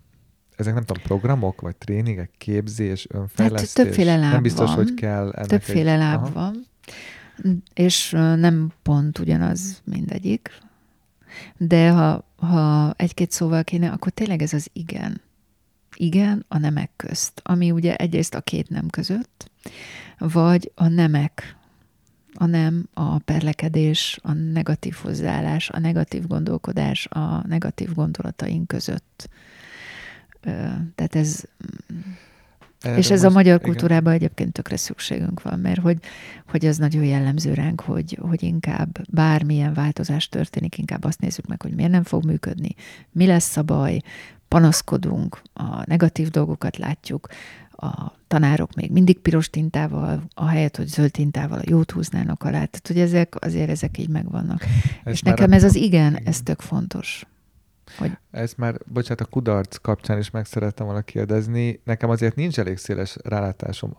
Ezek 0.56 0.74
nem 0.74 0.84
tudom, 0.84 1.04
programok, 1.04 1.62
vagy 1.62 1.76
tréningek, 1.76 2.32
képzés, 2.38 3.08
önfejlesztés? 3.10 3.74
Hát 3.74 3.86
többféle 3.86 4.18
láb 4.18 4.32
Nem 4.32 4.42
biztos, 4.42 4.68
van. 4.68 4.76
hogy 4.76 4.94
kell 4.94 5.32
ennek 5.32 5.48
Többféle 5.48 5.92
egy... 5.92 5.98
láb 6.00 6.24
Aha. 6.24 6.32
van, 6.34 6.66
és 7.74 8.10
nem 8.36 8.72
pont 8.82 9.20
ugyanaz 9.20 9.82
mindegyik. 9.84 10.52
De 11.58 11.92
ha, 11.92 12.27
ha 12.38 12.94
egy-két 12.98 13.32
szóval 13.32 13.64
kéne, 13.64 13.90
akkor 13.90 14.12
tényleg 14.12 14.42
ez 14.42 14.54
az 14.54 14.70
igen. 14.74 15.22
Igen 15.96 16.46
a 16.48 16.58
nemek 16.58 16.92
közt, 16.96 17.42
ami 17.44 17.72
ugye 17.72 17.96
egyrészt 17.96 18.36
a 18.36 18.42
két 18.42 18.70
nem 18.70 18.88
között, 18.88 19.52
vagy 20.18 20.72
a 20.76 20.88
nemek, 20.88 21.56
a 22.34 22.46
nem, 22.46 22.88
a 22.94 23.20
perlekedés, 23.20 24.20
a 24.22 24.32
negatív 24.32 24.94
hozzáállás, 24.94 25.70
a 25.70 25.80
negatív 25.80 26.28
gondolkodás, 26.28 27.06
a 27.06 27.48
negatív 27.48 27.94
gondolataink 27.94 28.68
között. 28.68 29.30
Tehát 30.96 31.16
ez 31.16 31.44
erre 32.82 32.98
és 32.98 33.12
ez 33.12 33.22
most, 33.22 33.34
a 33.34 33.38
magyar 33.38 33.62
kultúrában 33.62 34.14
igen. 34.14 34.26
egyébként 34.26 34.54
tökre 34.54 34.78
szükségünk 34.78 35.42
van, 35.42 35.60
mert 35.60 35.80
hogy, 35.80 35.98
hogy 36.48 36.66
az 36.66 36.78
nagyon 36.78 37.04
jellemző 37.04 37.54
ránk, 37.54 37.82
hogy, 37.82 38.18
hogy 38.22 38.44
inkább 38.44 38.98
bármilyen 39.10 39.74
változás 39.74 40.30
történik, 40.30 40.78
inkább 40.78 41.04
azt 41.04 41.20
nézzük 41.20 41.48
meg, 41.48 41.62
hogy 41.62 41.76
miért 41.76 41.92
nem 41.92 42.04
fog 42.04 42.26
működni, 42.26 42.76
mi 43.12 43.26
lesz 43.26 43.58
a 43.58 43.64
baj, 43.64 44.02
panaszkodunk, 44.48 45.42
a 45.54 45.84
negatív 45.86 46.30
dolgokat 46.30 46.78
látjuk, 46.78 47.28
a 47.72 48.12
tanárok 48.28 48.74
még 48.74 48.92
mindig 48.92 49.20
piros 49.20 49.50
tintával, 49.50 50.24
ahelyett, 50.34 50.78
hogy 50.78 50.88
zöld 50.88 51.12
tintával 51.12 51.60
a 51.60 51.64
jót 51.66 51.92
húznának 51.92 52.44
alá. 52.44 52.52
Tehát, 52.52 52.88
hogy 52.88 53.00
ezek 53.00 53.36
azért 53.40 53.70
ezek 53.70 53.98
így 53.98 54.10
megvannak. 54.10 54.66
Ez 55.04 55.14
És 55.14 55.22
nekem 55.22 55.52
ez 55.52 55.64
az 55.64 55.76
igen, 55.76 56.12
igen, 56.12 56.26
ez 56.26 56.42
tök 56.42 56.62
fontos. 56.62 57.26
Hogy... 57.98 58.18
Ezt 58.32 58.58
már, 58.58 58.78
bocsánat, 58.86 59.22
a 59.22 59.26
kudarc 59.26 59.78
kapcsán 59.78 60.18
is 60.18 60.30
meg 60.30 60.46
szerettem 60.46 60.86
volna 60.86 61.02
kérdezni. 61.02 61.80
Nekem 61.84 62.10
azért 62.10 62.36
nincs 62.36 62.60
elég 62.60 62.78
széles 62.78 63.18
rálátásom 63.24 63.98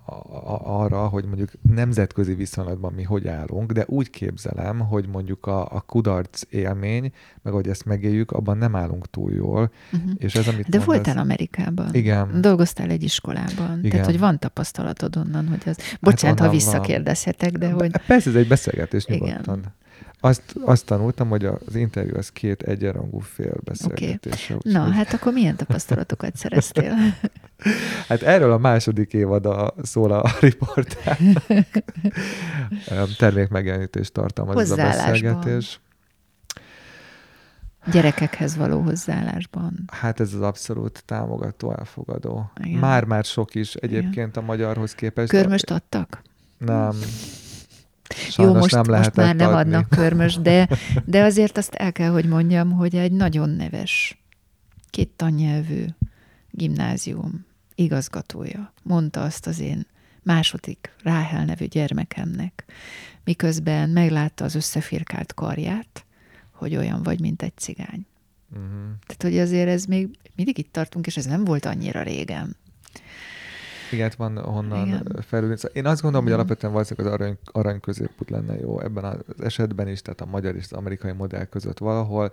arra, 0.64 1.07
hogy 1.07 1.24
mondjuk 1.24 1.51
nemzetközi 1.62 2.34
viszonylatban 2.34 2.93
mi 2.93 3.03
hogy 3.03 3.28
állunk, 3.28 3.72
de 3.72 3.84
úgy 3.86 4.11
képzelem, 4.11 4.78
hogy 4.78 5.09
mondjuk 5.09 5.47
a, 5.47 5.61
a 5.61 5.80
kudarc 5.80 6.43
élmény, 6.51 7.12
meg 7.43 7.53
hogy 7.53 7.68
ezt 7.68 7.84
megéljük, 7.84 8.30
abban 8.30 8.59
nem 8.59 8.76
állunk 8.76 9.11
túl 9.11 9.32
jól. 9.32 9.70
Uh-huh. 9.93 10.11
És 10.16 10.34
ez, 10.34 10.49
amit 10.49 10.68
de 10.68 10.78
voltál 10.78 11.14
ez... 11.14 11.20
Amerikában. 11.20 11.95
Igen. 11.95 12.41
Dolgoztál 12.41 12.91
egy 12.91 13.03
iskolában. 13.03 13.78
Igen. 13.78 13.91
Tehát, 13.91 14.07
hogy 14.07 14.18
van 14.18 14.39
tapasztalatod 14.39 15.16
onnan, 15.16 15.49
hogy 15.49 15.62
az... 15.64 15.78
Bocsánat, 16.01 16.39
hát 16.39 16.49
ha 16.49 16.55
visszakérdezhetek, 16.55 17.53
de 17.53 17.70
hogy... 17.70 17.91
Persze, 18.07 18.30
ez 18.30 18.36
egy 18.36 18.49
beszélgetés 18.49 19.07
nyugodtan. 19.07 19.59
Igen. 19.59 19.76
Azt, 20.20 20.42
azt 20.64 20.84
tanultam, 20.84 21.28
hogy 21.28 21.44
az 21.44 21.74
interjú 21.74 22.16
az 22.16 22.28
két 22.28 22.62
egyenrangú 22.62 23.18
fél 23.18 23.57
beszélgetése. 23.64 24.55
Okay. 24.55 24.72
Na, 24.72 24.90
hát 24.90 25.12
akkor 25.12 25.32
milyen 25.32 25.57
tapasztalatokat 25.57 26.36
szereztél? 26.36 26.94
hát 28.09 28.22
erről 28.22 28.53
a 28.53 28.59
második 28.59 29.12
évada 29.12 29.74
szól 29.82 30.12
a 30.12 30.30
riportán. 30.40 31.42
Termék 33.18 33.49
megjelenítést 33.49 34.12
tartalmaz 34.12 34.59
ez 34.59 34.70
a 34.70 34.76
beszélgetés. 34.76 35.80
Gyerekekhez 37.92 38.57
való 38.57 38.80
hozzáállásban. 38.80 39.84
Hát 39.92 40.20
ez 40.20 40.34
az 40.34 40.40
abszolút 40.40 41.03
támogató, 41.07 41.74
elfogadó. 41.78 42.51
Már-már 42.80 43.24
sok 43.24 43.55
is 43.55 43.74
egyébként 43.74 44.36
Igen. 44.36 44.44
a 44.44 44.46
magyarhoz 44.46 44.94
képest. 44.94 45.30
Körmöst 45.30 45.70
adtak? 45.70 46.22
Nem. 46.59 46.92
Sajnos 48.15 48.37
Jó, 48.37 48.61
most, 48.61 48.75
nem 48.75 48.97
most 48.97 49.15
már 49.15 49.37
nem 49.37 49.49
adni. 49.49 49.61
adnak 49.61 49.89
körmös, 49.89 50.37
de, 50.37 50.69
de 51.05 51.23
azért 51.23 51.59
azt 51.59 51.75
el 51.75 51.93
kell, 51.93 52.11
hogy 52.11 52.25
mondjam, 52.25 52.73
hogy 52.73 52.97
egy 52.97 53.13
nagyon 53.13 53.51
neves, 53.51 54.23
két 54.91 55.11
tannyelvű 55.17 55.85
gimnázium 56.51 57.47
igazgatója 57.75 58.73
mondta 58.83 59.23
azt 59.23 59.47
az 59.47 59.61
én 59.61 59.87
második 60.23 60.95
Ráhel 61.03 61.45
nevű 61.45 61.65
gyermekemnek, 61.65 62.65
miközben 63.25 63.91
meglátta 63.91 64.45
az 64.45 64.55
összefirkált 64.55 65.35
karját, 65.35 66.05
hogy 66.51 66.77
olyan 66.77 67.03
vagy, 67.03 67.21
mint 67.21 67.43
egy 67.43 67.57
cigány. 67.57 68.07
Uh-huh. 68.51 68.69
Tehát, 69.07 69.23
hogy 69.23 69.39
azért 69.39 69.69
ez 69.69 69.85
még 69.85 70.09
mindig 70.35 70.59
itt 70.59 70.73
tartunk, 70.73 71.07
és 71.07 71.17
ez 71.17 71.25
nem 71.25 71.45
volt 71.45 71.65
annyira 71.65 72.03
régen. 72.03 72.57
Igen, 73.93 74.12
van 74.16 74.39
honnan 74.39 75.03
felülni. 75.20 75.57
Szóval 75.57 75.76
én 75.76 75.86
azt 75.86 76.03
gondolom, 76.03 76.26
hogy 76.26 76.34
alapvetően 76.34 76.72
valószínűleg 76.72 77.12
az 77.12 77.20
arany, 77.20 77.39
arany 77.45 77.80
középút 77.80 78.30
lenne 78.30 78.59
jó 78.59 78.80
ebben 78.80 79.05
az 79.05 79.16
esetben 79.43 79.89
is, 79.89 80.03
tehát 80.03 80.20
a 80.20 80.26
magyar 80.26 80.55
és 80.55 80.64
az 80.64 80.72
amerikai 80.72 81.12
modell 81.12 81.45
között 81.45 81.78
valahol. 81.78 82.32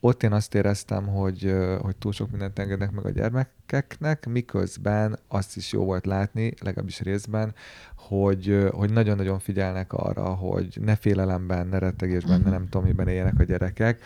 Ott 0.00 0.22
én 0.22 0.32
azt 0.32 0.54
éreztem, 0.54 1.06
hogy, 1.06 1.54
hogy 1.80 1.96
túl 1.96 2.12
sok 2.12 2.30
mindent 2.30 2.58
engednek 2.58 2.90
meg 2.90 3.04
a 3.04 3.10
gyermekeknek, 3.10 4.26
miközben 4.26 5.18
azt 5.28 5.56
is 5.56 5.72
jó 5.72 5.84
volt 5.84 6.06
látni, 6.06 6.54
legalábbis 6.60 7.00
részben, 7.00 7.54
hogy, 7.96 8.68
hogy 8.72 8.92
nagyon-nagyon 8.92 9.38
figyelnek 9.38 9.92
arra, 9.92 10.24
hogy 10.24 10.78
ne 10.80 10.96
félelemben, 10.96 11.66
ne 11.66 11.78
rettegésben, 11.78 12.36
uh-huh. 12.36 12.44
ne 12.44 12.58
nem 12.58 12.68
tudom, 12.68 12.86
miben 12.86 13.08
éljenek 13.08 13.38
a 13.38 13.44
gyerekek, 13.44 14.00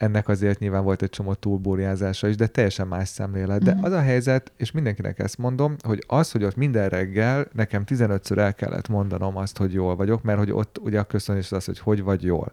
ennek 0.00 0.28
azért 0.28 0.58
nyilván 0.58 0.84
volt 0.84 1.02
egy 1.02 1.10
csomó 1.10 1.34
túlbóriázása 1.34 2.28
is, 2.28 2.36
de 2.36 2.46
teljesen 2.46 2.86
más 2.86 3.08
szemlélet. 3.08 3.62
De 3.62 3.74
mm. 3.74 3.82
az 3.82 3.92
a 3.92 4.00
helyzet, 4.00 4.52
és 4.56 4.70
mindenkinek 4.70 5.18
ezt 5.18 5.38
mondom, 5.38 5.76
hogy 5.82 6.04
az, 6.06 6.30
hogy 6.30 6.44
ott 6.44 6.56
minden 6.56 6.88
reggel 6.88 7.46
nekem 7.52 7.82
15-ször 7.86 8.38
el 8.38 8.54
kellett 8.54 8.88
mondanom 8.88 9.36
azt, 9.36 9.56
hogy 9.56 9.72
jól 9.72 9.96
vagyok, 9.96 10.22
mert 10.22 10.38
hogy 10.38 10.50
ott 10.50 10.78
ugye 10.78 10.98
a 10.98 11.04
köszönés 11.04 11.52
az, 11.52 11.64
hogy 11.64 11.78
hogy 11.78 12.02
vagy 12.02 12.22
jól, 12.22 12.52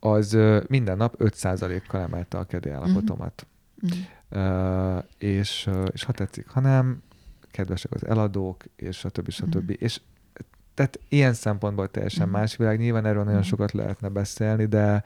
az 0.00 0.38
minden 0.66 0.96
nap 0.96 1.14
5%-kal 1.18 2.00
emelte 2.00 2.38
a 2.38 2.44
kedélyállapotomat. 2.44 3.46
Mm. 3.86 4.00
Uh, 4.40 5.02
és, 5.18 5.70
és 5.92 6.04
ha 6.04 6.12
tetszik, 6.12 6.48
ha 6.48 6.60
nem, 6.60 7.02
kedvesek 7.50 7.92
az 7.92 8.06
eladók, 8.06 8.64
és 8.76 8.96
stb. 8.96 9.30
stb. 9.30 9.70
Mm. 9.70 9.74
És 9.78 10.00
tehát 10.74 11.00
ilyen 11.08 11.32
szempontból 11.32 11.90
teljesen 11.90 12.28
mm. 12.28 12.30
más 12.30 12.56
világ. 12.56 12.78
Nyilván 12.78 13.06
erről 13.06 13.24
nagyon 13.24 13.42
sokat 13.42 13.72
lehetne 13.72 14.08
beszélni, 14.08 14.66
de 14.66 15.04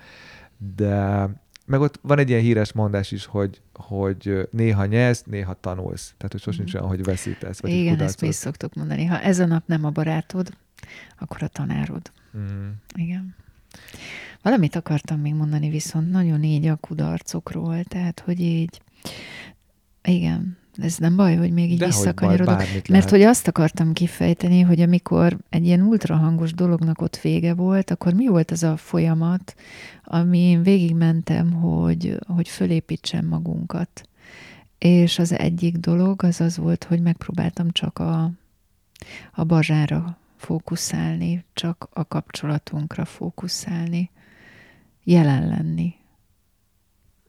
de 0.76 1.28
meg 1.66 1.80
ott 1.80 1.98
van 2.02 2.18
egy 2.18 2.28
ilyen 2.28 2.40
híres 2.40 2.72
mondás 2.72 3.12
is, 3.12 3.24
hogy, 3.24 3.60
hogy 3.72 4.48
néha 4.50 4.86
nyersz, 4.86 5.22
néha 5.22 5.54
tanulsz. 5.60 6.14
Tehát, 6.16 6.32
hogy 6.32 6.40
sosincs 6.40 6.72
mhm. 6.72 6.76
olyan, 6.76 6.96
hogy 6.96 7.04
veszítesz. 7.04 7.60
Vagy 7.60 7.70
Igen, 7.70 8.00
ezt 8.00 8.20
mi 8.20 8.28
is 8.28 8.34
szoktuk 8.34 8.74
mondani. 8.74 9.04
Ha 9.04 9.20
ez 9.20 9.38
a 9.38 9.46
nap 9.46 9.66
nem 9.66 9.84
a 9.84 9.90
barátod, 9.90 10.56
akkor 11.18 11.42
a 11.42 11.48
tanárod. 11.48 12.10
Mm. 12.36 12.70
Igen. 12.94 13.34
Valamit 14.42 14.76
akartam 14.76 15.20
még 15.20 15.34
mondani, 15.34 15.70
viszont 15.70 16.10
nagyon 16.10 16.42
így 16.42 16.66
a 16.66 16.76
kudarcokról, 16.76 17.84
tehát, 17.84 18.20
hogy 18.20 18.40
így, 18.40 18.82
igen, 20.02 20.56
ez 20.76 20.96
nem 20.96 21.16
baj, 21.16 21.36
hogy 21.36 21.52
még 21.52 21.70
így 21.70 21.78
De 21.78 21.86
visszakanyarodok. 21.86 22.56
Mert 22.56 22.88
lehet. 22.88 23.10
hogy 23.10 23.22
azt 23.22 23.48
akartam 23.48 23.92
kifejteni, 23.92 24.60
hogy 24.60 24.80
amikor 24.80 25.36
egy 25.50 25.64
ilyen 25.64 25.80
ultrahangos 25.80 26.54
dolognak 26.54 27.00
ott 27.00 27.16
vége 27.16 27.54
volt, 27.54 27.90
akkor 27.90 28.12
mi 28.12 28.26
volt 28.26 28.50
az 28.50 28.62
a 28.62 28.76
folyamat, 28.76 29.54
amin 30.04 30.62
végigmentem, 30.62 31.52
hogy, 31.52 32.18
hogy 32.26 32.48
fölépítsem 32.48 33.26
magunkat. 33.26 34.08
És 34.78 35.18
az 35.18 35.32
egyik 35.32 35.76
dolog 35.76 36.22
az 36.22 36.40
az 36.40 36.56
volt, 36.56 36.84
hogy 36.84 37.02
megpróbáltam 37.02 37.70
csak 37.70 37.98
a, 37.98 38.30
a 39.32 39.44
bazsára 39.44 40.18
fókuszálni, 40.36 41.44
csak 41.52 41.88
a 41.92 42.08
kapcsolatunkra 42.08 43.04
fókuszálni, 43.04 44.10
jelen 45.04 45.48
lenni. 45.48 45.94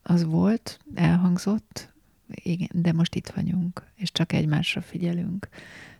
Az 0.03 0.23
volt, 0.23 0.79
elhangzott, 0.95 1.94
igen, 2.28 2.69
de 2.73 2.93
most 2.93 3.15
itt 3.15 3.30
vagyunk, 3.30 3.91
és 3.95 4.11
csak 4.11 4.34
egymásra 4.34 4.82
figyelünk. 4.82 5.47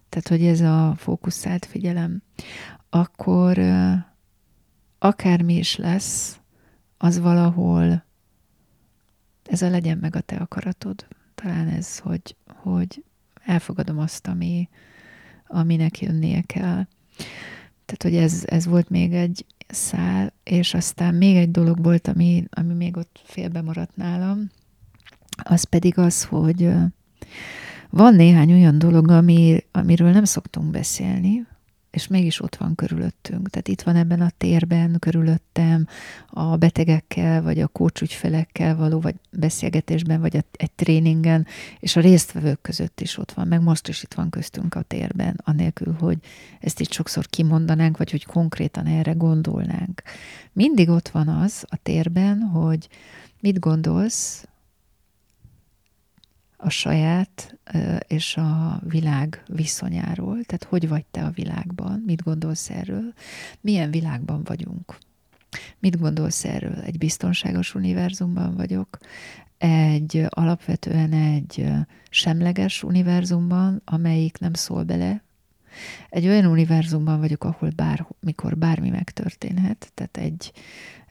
Tehát, 0.10 0.28
hogy 0.28 0.46
ez 0.46 0.62
a 0.62 0.94
fókuszált 0.98 1.66
figyelem, 1.66 2.22
akkor 2.90 3.60
akármi 5.00 5.56
is 5.56 5.76
lesz, 5.76 6.40
az 6.98 7.20
valahol, 7.20 8.04
ez 9.44 9.62
a 9.62 9.70
legyen 9.70 9.98
meg 9.98 10.16
a 10.16 10.22
te 10.22 10.36
akaratod. 10.36 11.08
Talán 11.36 11.68
ez, 11.68 12.00
hogy, 12.00 12.36
hogy 12.46 13.04
elfogadom 13.46 14.00
azt, 14.00 14.28
ami, 14.28 14.70
aminek 15.48 16.02
jönnie 16.02 16.42
kell. 16.42 16.88
Tehát, 17.86 18.04
hogy 18.04 18.16
ez, 18.16 18.44
ez 18.46 18.66
volt 18.66 18.90
még 18.90 19.14
egy 19.14 19.46
szál, 19.68 20.34
és 20.44 20.74
aztán 20.74 21.16
még 21.16 21.36
egy 21.36 21.52
dolog 21.52 21.84
volt, 21.84 22.08
ami, 22.08 22.46
ami 22.50 22.74
még 22.74 22.98
ott 22.98 23.22
félbe 23.24 23.62
maradt 23.62 23.96
nálam, 23.96 24.52
az 25.44 25.64
pedig 25.64 25.98
az, 25.98 26.24
hogy 26.24 26.70
van 27.90 28.16
néhány 28.16 28.52
olyan 28.52 28.80
dolog, 28.80 29.10
ami, 29.10 29.64
amiről 29.72 30.12
nem 30.12 30.24
szoktunk 30.24 30.72
beszélni, 30.72 31.46
és 31.96 32.08
mégis 32.08 32.42
ott 32.42 32.56
van 32.56 32.76
körülöttünk. 32.76 33.50
Tehát 33.50 33.68
itt 33.68 33.82
van 33.82 33.96
ebben 33.96 34.22
a 34.22 34.32
térben 34.38 34.96
körülöttem 35.00 35.88
a 36.30 36.56
betegekkel, 36.56 37.42
vagy 37.42 37.60
a 37.60 37.68
kócsügyfelekkel 37.68 38.76
való, 38.76 39.00
vagy 39.00 39.16
beszélgetésben, 39.32 40.22
vagy 40.22 40.38
a, 40.38 40.42
egy 40.52 40.72
tréningen, 40.72 41.48
és 41.80 41.96
a 41.96 42.02
résztvevők 42.02 42.62
között 42.62 43.02
is 43.02 43.18
ott 43.18 43.32
van, 43.32 43.48
meg 43.48 43.62
most 43.62 43.88
is 43.88 44.04
itt 44.04 44.14
van 44.14 44.30
köztünk 44.30 44.76
a 44.76 44.82
térben, 44.82 45.42
anélkül, 45.44 45.96
hogy 46.00 46.18
ezt 46.60 46.80
itt 46.80 46.92
sokszor 46.92 47.26
kimondanánk, 47.26 47.98
vagy 47.98 48.12
hogy 48.12 48.26
konkrétan 48.26 48.86
erre 48.86 49.12
gondolnánk. 49.12 50.02
Mindig 50.52 50.90
ott 50.90 51.10
van 51.10 51.28
az 51.28 51.66
a 51.70 51.78
térben, 51.84 52.42
hogy 52.42 52.88
mit 53.40 53.60
gondolsz 53.60 54.48
a 56.66 56.70
saját 56.70 57.58
és 58.08 58.38
a 58.38 58.82
világ 58.84 59.44
viszonyáról, 59.48 60.44
tehát 60.44 60.64
hogy 60.64 60.88
vagy 60.88 61.06
te 61.06 61.24
a 61.24 61.30
világban, 61.30 62.04
mit 62.06 62.24
gondolsz 62.24 62.70
erről, 62.70 63.14
milyen 63.62 63.92
világban 63.92 64.44
vagyunk. 64.44 64.98
Mit 65.80 66.00
gondolsz 66.00 66.46
erről? 66.46 66.80
Egy 66.80 66.98
biztonságos 66.98 67.76
univerzumban 67.76 68.56
vagyok, 68.56 68.98
egy 69.58 70.26
alapvetően 70.30 71.14
egy 71.14 71.66
semleges 72.10 72.84
univerzumban, 72.84 73.82
amelyik 73.86 74.38
nem 74.38 74.54
szól 74.54 74.84
bele. 74.84 75.24
Egy 76.10 76.28
olyan 76.28 76.46
univerzumban 76.46 77.20
vagyok, 77.20 77.44
ahol 77.44 77.70
bár, 77.76 78.08
mikor 78.20 78.58
bármi 78.58 78.90
megtörténhet, 78.90 79.92
tehát 79.94 80.18
egy, 80.18 80.52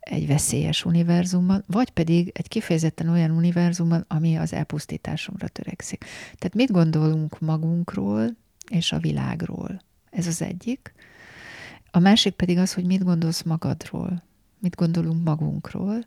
egy 0.04 0.26
veszélyes 0.26 0.84
univerzumban, 0.84 1.64
vagy 1.66 1.90
pedig 1.90 2.30
egy 2.34 2.48
kifejezetten 2.48 3.08
olyan 3.08 3.30
univerzumban, 3.30 4.04
ami 4.08 4.36
az 4.36 4.52
elpusztításunkra 4.52 5.48
törekszik. 5.48 6.04
Tehát 6.38 6.54
mit 6.54 6.70
gondolunk 6.70 7.40
magunkról 7.40 8.36
és 8.70 8.92
a 8.92 8.98
világról? 8.98 9.82
Ez 10.10 10.26
az 10.26 10.42
egyik. 10.42 10.94
A 11.90 11.98
másik 11.98 12.34
pedig 12.34 12.58
az, 12.58 12.74
hogy 12.74 12.84
mit 12.84 13.04
gondolsz 13.04 13.42
magadról, 13.42 14.22
mit 14.58 14.76
gondolunk 14.76 15.24
magunkról, 15.24 15.98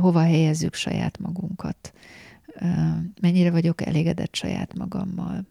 hova 0.00 0.20
helyezzük 0.20 0.74
saját 0.74 1.18
magunkat, 1.18 1.92
mennyire 3.20 3.50
vagyok 3.50 3.86
elégedett 3.86 4.34
saját 4.34 4.74
magammal. 4.78 5.46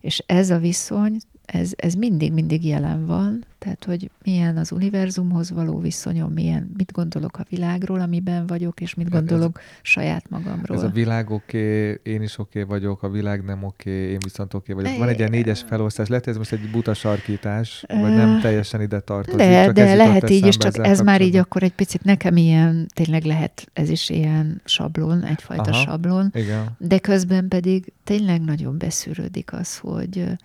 És 0.00 0.22
ez 0.26 0.50
a 0.50 0.58
viszony 0.58 1.16
ez, 1.44 1.72
ez 1.76 1.94
mindig, 1.94 2.32
mindig 2.32 2.64
jelen 2.64 3.06
van, 3.06 3.44
tehát 3.62 3.84
hogy 3.84 4.10
milyen 4.22 4.56
az 4.56 4.72
univerzumhoz 4.72 5.50
való 5.50 5.78
viszonyom, 5.78 6.32
milyen, 6.32 6.70
mit 6.76 6.92
gondolok 6.92 7.38
a 7.38 7.44
világról, 7.48 8.00
amiben 8.00 8.46
vagyok, 8.46 8.80
és 8.80 8.94
mit 8.94 9.08
gondolok 9.08 9.58
ez, 9.58 9.64
saját 9.82 10.30
magamról. 10.30 10.76
Ez 10.76 10.82
a 10.82 10.88
világ 10.88 11.30
oké, 11.30 11.90
okay, 11.90 12.12
én 12.12 12.22
is 12.22 12.38
oké 12.38 12.62
okay 12.62 12.78
vagyok, 12.78 13.02
a 13.02 13.08
világ 13.08 13.44
nem 13.44 13.62
oké, 13.62 13.90
okay, 13.90 14.10
én 14.10 14.18
viszont 14.24 14.54
oké 14.54 14.72
okay 14.72 14.84
vagyok. 14.84 14.98
Van 14.98 15.08
egy 15.08 15.18
ilyen 15.18 15.30
négyes 15.30 15.64
felosztás, 15.68 16.08
lehet, 16.08 16.26
ez 16.26 16.36
most 16.36 16.52
egy 16.52 16.70
buta 16.70 16.94
sarkítás, 16.94 17.84
vagy 17.88 18.14
nem 18.14 18.40
teljesen 18.40 18.80
ide 18.80 19.00
tartozik. 19.00 19.38
De, 19.38 19.64
csak 19.64 19.74
de 19.74 19.94
lehet 19.94 20.30
így 20.30 20.46
is, 20.46 20.56
csak 20.56 20.86
ez 20.86 21.00
már 21.00 21.20
így 21.20 21.36
akkor 21.36 21.62
egy 21.62 21.74
picit 21.74 22.04
nekem 22.04 22.36
ilyen, 22.36 22.86
tényleg 22.94 23.24
lehet, 23.24 23.70
ez 23.72 23.88
is 23.88 24.10
ilyen 24.10 24.60
sablon, 24.64 25.22
egyfajta 25.24 25.70
Aha, 25.70 25.82
sablon, 25.82 26.30
igen. 26.34 26.76
de 26.78 26.98
közben 26.98 27.48
pedig 27.48 27.92
tényleg 28.04 28.40
nagyon 28.40 28.78
beszűrődik 28.78 29.52
az, 29.52 29.78
hogy 29.78 30.36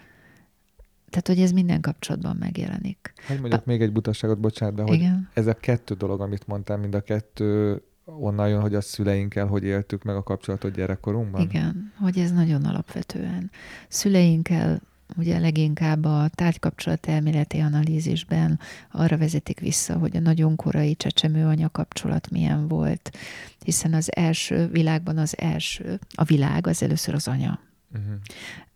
tehát, 1.21 1.39
hogy 1.39 1.47
ez 1.47 1.51
minden 1.51 1.81
kapcsolatban 1.81 2.35
megjelenik. 2.35 3.13
Hogy 3.27 3.39
mondjak 3.39 3.61
a... 3.61 3.63
még 3.65 3.81
egy 3.81 3.91
butaságot, 3.91 4.39
bocsánat, 4.39 4.75
de 4.75 4.81
hogy 4.81 4.93
Igen. 4.93 5.29
ez 5.33 5.47
a 5.47 5.53
kettő 5.53 5.95
dolog, 5.95 6.21
amit 6.21 6.47
mondtam, 6.47 6.79
mind 6.79 6.95
a 6.95 7.01
kettő 7.01 7.81
onnan 8.05 8.49
jön, 8.49 8.61
hogy 8.61 8.75
a 8.75 8.81
szüleinkkel 8.81 9.45
hogy 9.45 9.63
éltük 9.63 10.03
meg 10.03 10.15
a 10.15 10.23
kapcsolatot 10.23 10.71
gyerekkorunkban? 10.71 11.41
Igen, 11.41 11.93
hogy 11.99 12.17
ez 12.17 12.31
nagyon 12.31 12.65
alapvetően. 12.65 13.51
Szüleinkkel 13.87 14.81
ugye 15.15 15.39
leginkább 15.39 16.05
a 16.05 16.29
tárgykapcsolat 16.35 17.07
elméleti 17.07 17.59
analízisben 17.59 18.59
arra 18.91 19.17
vezetik 19.17 19.59
vissza, 19.59 19.97
hogy 19.97 20.17
a 20.17 20.19
nagyon 20.19 20.55
korai 20.55 20.95
csecsemő 20.95 21.67
kapcsolat 21.71 22.29
milyen 22.29 22.67
volt, 22.67 23.17
hiszen 23.63 23.93
az 23.93 24.15
első 24.15 24.67
világban 24.67 25.17
az 25.17 25.37
első, 25.37 25.99
a 26.15 26.23
világ 26.23 26.67
az 26.67 26.83
először 26.83 27.13
az 27.13 27.27
anya. 27.27 27.59
Uh-huh 27.93 28.15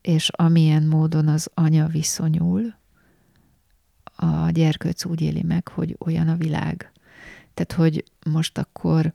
és 0.01 0.29
amilyen 0.29 0.83
módon 0.83 1.27
az 1.27 1.49
anya 1.53 1.87
viszonyul 1.87 2.73
a 4.15 4.49
gyerkőc 4.49 5.05
úgy 5.05 5.21
éli 5.21 5.43
meg, 5.43 5.67
hogy 5.67 5.95
olyan 5.99 6.27
a 6.27 6.35
világ. 6.35 6.91
Tehát, 7.53 7.71
hogy 7.71 8.03
most 8.25 8.57
akkor 8.57 9.13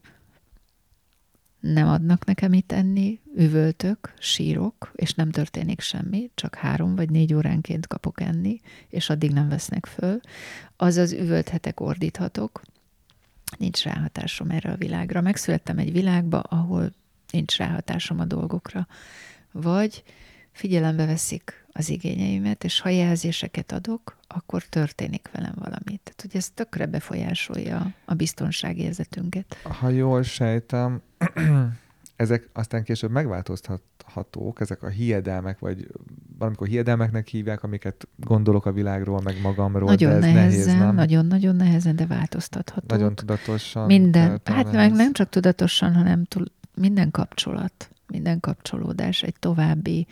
nem 1.60 1.88
adnak 1.88 2.24
nekem 2.24 2.52
itt 2.52 2.72
enni, 2.72 3.20
üvöltök, 3.36 4.14
sírok, 4.18 4.92
és 4.94 5.14
nem 5.14 5.30
történik 5.30 5.80
semmi, 5.80 6.30
csak 6.34 6.54
három 6.54 6.94
vagy 6.94 7.10
négy 7.10 7.34
óránként 7.34 7.86
kapok 7.86 8.20
enni, 8.20 8.60
és 8.88 9.10
addig 9.10 9.32
nem 9.32 9.48
vesznek 9.48 9.86
föl. 9.86 10.20
Azaz 10.76 11.12
üvölthetek, 11.12 11.80
ordíthatok, 11.80 12.62
nincs 13.58 13.82
ráhatásom 13.82 14.50
erre 14.50 14.70
a 14.70 14.76
világra. 14.76 15.20
Megszülettem 15.20 15.78
egy 15.78 15.92
világba, 15.92 16.40
ahol 16.40 16.92
nincs 17.30 17.56
ráhatásom 17.56 18.20
a 18.20 18.24
dolgokra. 18.24 18.86
Vagy 19.52 20.02
figyelembe 20.56 21.06
veszik 21.06 21.66
az 21.72 21.88
igényeimet, 21.88 22.64
és 22.64 22.80
ha 22.80 22.88
jelzéseket 22.88 23.72
adok, 23.72 24.16
akkor 24.28 24.62
történik 24.62 25.28
velem 25.32 25.54
valami. 25.54 26.00
Tehát, 26.02 26.20
hogy 26.20 26.30
ez 26.36 26.50
tökre 26.54 26.86
befolyásolja 26.86 27.94
a 28.04 28.14
biztonságérzetünket. 28.14 29.56
Ha 29.62 29.88
jól 29.88 30.22
sejtem, 30.22 31.00
ezek 32.16 32.48
aztán 32.52 32.82
később 32.82 33.10
megváltoztathatók, 33.10 34.60
ezek 34.60 34.82
a 34.82 34.88
hiedelmek, 34.88 35.58
vagy 35.58 35.86
valamikor 36.38 36.66
hiedelmeknek 36.66 37.28
hívják, 37.28 37.62
amiket 37.62 38.08
gondolok 38.16 38.66
a 38.66 38.72
világról, 38.72 39.20
meg 39.20 39.40
magamról, 39.40 39.88
nagyon 39.88 40.10
de 40.10 40.16
ez 40.16 40.22
nehezen, 40.22 40.48
nehéz, 40.48 40.66
nem? 40.66 40.94
Nagyon-nagyon 40.94 41.56
nehezen, 41.56 41.96
de 41.96 42.06
változtatható. 42.06 42.96
Nagyon 42.96 43.14
tudatosan. 43.14 43.86
Minden, 43.86 44.40
hát 44.44 44.72
meg 44.72 44.92
nem 44.92 45.12
csak 45.12 45.28
tudatosan, 45.28 45.94
hanem 45.94 46.24
túl, 46.24 46.44
minden 46.74 47.10
kapcsolat, 47.10 47.90
minden 48.06 48.40
kapcsolódás 48.40 49.22
egy 49.22 49.36
további 49.38 50.06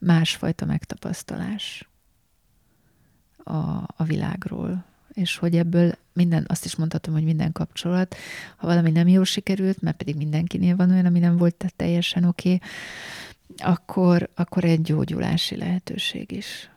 másfajta 0.00 0.64
megtapasztalás 0.64 1.88
a, 3.44 3.58
a 3.96 4.04
világról. 4.06 4.84
És 5.12 5.36
hogy 5.36 5.56
ebből 5.56 5.94
minden, 6.12 6.44
azt 6.48 6.64
is 6.64 6.76
mondhatom, 6.76 7.14
hogy 7.14 7.24
minden 7.24 7.52
kapcsolat, 7.52 8.16
ha 8.56 8.66
valami 8.66 8.90
nem 8.90 9.08
jól 9.08 9.24
sikerült, 9.24 9.82
mert 9.82 9.96
pedig 9.96 10.16
mindenkinél 10.16 10.76
van 10.76 10.90
olyan, 10.90 11.06
ami 11.06 11.18
nem 11.18 11.36
volt 11.36 11.72
teljesen 11.76 12.24
oké, 12.24 12.54
okay, 12.54 12.68
akkor, 13.56 14.28
akkor 14.34 14.64
egy 14.64 14.80
gyógyulási 14.80 15.56
lehetőség 15.56 16.32
is. 16.32 16.70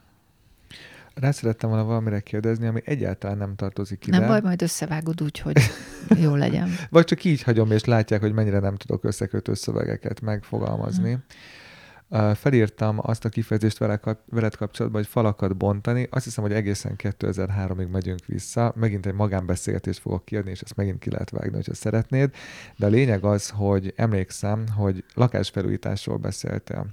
Rá 1.13 1.32
szerettem 1.32 1.69
volna 1.69 1.86
valamire 1.86 2.19
kérdezni, 2.19 2.67
ami 2.67 2.82
egyáltalán 2.86 3.38
nem 3.38 3.55
tartozik 3.55 4.07
ide. 4.07 4.17
Nem 4.17 4.28
baj, 4.28 4.41
majd 4.41 4.61
összevágod 4.61 5.21
úgy, 5.21 5.39
hogy 5.39 5.57
jó 6.24 6.36
legyen. 6.36 6.69
Vagy 6.89 7.05
csak 7.05 7.24
így 7.24 7.41
hagyom, 7.41 7.71
és 7.71 7.84
látják, 7.84 8.21
hogy 8.21 8.34
mennyire 8.34 8.59
nem 8.59 8.76
tudok 8.76 9.03
összekötő 9.03 9.53
szövegeket 9.53 10.21
megfogalmazni. 10.21 11.11
Hmm 11.11 11.24
felírtam 12.36 12.97
azt 13.01 13.26
a 13.26 13.30
kifejezést 13.30 13.78
veled 14.26 14.55
kapcsolatban, 14.55 15.01
hogy 15.01 15.11
falakat 15.11 15.57
bontani. 15.57 16.07
Azt 16.11 16.24
hiszem, 16.24 16.43
hogy 16.43 16.53
egészen 16.53 16.95
2003-ig 16.97 17.89
megyünk 17.89 18.26
vissza. 18.26 18.74
Megint 18.76 19.05
egy 19.05 19.14
magánbeszélgetést 19.14 19.99
fogok 19.99 20.26
kiadni, 20.26 20.51
és 20.51 20.61
ezt 20.61 20.76
megint 20.76 20.99
ki 20.99 21.09
lehet 21.09 21.30
vágni, 21.30 21.55
hogyha 21.55 21.74
szeretnéd. 21.74 22.32
De 22.78 22.86
a 22.86 22.89
lényeg 22.89 23.24
az, 23.24 23.49
hogy 23.49 23.93
emlékszem, 23.95 24.64
hogy 24.76 25.03
lakásfelújításról 25.14 26.18
beszéltél 26.18 26.86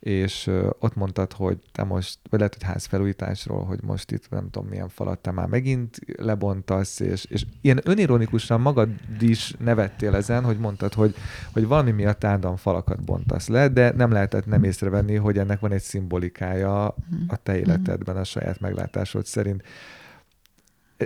és 0.00 0.50
ott 0.78 0.94
mondtad, 0.94 1.32
hogy 1.32 1.58
te 1.72 1.84
most, 1.84 2.18
vagy 2.30 2.38
lehet, 2.38 2.54
hogy 2.54 2.62
házfelújításról, 2.62 3.64
hogy 3.64 3.78
most 3.82 4.10
itt 4.10 4.30
nem 4.30 4.50
tudom 4.50 4.68
milyen 4.68 4.88
falat 4.88 5.18
te 5.18 5.30
már 5.30 5.46
megint 5.46 5.98
lebontasz, 6.16 7.00
és, 7.00 7.24
és 7.24 7.46
ilyen 7.60 7.80
önironikusan 7.84 8.60
magad 8.60 8.88
is 9.20 9.54
nevettél 9.58 10.14
ezen, 10.14 10.44
hogy 10.44 10.58
mondtad, 10.58 10.94
hogy, 10.94 11.14
hogy 11.52 11.66
valami 11.66 11.90
miatt 11.90 12.24
állandóan 12.24 12.56
falakat 12.56 13.04
bontasz 13.04 13.48
le, 13.48 13.68
de 13.68 13.92
nem 13.96 14.10
lehetett 14.10 14.46
nem 14.46 14.64
észrevenni, 14.64 15.14
hogy 15.14 15.38
ennek 15.38 15.60
van 15.60 15.72
egy 15.72 15.82
szimbolikája 15.82 16.94
mhm. 17.10 17.20
a 17.28 17.36
te 17.36 17.58
életedben, 17.58 18.16
a 18.16 18.24
saját 18.24 18.60
meglátásod 18.60 19.26
szerint. 19.26 19.62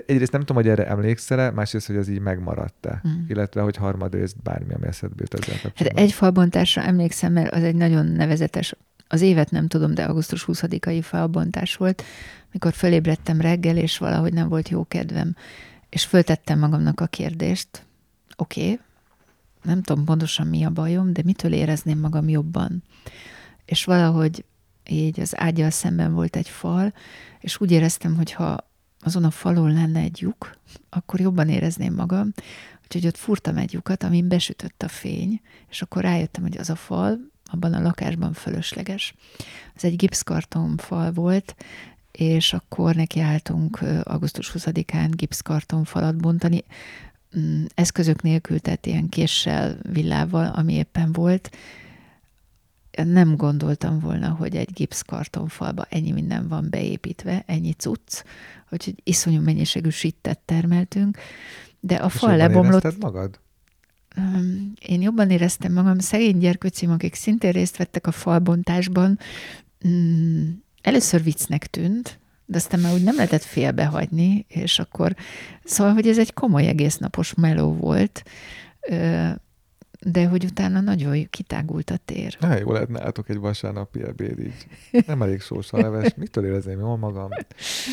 Egyrészt 0.06 0.32
nem 0.32 0.40
tudom, 0.40 0.56
hogy 0.56 0.68
erre 0.68 0.86
emlékszel-e, 0.86 1.50
másrészt, 1.50 1.86
hogy 1.86 1.96
az 1.96 2.08
így 2.08 2.20
megmaradt-e, 2.20 3.02
mm. 3.08 3.24
illetve, 3.28 3.60
hogy 3.60 3.76
harmadrészt 3.76 4.42
bármi, 4.42 4.74
ami 4.74 4.86
eszedbe 4.86 5.14
jut 5.18 5.34
ezzel 5.34 5.60
kapcsolatban. 5.62 5.96
Hát 5.96 6.08
egy 6.08 6.12
falbontásra 6.12 6.82
emlékszem, 6.82 7.32
mert 7.32 7.54
az 7.54 7.62
egy 7.62 7.74
nagyon 7.74 8.06
nevezetes 8.06 8.74
az 9.12 9.20
évet 9.20 9.50
nem 9.50 9.66
tudom, 9.66 9.94
de 9.94 10.04
augusztus 10.04 10.44
20-ai 10.46 11.00
felbontás 11.02 11.76
volt, 11.76 12.02
mikor 12.52 12.72
fölébredtem 12.72 13.40
reggel, 13.40 13.76
és 13.76 13.98
valahogy 13.98 14.32
nem 14.32 14.48
volt 14.48 14.68
jó 14.68 14.84
kedvem. 14.84 15.36
És 15.88 16.04
föltettem 16.04 16.58
magamnak 16.58 17.00
a 17.00 17.06
kérdést, 17.06 17.86
oké, 18.36 18.62
okay, 18.62 18.80
nem 19.62 19.82
tudom 19.82 20.04
pontosan 20.04 20.46
mi 20.46 20.64
a 20.64 20.70
bajom, 20.70 21.12
de 21.12 21.22
mitől 21.24 21.52
érezném 21.52 21.98
magam 21.98 22.28
jobban? 22.28 22.82
És 23.64 23.84
valahogy 23.84 24.44
így 24.88 25.20
az 25.20 25.32
ágyal 25.36 25.70
szemben 25.70 26.12
volt 26.12 26.36
egy 26.36 26.48
fal, 26.48 26.94
és 27.40 27.60
úgy 27.60 27.70
éreztem, 27.70 28.16
hogy 28.16 28.32
ha 28.32 28.69
azon 29.00 29.24
a 29.24 29.30
falon 29.30 29.72
lenne 29.72 30.00
egy 30.00 30.20
lyuk, 30.20 30.56
akkor 30.88 31.20
jobban 31.20 31.48
érezném 31.48 31.94
magam. 31.94 32.32
Úgyhogy 32.82 33.06
ott 33.06 33.16
furtam 33.16 33.56
egy 33.56 33.72
lyukat, 33.72 34.02
amin 34.02 34.28
besütött 34.28 34.82
a 34.82 34.88
fény, 34.88 35.40
és 35.68 35.82
akkor 35.82 36.02
rájöttem, 36.02 36.42
hogy 36.42 36.58
az 36.58 36.70
a 36.70 36.74
fal 36.74 37.18
abban 37.44 37.72
a 37.72 37.82
lakásban 37.82 38.32
fölösleges. 38.32 39.14
Ez 39.74 39.84
egy 39.84 39.96
gipszkarton 39.96 40.76
fal 40.76 41.12
volt, 41.12 41.54
és 42.12 42.52
akkor 42.52 42.94
nekiálltunk 42.94 43.80
augusztus 44.02 44.52
20-án 44.54 45.10
gipszkarton 45.10 45.84
falat 45.84 46.16
bontani, 46.16 46.64
mm, 47.38 47.64
eszközök 47.74 48.22
nélkül, 48.22 48.58
tehát 48.58 48.86
ilyen 48.86 49.08
késsel, 49.08 49.78
villával, 49.82 50.46
ami 50.46 50.74
éppen 50.74 51.12
volt. 51.12 51.50
Nem 53.04 53.36
gondoltam 53.36 53.98
volna, 53.98 54.28
hogy 54.28 54.56
egy 54.56 54.72
gipszkarton 54.72 55.48
falba 55.48 55.86
ennyi 55.88 56.10
minden 56.10 56.48
van 56.48 56.66
beépítve, 56.70 57.42
ennyi 57.46 57.72
cucc, 57.72 58.22
hogy 58.68 58.94
iszonyú 59.04 59.40
mennyiségű 59.40 59.88
sittet 59.88 60.38
termeltünk, 60.38 61.18
de 61.80 61.94
a 61.94 62.06
és 62.06 62.12
fal 62.12 62.36
lebomlott. 62.36 63.00
magad? 63.00 63.40
én 64.86 65.02
jobban 65.02 65.30
éreztem 65.30 65.72
magam, 65.72 65.98
szegény 65.98 66.38
gyerkőcim, 66.38 66.90
akik 66.90 67.14
szintén 67.14 67.52
részt 67.52 67.76
vettek 67.76 68.06
a 68.06 68.10
falbontásban, 68.10 69.18
mm, 69.88 70.48
először 70.82 71.22
viccnek 71.22 71.66
tűnt, 71.66 72.18
de 72.46 72.56
aztán 72.56 72.80
már 72.80 72.92
úgy 72.92 73.02
nem 73.02 73.14
lehetett 73.14 73.42
félbehagyni, 73.42 74.44
és 74.48 74.78
akkor, 74.78 75.14
szóval, 75.64 75.92
hogy 75.92 76.08
ez 76.08 76.18
egy 76.18 76.32
komoly 76.32 76.66
egésznapos 76.66 77.34
meló 77.34 77.74
volt, 77.74 78.22
de 80.06 80.26
hogy 80.26 80.44
utána 80.44 80.80
nagyon 80.80 81.30
kitágult 81.30 81.90
a 81.90 81.96
tér. 82.04 82.36
Na, 82.40 82.58
jó 82.58 82.72
lehetne 82.72 83.04
átok 83.04 83.28
egy 83.28 83.36
vasárnapi 83.36 84.02
ebéd 84.02 84.38
így. 84.38 84.66
Nem 85.06 85.22
elég 85.22 85.40
sós 85.40 85.72
a 85.72 85.76
leves. 85.76 86.14
Mitől 86.14 86.44
érezném 86.44 86.78
jól 86.78 86.96
magam? 86.96 87.28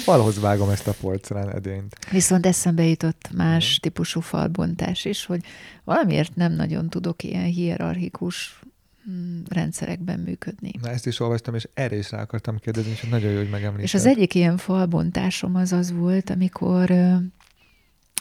Valhoz 0.06 0.40
vágom 0.40 0.70
ezt 0.70 0.88
a 0.88 0.94
porcelán 1.02 1.50
edényt. 1.50 1.96
Viszont 2.12 2.46
eszembe 2.46 2.84
jutott 2.84 3.30
más 3.34 3.74
mm. 3.74 3.82
típusú 3.82 4.20
falbontás 4.20 5.06
is, 5.06 5.26
hogy 5.26 5.44
valamiért 5.84 6.36
nem 6.36 6.54
nagyon 6.54 6.90
tudok 6.90 7.24
ilyen 7.24 7.46
hierarchikus 7.46 8.62
mm, 9.10 9.42
rendszerekben 9.50 10.20
működni. 10.20 10.72
Na 10.82 10.90
ezt 10.90 11.08
is 11.08 11.20
olvastam, 11.20 11.56
és 11.56 11.68
erre 11.74 11.96
is 11.96 12.12
rá 12.12 12.22
akartam 12.22 12.58
kérdezni, 12.58 12.92
és 12.92 13.02
nagyon 13.02 13.32
jó, 13.32 13.38
hogy 13.38 13.50
megemlítetted. 13.50 13.84
És 13.84 13.94
az 13.94 14.06
egyik 14.06 14.36
ilyen 14.36 14.58
falbontásom 14.58 15.56
az 15.56 15.72
az 15.72 15.92
volt, 15.92 16.30
amikor 16.30 16.92
uh, 16.92 17.16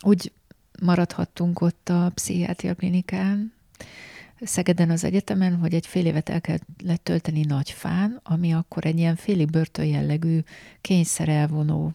úgy 0.03 0.33
maradhattunk 0.83 1.61
ott 1.61 1.89
a 1.89 2.11
pszichiátria 2.15 2.75
klinikán, 2.75 3.55
Szegeden 4.41 4.91
az 4.91 5.05
egyetemen, 5.05 5.57
hogy 5.57 5.75
egy 5.75 5.87
fél 5.87 6.07
évet 6.07 6.29
el 6.29 6.41
kellett 6.41 7.03
tölteni 7.03 7.45
Nagyfán, 7.45 8.21
ami 8.23 8.55
akkor 8.55 8.87
egy 8.87 8.99
ilyen 8.99 9.17
félig 9.17 9.51
börtön 9.51 9.85
jellegű 9.85 10.41
kényszerelvonó 10.81 11.93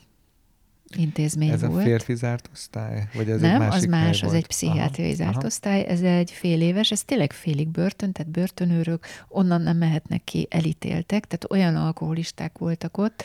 intézmény 0.98 1.50
ez 1.50 1.62
volt. 1.62 1.74
Ez 1.74 1.78
a 1.78 1.84
férfi 1.84 2.16
zárt 2.16 2.50
osztály? 2.54 3.08
Vagy 3.14 3.30
ez 3.30 3.42
Nem, 3.42 3.52
egy 3.52 3.60
másik 3.60 3.82
az 3.82 3.86
más, 3.86 4.24
az 4.24 4.34
egy 4.34 4.48
pszichiátriai 4.48 5.14
zárt 5.14 5.36
aha. 5.36 5.46
osztály, 5.46 5.86
ez 5.88 6.02
egy 6.02 6.32
fél 6.32 6.62
éves, 6.62 6.92
ez 6.92 7.04
tényleg 7.04 7.34
félig 7.34 7.68
börtön, 7.68 8.12
tehát 8.12 8.32
börtönőrök 8.32 9.06
onnan 9.28 9.62
nem 9.62 9.78
mehetnek 9.78 10.24
ki, 10.24 10.48
elítéltek, 10.50 11.26
tehát 11.26 11.52
olyan 11.52 11.76
alkoholisták 11.76 12.58
voltak 12.58 12.98
ott, 12.98 13.24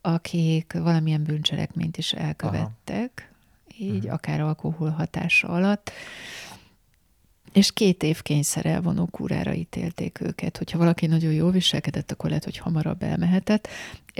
akik 0.00 0.72
valamilyen 0.72 1.22
bűncselekményt 1.22 1.96
is 1.96 2.12
elkövettek, 2.12 3.30
aha. 3.70 3.84
így, 3.84 3.96
uh-huh. 3.96 4.12
akár 4.12 4.40
alkohol 4.40 4.90
hatása 4.90 5.48
alatt, 5.48 5.92
és 7.54 7.72
két 7.72 8.02
év 8.02 8.22
kényszer 8.22 8.66
elvonó 8.66 9.06
kúrára 9.06 9.52
ítélték 9.52 10.20
őket. 10.20 10.56
Hogyha 10.56 10.78
valaki 10.78 11.06
nagyon 11.06 11.32
jól 11.32 11.50
viselkedett, 11.50 12.10
akkor 12.10 12.28
lehet, 12.28 12.44
hogy 12.44 12.56
hamarabb 12.56 13.02
elmehetett, 13.02 13.68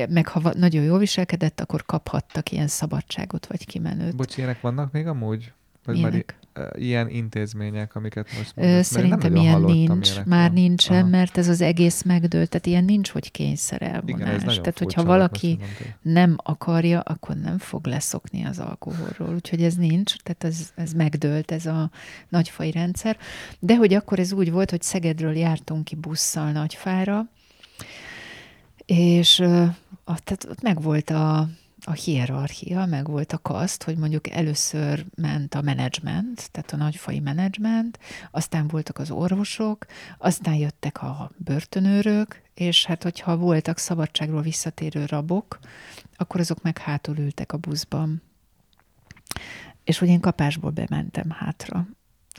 meg 0.08 0.28
ha 0.28 0.52
nagyon 0.56 0.82
jól 0.82 0.98
viselkedett, 0.98 1.60
akkor 1.60 1.84
kaphattak 1.86 2.52
ilyen 2.52 2.68
szabadságot 2.68 3.46
vagy 3.46 3.66
kimenőt. 3.66 4.16
Bocs, 4.16 4.36
ilyenek 4.36 4.60
vannak 4.60 4.92
még 4.92 5.06
amúgy? 5.06 5.52
Vagy 5.84 6.00
már 6.00 6.24
ilyen 6.74 7.08
intézmények, 7.08 7.94
amiket 7.94 8.28
most 8.36 8.56
mondasz? 8.56 8.86
Szerintem 8.86 9.36
ilyen 9.36 9.60
nincs, 9.60 10.24
már 10.24 10.46
van. 10.46 10.52
nincsen, 10.52 11.00
Aha. 11.00 11.08
mert 11.08 11.38
ez 11.38 11.48
az 11.48 11.60
egész 11.60 12.02
megdőlt, 12.02 12.48
tehát 12.48 12.66
ilyen 12.66 12.84
nincs, 12.84 13.10
hogy 13.10 13.30
kényszer 13.30 13.82
elvonás. 13.82 14.20
Igen, 14.20 14.34
ez 14.34 14.42
tehát, 14.42 14.78
hogyha 14.78 15.04
valaki 15.04 15.58
nem 16.02 16.36
akarja, 16.42 17.00
akkor 17.00 17.36
nem 17.36 17.58
fog 17.58 17.86
leszokni 17.86 18.44
az 18.44 18.58
alkoholról, 18.58 19.34
úgyhogy 19.34 19.62
ez 19.62 19.74
nincs, 19.74 20.16
tehát 20.16 20.44
ez, 20.44 20.72
ez 20.74 20.92
megdőlt, 20.92 21.50
ez 21.50 21.66
a 21.66 21.90
nagyfai 22.28 22.70
rendszer. 22.70 23.16
De 23.58 23.76
hogy 23.76 23.94
akkor 23.94 24.18
ez 24.18 24.32
úgy 24.32 24.50
volt, 24.50 24.70
hogy 24.70 24.82
Szegedről 24.82 25.36
jártunk 25.36 25.84
ki 25.84 25.94
busszal 25.94 26.52
Nagyfára, 26.52 27.28
és 28.86 29.40
a, 30.04 30.18
tehát 30.24 30.46
ott 30.48 30.62
meg 30.62 30.82
volt 30.82 31.10
a 31.10 31.48
a 31.84 31.92
hierarchia, 31.92 32.86
meg 32.86 33.06
volt 33.06 33.32
a 33.32 33.38
kaszt, 33.38 33.82
hogy 33.82 33.96
mondjuk 33.96 34.30
először 34.30 35.04
ment 35.14 35.54
a 35.54 35.60
menedzsment, 35.62 36.50
tehát 36.50 36.72
a 36.72 36.76
nagyfai 36.76 37.20
menedzsment, 37.20 37.98
aztán 38.30 38.68
voltak 38.68 38.98
az 38.98 39.10
orvosok, 39.10 39.86
aztán 40.18 40.54
jöttek 40.54 41.02
a 41.02 41.30
börtönőrök, 41.36 42.42
és 42.54 42.86
hát 42.86 43.02
hogyha 43.02 43.36
voltak 43.36 43.78
szabadságról 43.78 44.42
visszatérő 44.42 45.04
rabok, 45.04 45.58
akkor 46.16 46.40
azok 46.40 46.62
meg 46.62 46.78
hátul 46.78 47.18
ültek 47.18 47.52
a 47.52 47.56
buszban. 47.56 48.22
És 49.84 49.98
hogy 49.98 50.08
én 50.08 50.20
kapásból 50.20 50.70
bementem 50.70 51.30
hátra 51.30 51.86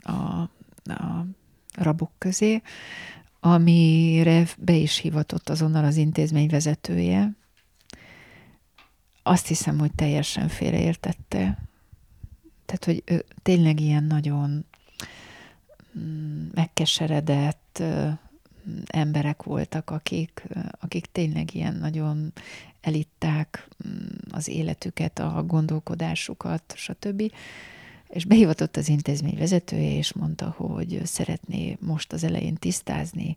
a, 0.02 0.12
a 0.92 1.26
rabok 1.74 2.10
közé, 2.18 2.62
amire 3.40 4.46
be 4.58 4.72
is 4.72 4.96
hivatott 4.96 5.48
azonnal 5.48 5.84
az 5.84 5.96
intézmény 5.96 6.48
vezetője. 6.48 7.36
Azt 9.28 9.46
hiszem, 9.46 9.78
hogy 9.78 9.92
teljesen 9.94 10.48
félreértette. 10.48 11.58
Tehát, 12.66 12.84
hogy 12.84 13.02
ő 13.04 13.24
tényleg 13.42 13.80
ilyen 13.80 14.04
nagyon 14.04 14.64
mm, 15.98 16.46
megkeseredett 16.54 17.82
emberek 18.86 19.42
voltak, 19.42 19.90
akik, 19.90 20.42
akik 20.80 21.06
tényleg 21.12 21.54
ilyen 21.54 21.74
nagyon 21.74 22.32
elitták 22.80 23.68
mm, 23.88 24.06
az 24.30 24.48
életüket, 24.48 25.18
a 25.18 25.42
gondolkodásukat, 25.46 26.72
stb. 26.76 27.32
És 28.08 28.24
behivatott 28.24 28.76
az 28.76 28.88
intézmény 28.88 29.38
vezetője, 29.38 29.96
és 29.96 30.12
mondta, 30.12 30.54
hogy 30.56 31.00
szeretné 31.04 31.76
most 31.80 32.12
az 32.12 32.24
elején 32.24 32.54
tisztázni, 32.54 33.36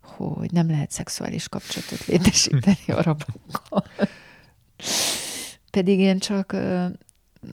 hogy 0.00 0.52
nem 0.52 0.70
lehet 0.70 0.90
szexuális 0.90 1.48
kapcsolatot 1.48 2.06
létesíteni 2.06 2.84
a 2.86 3.02
rabokkal. 3.02 3.84
Pedig 5.70 5.98
én 5.98 6.18
csak 6.18 6.52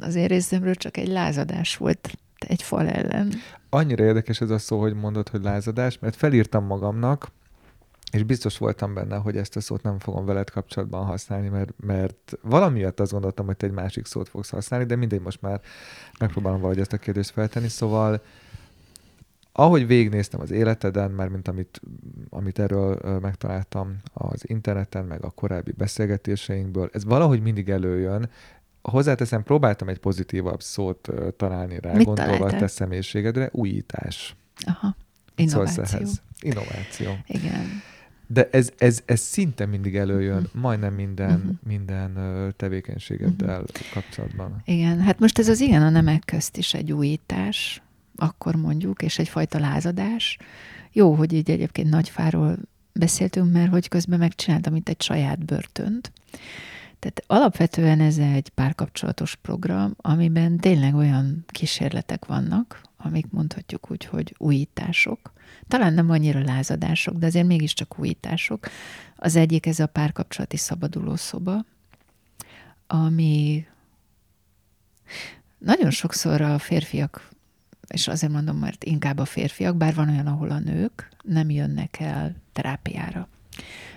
az 0.01 0.15
én 0.15 0.27
részemről 0.27 0.75
csak 0.75 0.97
egy 0.97 1.07
lázadás 1.07 1.77
volt 1.77 2.17
egy 2.47 2.61
fal 2.61 2.87
ellen. 2.87 3.33
Annyira 3.69 4.03
érdekes 4.03 4.41
ez 4.41 4.49
a 4.49 4.57
szó, 4.57 4.79
hogy 4.79 4.93
mondod, 4.93 5.29
hogy 5.29 5.43
lázadás, 5.43 5.99
mert 5.99 6.15
felírtam 6.15 6.65
magamnak, 6.65 7.31
és 8.11 8.23
biztos 8.23 8.57
voltam 8.57 8.93
benne, 8.93 9.15
hogy 9.15 9.37
ezt 9.37 9.55
a 9.55 9.59
szót 9.59 9.83
nem 9.83 9.99
fogom 9.99 10.25
veled 10.25 10.49
kapcsolatban 10.49 11.05
használni, 11.05 11.47
mert, 11.47 11.73
mert 11.77 12.37
valamiatt 12.41 12.99
azt 12.99 13.11
gondoltam, 13.11 13.45
hogy 13.45 13.57
te 13.57 13.65
egy 13.65 13.71
másik 13.71 14.05
szót 14.05 14.29
fogsz 14.29 14.49
használni, 14.49 14.85
de 14.85 14.95
mindegy, 14.95 15.21
most 15.21 15.41
már 15.41 15.61
megpróbálom 16.19 16.59
valahogy 16.59 16.81
ezt 16.81 16.93
a 16.93 16.97
kérdést 16.97 17.29
feltenni. 17.29 17.67
Szóval 17.67 18.21
ahogy 19.57 19.87
végignéztem 19.87 20.41
az 20.41 20.51
életeden, 20.51 21.11
már 21.11 21.27
mint 21.27 21.47
amit, 21.47 21.81
amit 22.29 22.59
erről 22.59 23.19
megtaláltam 23.19 23.97
az 24.13 24.49
interneten, 24.49 25.05
meg 25.05 25.23
a 25.23 25.29
korábbi 25.29 25.71
beszélgetéseinkből, 25.71 26.89
ez 26.93 27.05
valahogy 27.05 27.41
mindig 27.41 27.69
előjön. 27.69 28.29
Hozzáteszem, 28.81 29.43
próbáltam 29.43 29.89
egy 29.89 29.99
pozitívabb 29.99 30.61
szót 30.61 31.09
találni 31.37 31.79
rá, 31.81 31.93
Mit 31.93 32.05
gondolva 32.05 32.45
a 32.45 32.49
te 32.49 32.67
személyiségedre, 32.67 33.49
újítás. 33.51 34.35
Aha, 34.65 34.95
innováció. 35.35 36.07
Innováció. 36.39 37.11
Igen. 37.27 37.81
De 38.27 38.49
ez, 38.51 38.71
ez, 38.77 39.01
ez 39.05 39.19
szinte 39.19 39.65
mindig 39.65 39.95
előjön, 39.95 40.43
uh-huh. 40.43 40.61
majdnem 40.61 40.93
minden, 40.93 41.39
uh-huh. 41.39 41.55
minden 41.63 42.13
tevékenységeddel 42.57 43.61
uh-huh. 43.61 43.93
kapcsolatban. 43.93 44.61
Igen, 44.65 44.99
hát 44.99 45.19
most 45.19 45.39
ez 45.39 45.47
az 45.47 45.59
igen 45.59 45.81
a 45.81 45.89
nemek 45.89 46.23
közt 46.25 46.57
is 46.57 46.73
egy 46.73 46.91
újítás, 46.91 47.81
akkor 48.15 48.55
mondjuk, 48.55 49.01
és 49.01 49.19
egyfajta 49.19 49.59
lázadás. 49.59 50.37
Jó, 50.91 51.13
hogy 51.13 51.33
így 51.33 51.51
egyébként 51.51 51.89
Nagyfáról 51.89 52.57
beszéltünk, 52.93 53.51
mert 53.51 53.69
hogy 53.69 53.87
közben 53.87 54.19
megcsináltam 54.19 54.75
itt 54.75 54.89
egy 54.89 55.01
saját 55.01 55.45
börtönt. 55.45 56.11
Tehát 56.99 57.23
alapvetően 57.27 57.99
ez 57.99 58.17
egy 58.17 58.49
párkapcsolatos 58.49 59.35
program, 59.35 59.93
amiben 59.97 60.57
tényleg 60.57 60.95
olyan 60.95 61.43
kísérletek 61.47 62.25
vannak, 62.25 62.81
amik 62.97 63.25
mondhatjuk 63.29 63.91
úgy, 63.91 64.05
hogy 64.05 64.35
újítások. 64.37 65.33
Talán 65.67 65.93
nem 65.93 66.09
annyira 66.09 66.43
lázadások, 66.43 67.17
de 67.17 67.25
azért 67.25 67.47
mégiscsak 67.47 67.99
újítások. 67.99 68.67
Az 69.15 69.35
egyik 69.35 69.65
ez 69.65 69.79
a 69.79 69.87
párkapcsolati 69.87 70.57
szabadulószoba, 70.57 71.65
ami 72.87 73.65
nagyon 75.57 75.89
sokszor 75.89 76.41
a 76.41 76.59
férfiak, 76.59 77.29
és 77.87 78.07
azért 78.07 78.31
mondom, 78.31 78.57
mert 78.57 78.83
inkább 78.83 79.19
a 79.19 79.25
férfiak, 79.25 79.75
bár 79.75 79.95
van 79.95 80.09
olyan, 80.09 80.27
ahol 80.27 80.49
a 80.49 80.59
nők 80.59 81.09
nem 81.23 81.49
jönnek 81.49 81.99
el 81.99 82.35
terápiára. 82.53 83.27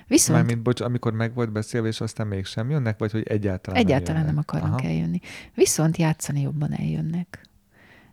Viszont... 0.07 0.39
Mármint, 0.39 0.62
bocs, 0.62 0.80
amikor 0.80 1.12
meg 1.12 1.34
volt 1.34 1.53
beszélve, 1.53 1.89
és 1.89 2.01
aztán 2.01 2.26
mégsem 2.26 2.70
jönnek, 2.70 2.99
vagy 2.99 3.11
hogy 3.11 3.26
egyáltalán 3.26 3.80
Egyáltalán 3.80 4.24
nem, 4.24 4.34
nem 4.34 4.45
akarnak 4.47 4.78
Aha. 4.78 4.89
eljönni. 4.89 5.20
Viszont 5.55 5.97
játszani 5.97 6.41
jobban 6.41 6.72
eljönnek. 6.72 7.47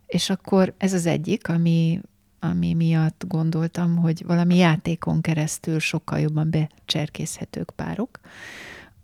És 0.06 0.30
akkor 0.30 0.74
ez 0.78 0.94
az 0.94 1.06
egyik, 1.06 1.50
ami, 1.50 2.02
ami 2.40 2.74
miatt 2.74 3.24
gondoltam, 3.28 3.96
hogy 3.96 4.24
valami 4.26 4.56
játékon 4.56 5.22
keresztül 5.22 5.80
sokkal 5.80 6.20
jobban 6.20 6.50
becserkészhetők 6.50 7.72
párok. 7.76 8.20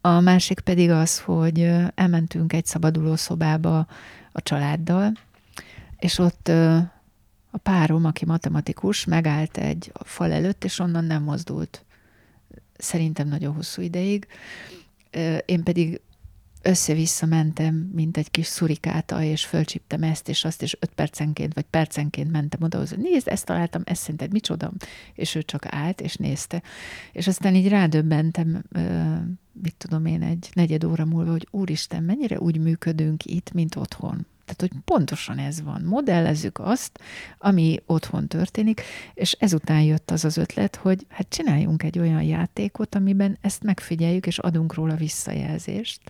A 0.02 0.20
másik 0.20 0.60
pedig 0.60 0.90
az, 0.90 1.20
hogy 1.20 1.72
elmentünk 1.96 2.54
egy 2.54 2.66
szabaduló 2.66 3.16
szobába 3.16 3.88
a 4.32 4.42
családdal, 4.42 5.12
és 6.02 6.18
ott 6.18 6.48
a 7.52 7.58
párom, 7.64 8.06
aki 8.06 8.26
matematikus, 8.26 9.06
megállt 9.06 9.58
egy 9.58 9.92
fal 10.04 10.32
előtt, 10.32 10.64
és 10.64 10.80
onnan 10.80 11.06
nem 11.06 11.24
mozdult. 11.24 11.86
Szerintem 12.78 13.28
nagyon 13.28 13.54
hosszú 13.54 13.82
ideig. 13.82 14.28
Én 15.46 15.64
pedig 15.64 16.02
össze-vissza 16.62 17.26
mentem, 17.26 17.76
mint 17.76 18.18
egy 18.18 18.32
kis 18.32 18.46
szurikáta, 18.46 19.24
és 19.24 19.46
fölcsíptem 19.46 20.04
ezt 20.04 20.30
és 20.30 20.46
azt, 20.46 20.62
és 20.62 20.78
öt 20.80 20.94
percenként, 20.94 21.54
vagy 21.54 21.66
percenként 21.70 22.32
mentem 22.32 22.64
oda, 22.64 22.78
hogy 22.78 22.98
nézd, 22.98 23.28
ezt 23.28 23.46
találtam, 23.46 23.82
ezt 23.86 24.02
szerinted 24.02 24.32
micsoda? 24.32 24.72
És 25.14 25.36
ő 25.36 25.42
csak 25.42 25.66
állt, 25.70 26.02
és 26.02 26.16
nézte. 26.16 26.62
És 27.12 27.28
aztán 27.28 27.56
így 27.56 27.68
rádöbbentem, 27.68 28.64
mit 29.52 29.76
tudom 29.78 30.06
én, 30.06 30.22
egy 30.22 30.50
negyed 30.54 30.84
óra 30.84 31.06
múlva, 31.06 31.32
hogy 31.32 31.48
úristen, 31.52 32.04
mennyire 32.04 32.40
úgy 32.40 32.58
működünk 32.58 33.26
itt, 33.26 33.52
mint 33.52 33.76
otthon. 33.76 34.26
Tehát, 34.46 34.62
hogy 34.74 34.82
pontosan 34.86 35.38
ez 35.38 35.62
van. 35.62 35.82
Modellezzük 35.82 36.60
azt, 36.60 37.00
ami 37.38 37.80
otthon 37.86 38.28
történik, 38.28 38.82
és 39.14 39.32
ezután 39.32 39.82
jött 39.82 40.12
az 40.12 40.26
az 40.26 40.38
ötlet, 40.38 40.76
hogy 40.76 41.06
hát 41.10 41.30
csináljunk 41.30 41.84
egy 41.84 42.00
olyan 42.00 42.24
játékot, 42.24 42.96
amiben 42.96 43.38
ezt 43.42 43.64
megfigyeljük, 43.64 44.28
és 44.28 44.38
adunk 44.38 44.74
róla 44.74 44.96
visszajelzést, 44.96 46.02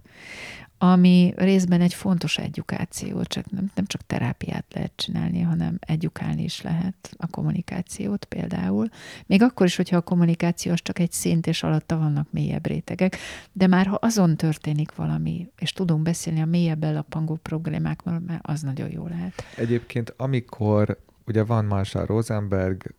ami 0.83 1.33
részben 1.35 1.81
egy 1.81 1.93
fontos 1.93 2.37
edukáció, 2.37 3.23
csak 3.23 3.51
nem, 3.51 3.71
nem 3.75 3.85
csak 3.85 4.01
terápiát 4.01 4.65
lehet 4.73 4.91
csinálni, 4.95 5.41
hanem 5.41 5.77
edukálni 5.79 6.43
is 6.43 6.61
lehet 6.61 7.15
a 7.17 7.27
kommunikációt 7.27 8.25
például. 8.25 8.87
Még 9.25 9.41
akkor 9.41 9.65
is, 9.65 9.75
hogyha 9.75 9.97
a 9.97 10.01
kommunikáció 10.01 10.71
az 10.71 10.79
csak 10.81 10.99
egy 10.99 11.11
szint, 11.11 11.47
és 11.47 11.63
alatta 11.63 11.97
vannak 11.97 12.27
mélyebb 12.31 12.67
rétegek, 12.67 13.17
de 13.51 13.67
már 13.67 13.85
ha 13.85 13.95
azon 14.01 14.37
történik 14.37 14.95
valami, 14.95 15.49
és 15.57 15.73
tudunk 15.73 16.01
beszélni 16.01 16.41
a 16.41 16.45
mélyebb 16.45 16.83
ellapangó 16.83 17.35
problémákról, 17.35 18.19
mert 18.27 18.47
az 18.47 18.61
nagyon 18.61 18.91
jó 18.91 19.07
lehet. 19.07 19.43
Egyébként, 19.57 20.13
amikor 20.17 20.97
ugye 21.25 21.43
van 21.43 21.65
Marshall 21.65 22.05
Rosenberg, 22.05 22.95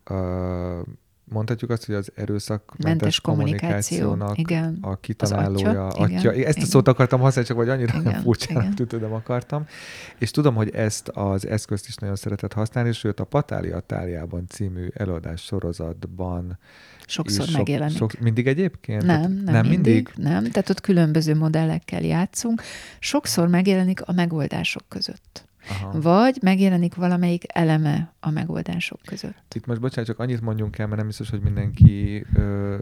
mondhatjuk 1.33 1.71
azt, 1.71 1.87
hogy 1.87 1.95
az 1.95 2.13
erőszakmentes 2.15 3.21
kommunikációnak 3.21 4.39
igen. 4.39 4.79
a 4.81 4.97
kitalálója, 4.97 5.87
atya. 5.87 6.03
atya. 6.03 6.35
Igen. 6.35 6.47
Ezt 6.47 6.59
a 6.59 6.65
szót 6.65 6.89
akartam 6.89 7.21
használni, 7.21 7.49
csak 7.49 7.59
vagy 7.59 7.69
annyira 7.69 7.99
igen. 8.01 8.21
furcsának 8.23 8.75
tudom, 8.75 9.13
akartam. 9.13 9.67
És 10.19 10.31
tudom, 10.31 10.55
hogy 10.55 10.71
ezt 10.75 11.09
az 11.09 11.47
eszközt 11.47 11.89
is 11.89 11.95
nagyon 11.95 12.17
szeretett 12.17 12.53
használni, 12.53 12.93
sőt 12.93 13.21
a 13.21 13.25
Patália 13.25 13.81
Táliában 13.81 14.47
című 14.49 14.89
előadás 14.95 15.43
sorozatban 15.43 16.59
Sokszor 17.07 17.47
sok, 17.47 17.57
megjelenik. 17.57 17.97
Sok, 17.97 18.21
mindig 18.21 18.47
egyébként? 18.47 19.03
Nem, 19.03 19.21
nem, 19.21 19.55
nem 19.55 19.67
mindig, 19.67 19.93
mindig. 19.93 20.11
Nem, 20.17 20.51
tehát 20.51 20.71
ott 20.71 20.81
különböző 20.81 21.35
modellekkel 21.35 22.03
játszunk. 22.03 22.63
Sokszor 22.99 23.49
megjelenik 23.49 24.03
a 24.03 24.13
megoldások 24.13 24.83
között. 24.89 25.47
Aha. 25.69 26.01
vagy 26.01 26.39
megjelenik 26.43 26.95
valamelyik 26.95 27.45
eleme 27.47 28.13
a 28.21 28.31
megoldások 28.31 29.01
között. 29.05 29.55
Itt 29.55 29.67
most 29.67 29.81
bocsánat, 29.81 30.07
csak 30.07 30.19
annyit 30.19 30.41
mondjunk 30.41 30.79
el, 30.79 30.87
mert 30.87 30.99
nem 30.99 31.07
biztos, 31.07 31.31
hogy 31.31 31.41
mindenki 31.41 32.27
ö, 32.35 32.77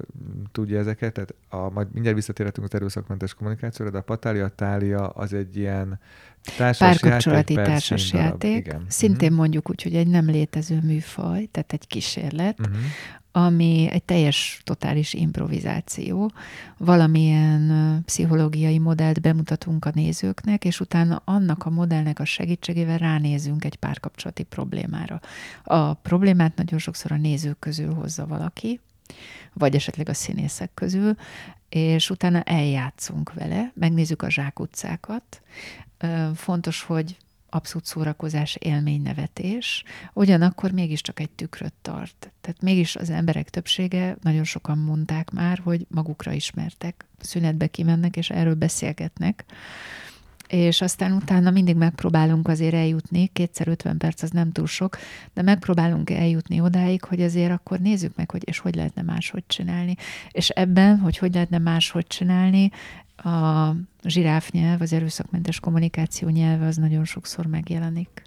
tudja 0.53 0.79
ezeket. 0.79 1.13
Tehát 1.13 1.35
a, 1.49 1.71
majd 1.71 1.89
mindjárt 1.93 2.17
visszatérhetünk 2.17 2.67
az 2.67 2.75
erőszakmentes 2.75 3.35
kommunikációra, 3.35 3.91
de 3.91 3.99
a 3.99 4.03
Patália 4.03 4.49
Tália 4.49 5.09
az 5.09 5.33
egy 5.33 5.57
ilyen 5.57 5.99
társas 6.57 6.79
Párkapcsolati 6.79 7.53
játék, 7.53 7.73
társas 7.73 8.13
játék. 8.13 8.57
Igen. 8.57 8.85
Szintén 8.89 9.23
uh-huh. 9.23 9.37
mondjuk 9.37 9.71
úgy, 9.71 9.83
hogy 9.83 9.95
egy 9.95 10.07
nem 10.07 10.27
létező 10.27 10.81
műfaj, 10.83 11.49
tehát 11.51 11.73
egy 11.73 11.87
kísérlet, 11.87 12.61
uh-huh 12.61 12.77
ami 13.33 13.89
egy 13.91 14.03
teljes, 14.03 14.61
totális 14.65 15.15
improvizáció. 15.15 16.33
Valamilyen 16.77 18.03
pszichológiai 18.05 18.79
modellt 18.79 19.21
bemutatunk 19.21 19.85
a 19.85 19.91
nézőknek, 19.95 20.65
és 20.65 20.81
utána 20.81 21.23
annak 21.25 21.67
a 21.67 21.71
modellnek 21.71 22.19
a 22.19 22.25
segítségével 22.25 22.99
ránézünk 22.99 23.65
egy 23.65 23.77
párkapcsolati 23.77 24.43
problémára. 24.43 25.21
A 25.65 25.95
problémát 25.95 26.57
nagyon 26.57 26.79
sokszor 26.79 27.13
a 27.13 27.17
nézők 27.17 27.59
közül 27.59 27.95
hozza 27.95 28.27
valaki, 28.27 28.81
vagy 29.53 29.75
esetleg 29.75 30.09
a 30.09 30.15
színészek 30.15 30.71
közül, 30.75 31.15
és 31.69 32.11
utána 32.11 32.43
eljátszunk 32.43 33.33
vele, 33.33 33.73
megnézzük 33.75 34.23
a 34.23 34.31
zsákutcákat. 34.31 35.43
Fontos, 36.35 36.83
hogy 36.83 37.17
abszolút 37.51 37.87
szórakozás, 37.87 38.57
élmény, 38.61 39.03
nevetés, 39.03 39.85
ugyanakkor 40.13 40.71
mégiscsak 40.71 41.21
egy 41.21 41.31
tükröt 41.31 41.73
tart. 41.83 42.33
Tehát 42.41 42.63
mégis 42.63 42.97
az 42.97 43.11
emberek 43.11 43.51
többsége, 43.51 44.17
nagyon 44.23 44.45
sokan 44.45 44.79
mondták 44.79 45.31
már, 45.31 45.59
hogy 45.59 45.87
magukra 45.89 46.33
ismertek, 46.33 47.07
szünetbe 47.21 47.67
kimennek, 47.67 48.17
és 48.17 48.31
erről 48.31 48.55
beszélgetnek, 48.55 49.45
és 50.51 50.81
aztán 50.81 51.13
utána 51.13 51.51
mindig 51.51 51.77
megpróbálunk 51.77 52.49
azért 52.49 52.75
eljutni, 52.75 53.27
kétszer 53.27 53.69
50 53.69 53.99
perc 53.99 54.23
az 54.23 54.31
nem 54.31 54.53
túl 54.53 54.67
sok, 54.67 54.99
de 55.35 55.43
megpróbálunk 55.43 56.11
eljutni 56.11 56.61
odáig, 56.61 57.05
hogy 57.05 57.21
azért 57.23 57.53
akkor 57.53 57.79
nézzük 57.79 58.17
meg, 58.17 58.31
hogy 58.31 58.43
és 58.45 58.59
hogy 58.59 58.75
lehetne 58.75 59.03
máshogy 59.03 59.45
csinálni. 59.47 59.97
És 60.31 60.49
ebben, 60.49 60.99
hogy 60.99 61.19
hogy 61.19 61.35
lehetne 61.35 61.59
máshogy 61.59 62.07
csinálni, 62.07 62.71
a 63.17 63.71
zsiráfnyelv, 64.03 64.81
az 64.81 64.93
erőszakmentes 64.93 65.61
kommunikáció 65.61 66.29
nyelve 66.29 66.67
az 66.67 66.77
nagyon 66.77 67.05
sokszor 67.05 67.47
megjelenik. 67.47 68.23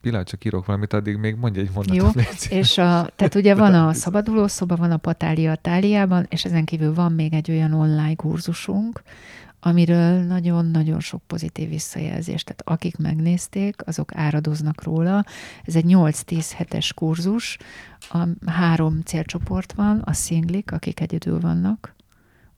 Pillanat, 0.00 0.28
csak 0.28 0.44
írok 0.44 0.66
valamit, 0.66 0.92
addig 0.92 1.16
még 1.16 1.34
mondj 1.34 1.58
egy 1.58 1.70
mondatot. 1.74 1.96
Jó, 1.96 2.10
légy. 2.14 2.46
és 2.50 2.78
a, 2.78 3.08
tehát 3.16 3.34
ugye 3.34 3.54
van 3.54 3.74
a 3.74 3.92
szabaduló 3.92 4.46
szoba, 4.46 4.76
van 4.76 4.90
a 4.90 4.96
patália 4.96 5.50
a 5.50 5.56
táliában, 5.56 6.26
és 6.28 6.44
ezen 6.44 6.64
kívül 6.64 6.94
van 6.94 7.12
még 7.12 7.32
egy 7.32 7.50
olyan 7.50 7.72
online 7.72 8.14
kurzusunk, 8.14 9.02
amiről 9.64 10.22
nagyon-nagyon 10.22 11.00
sok 11.00 11.22
pozitív 11.26 11.68
visszajelzés. 11.68 12.42
Tehát 12.42 12.62
akik 12.64 12.96
megnézték, 12.96 13.86
azok 13.86 14.16
áradoznak 14.16 14.82
róla. 14.82 15.24
Ez 15.64 15.76
egy 15.76 15.84
8-10 15.88 16.50
hetes 16.54 16.92
kurzus, 16.92 17.58
a 18.10 18.26
három 18.46 19.00
célcsoport 19.04 19.72
van, 19.72 19.98
a 19.98 20.12
szinglik, 20.12 20.72
akik 20.72 21.00
egyedül 21.00 21.40
vannak. 21.40 21.94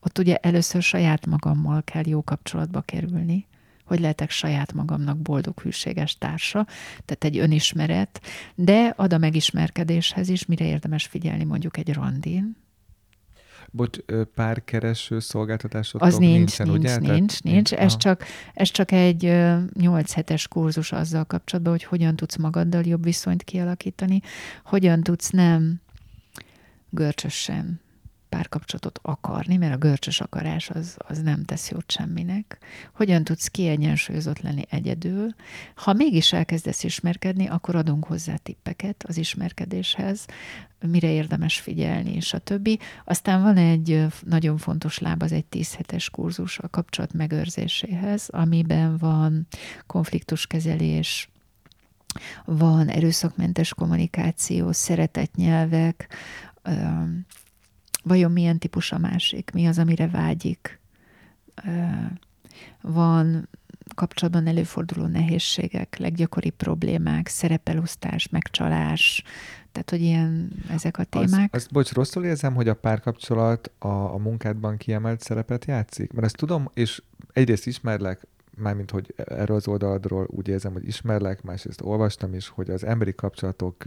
Ott 0.00 0.18
ugye 0.18 0.36
először 0.36 0.82
saját 0.82 1.26
magammal 1.26 1.82
kell 1.82 2.06
jó 2.06 2.22
kapcsolatba 2.22 2.80
kerülni, 2.80 3.46
hogy 3.84 4.00
lehetek 4.00 4.30
saját 4.30 4.72
magamnak 4.72 5.18
boldog, 5.18 5.60
hűséges 5.60 6.18
társa, 6.18 6.66
tehát 7.04 7.24
egy 7.24 7.38
önismeret, 7.38 8.20
de 8.54 8.94
ad 8.96 9.12
a 9.12 9.18
megismerkedéshez 9.18 10.28
is, 10.28 10.46
mire 10.46 10.64
érdemes 10.64 11.06
figyelni 11.06 11.44
mondjuk 11.44 11.76
egy 11.76 11.92
randin, 11.92 12.56
Bocs, 13.76 13.98
párkereső 14.34 15.20
szolgáltatások 15.20 16.02
Az 16.02 16.16
nincs, 16.16 16.36
nincsen, 16.36 16.66
nincs, 16.66 16.78
ugye? 16.78 16.96
nincs, 16.96 17.10
nincs, 17.10 17.42
nincs. 17.42 17.72
Ez, 17.72 17.96
csak, 17.96 18.24
ez 18.54 18.70
csak 18.70 18.92
egy 18.92 19.22
8 19.72 20.12
hetes 20.12 20.48
kurzus 20.48 20.92
azzal 20.92 21.24
kapcsolatban, 21.24 21.72
hogy 21.72 21.84
hogyan 21.84 22.16
tudsz 22.16 22.36
magaddal 22.36 22.82
jobb 22.84 23.04
viszonyt 23.04 23.42
kialakítani, 23.42 24.20
hogyan 24.64 25.02
tudsz 25.02 25.30
nem 25.30 25.80
görcsösen 26.90 27.80
párkapcsolatot 28.34 28.98
akarni, 29.02 29.56
mert 29.56 29.74
a 29.74 29.78
görcsös 29.78 30.20
akarás 30.20 30.70
az, 30.70 30.96
az 30.98 31.22
nem 31.22 31.44
tesz 31.44 31.70
jót 31.70 31.90
semminek. 31.90 32.58
Hogyan 32.92 33.24
tudsz 33.24 33.48
kiegyensúlyozott 33.48 34.40
lenni 34.40 34.62
egyedül? 34.70 35.34
Ha 35.74 35.92
mégis 35.92 36.32
elkezdesz 36.32 36.84
ismerkedni, 36.84 37.46
akkor 37.46 37.76
adunk 37.76 38.04
hozzá 38.04 38.36
tippeket 38.36 39.04
az 39.08 39.16
ismerkedéshez, 39.16 40.26
mire 40.86 41.10
érdemes 41.10 41.60
figyelni, 41.60 42.14
és 42.14 42.32
a 42.32 42.38
többi. 42.38 42.78
Aztán 43.04 43.42
van 43.42 43.56
egy 43.56 44.06
nagyon 44.24 44.56
fontos 44.56 44.98
láb, 44.98 45.22
az 45.22 45.32
egy 45.32 45.44
10 45.44 45.74
hetes 45.74 46.10
kurzus 46.10 46.58
a 46.58 46.68
kapcsolat 46.68 47.12
megőrzéséhez, 47.12 48.28
amiben 48.28 48.96
van 48.96 49.46
konfliktuskezelés, 49.86 51.28
van 52.44 52.88
erőszakmentes 52.88 53.74
kommunikáció, 53.74 54.72
szeretetnyelvek, 54.72 56.08
vajon 58.04 58.32
milyen 58.32 58.58
típus 58.58 58.92
a 58.92 58.98
másik, 58.98 59.50
mi 59.54 59.66
az, 59.66 59.78
amire 59.78 60.08
vágyik. 60.08 60.80
Van 62.80 63.48
kapcsolatban 63.94 64.46
előforduló 64.46 65.06
nehézségek, 65.06 65.96
leggyakoribb 65.96 66.54
problémák, 66.54 67.26
szerepelosztás, 67.26 68.28
megcsalás, 68.28 69.22
tehát, 69.72 69.90
hogy 69.90 70.00
ilyen 70.00 70.50
ezek 70.68 70.98
a 70.98 71.04
témák. 71.04 71.28
Azt, 71.30 71.54
azt 71.54 71.72
bocs, 71.72 71.92
rosszul 71.92 72.24
érzem, 72.24 72.54
hogy 72.54 72.68
a 72.68 72.74
párkapcsolat 72.74 73.70
a, 73.78 73.88
a 73.88 74.16
munkádban 74.16 74.76
kiemelt 74.76 75.20
szerepet 75.20 75.64
játszik? 75.64 76.12
Mert 76.12 76.26
ezt 76.26 76.36
tudom, 76.36 76.70
és 76.74 77.02
egyrészt 77.32 77.66
ismerlek, 77.66 78.26
mármint, 78.56 78.90
hogy 78.90 79.14
erről 79.16 79.56
az 79.56 79.68
oldalról 79.68 80.26
úgy 80.30 80.48
érzem, 80.48 80.72
hogy 80.72 80.86
ismerlek, 80.86 81.42
másrészt 81.42 81.80
olvastam 81.80 82.34
is, 82.34 82.48
hogy 82.48 82.70
az 82.70 82.84
emberi 82.84 83.14
kapcsolatok 83.14 83.84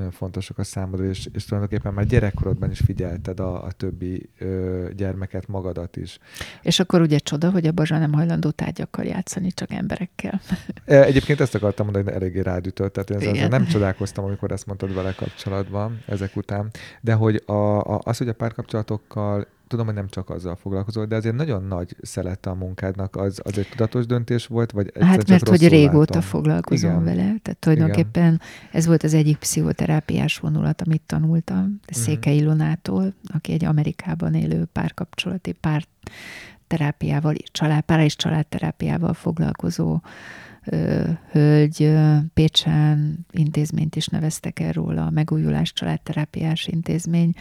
nagyon 0.00 0.18
fontosak 0.18 0.58
a 0.58 0.64
számodra, 0.64 1.04
és, 1.04 1.28
és 1.32 1.44
tulajdonképpen 1.44 1.94
már 1.94 2.06
gyerekkorodban 2.06 2.70
is 2.70 2.78
figyelted 2.78 3.40
a, 3.40 3.64
a 3.64 3.72
többi 3.72 4.30
ö, 4.38 4.88
gyermeket, 4.96 5.48
magadat 5.48 5.96
is. 5.96 6.18
És 6.62 6.80
akkor 6.80 7.00
ugye 7.00 7.18
csoda, 7.18 7.50
hogy 7.50 7.66
a 7.66 7.72
Bazsa 7.72 7.98
nem 7.98 8.12
hajlandó 8.12 8.50
tárgyakkal 8.50 9.04
játszani, 9.04 9.52
csak 9.52 9.72
emberekkel. 9.72 10.40
E, 10.84 11.02
egyébként 11.02 11.40
ezt 11.40 11.54
akartam 11.54 11.84
mondani, 11.84 12.04
hogy 12.04 12.14
eléggé 12.22 12.40
rádütött, 12.40 12.92
tehát 12.92 13.22
én 13.22 13.48
nem 13.48 13.66
csodálkoztam, 13.66 14.24
amikor 14.24 14.52
ezt 14.52 14.66
mondtad 14.66 14.94
vele 14.94 15.12
kapcsolatban 15.12 16.02
ezek 16.06 16.36
után, 16.36 16.70
de 17.00 17.12
hogy 17.12 17.42
a, 17.46 17.52
a, 17.52 18.00
az, 18.04 18.18
hogy 18.18 18.28
a 18.28 18.32
párkapcsolatokkal 18.32 19.46
tudom, 19.70 19.86
hogy 19.86 19.94
nem 19.94 20.08
csak 20.08 20.30
azzal 20.30 20.56
foglalkozol, 20.56 21.04
de 21.06 21.16
azért 21.16 21.34
nagyon 21.34 21.64
nagy 21.64 21.96
szelette 22.02 22.50
a 22.50 22.54
munkádnak. 22.54 23.16
Az, 23.16 23.40
az 23.44 23.58
egy 23.58 23.68
tudatos 23.68 24.06
döntés 24.06 24.46
volt, 24.46 24.72
vagy 24.72 24.92
Hát 25.00 25.28
mert 25.28 25.48
hogy 25.48 25.68
régóta 25.68 26.14
látom. 26.14 26.20
foglalkozom 26.20 26.90
Igen. 26.90 27.04
vele. 27.04 27.22
Tehát 27.42 27.56
tulajdonképpen 27.58 28.24
Igen. 28.24 28.40
ez 28.72 28.86
volt 28.86 29.02
az 29.02 29.14
egyik 29.14 29.36
pszichoterápiás 29.36 30.38
vonulat, 30.38 30.82
amit 30.82 31.02
tanultam. 31.06 31.58
Uh-huh. 31.58 31.78
Székely 31.86 32.36
Ilonától, 32.36 33.14
aki 33.34 33.52
egy 33.52 33.64
Amerikában 33.64 34.34
élő 34.34 34.64
párkapcsolati 34.64 35.52
pár 35.52 35.84
terápiával, 36.66 37.34
család, 37.52 37.82
pár 37.82 38.00
és 38.00 38.16
családterápiával 38.16 39.14
foglalkozó 39.14 40.00
ö, 40.64 41.02
hölgy 41.30 41.92
Pécsen 42.34 43.26
intézményt 43.30 43.96
is 43.96 44.06
neveztek 44.06 44.60
erről, 44.60 44.98
a 44.98 45.10
Megújulás 45.10 45.72
Családterápiás 45.72 46.66
Intézmény, 46.66 47.32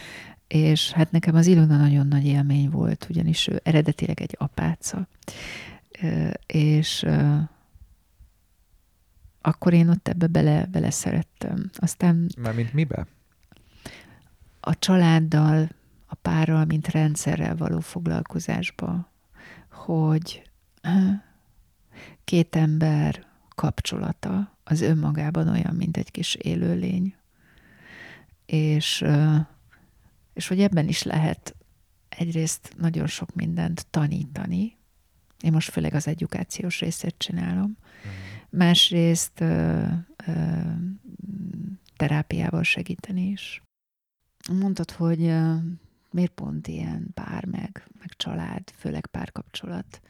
és 0.49 0.91
hát 0.91 1.11
nekem 1.11 1.35
az 1.35 1.47
Ilona 1.47 1.77
nagyon 1.77 2.07
nagy 2.07 2.25
élmény 2.25 2.69
volt, 2.69 3.07
ugyanis 3.09 3.47
ő 3.47 3.59
eredetileg 3.63 4.21
egy 4.21 4.35
apáca, 4.37 5.07
és 6.45 7.05
akkor 9.41 9.73
én 9.73 9.89
ott 9.89 10.07
ebbe 10.07 10.27
bele, 10.27 10.65
bele 10.65 10.89
szerettem. 10.89 11.69
Aztán... 11.75 12.29
Mármint 12.37 12.73
mibe? 12.73 13.07
A 14.59 14.79
családdal, 14.79 15.69
a 16.05 16.15
párral, 16.15 16.65
mint 16.65 16.87
rendszerrel 16.87 17.55
való 17.55 17.79
foglalkozásba, 17.79 19.11
hogy 19.71 20.49
két 22.23 22.55
ember 22.55 23.25
kapcsolata 23.55 24.57
az 24.63 24.81
önmagában 24.81 25.47
olyan, 25.47 25.75
mint 25.75 25.97
egy 25.97 26.11
kis 26.11 26.35
élőlény. 26.35 27.15
És 28.45 29.05
és 30.39 30.47
hogy 30.47 30.61
ebben 30.61 30.87
is 30.87 31.03
lehet 31.03 31.55
egyrészt 32.09 32.73
nagyon 32.77 33.07
sok 33.07 33.35
mindent 33.35 33.87
tanítani, 33.89 34.77
én 35.41 35.51
most 35.51 35.71
főleg 35.71 35.93
az 35.93 36.07
edukációs 36.07 36.79
részét 36.79 37.15
csinálom, 37.17 37.77
uh-huh. 37.87 38.11
másrészt 38.49 39.41
ö, 39.41 39.83
ö, 40.27 40.59
terápiával 41.95 42.63
segíteni 42.63 43.27
is. 43.27 43.61
Mondtad, 44.51 44.91
hogy 44.91 45.23
ö, 45.23 45.55
miért 46.11 46.31
pont 46.31 46.67
ilyen 46.67 47.07
pár 47.13 47.45
meg, 47.45 47.87
meg 47.99 48.09
család, 48.17 48.63
főleg 48.77 49.05
párkapcsolat. 49.05 50.01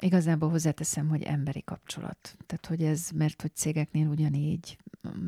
Igazából 0.00 0.50
hozzáteszem, 0.50 1.08
hogy 1.08 1.22
emberi 1.22 1.62
kapcsolat. 1.64 2.36
Tehát, 2.46 2.66
hogy 2.66 2.82
ez, 2.82 3.10
mert 3.14 3.42
hogy 3.42 3.54
cégeknél 3.54 4.06
ugyanígy 4.06 4.78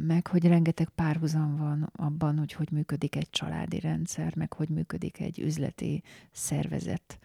meg 0.07 0.27
hogy 0.27 0.45
rengeteg 0.45 0.89
párhuzam 0.89 1.57
van 1.57 1.91
abban, 1.97 2.39
hogy 2.39 2.53
hogy 2.53 2.71
működik 2.71 3.17
egy 3.17 3.31
családi 3.31 3.81
rendszer, 3.81 4.37
meg 4.37 4.53
hogy 4.53 4.69
működik 4.69 5.21
egy 5.21 5.39
üzleti 5.39 6.03
szervezet. 6.31 7.19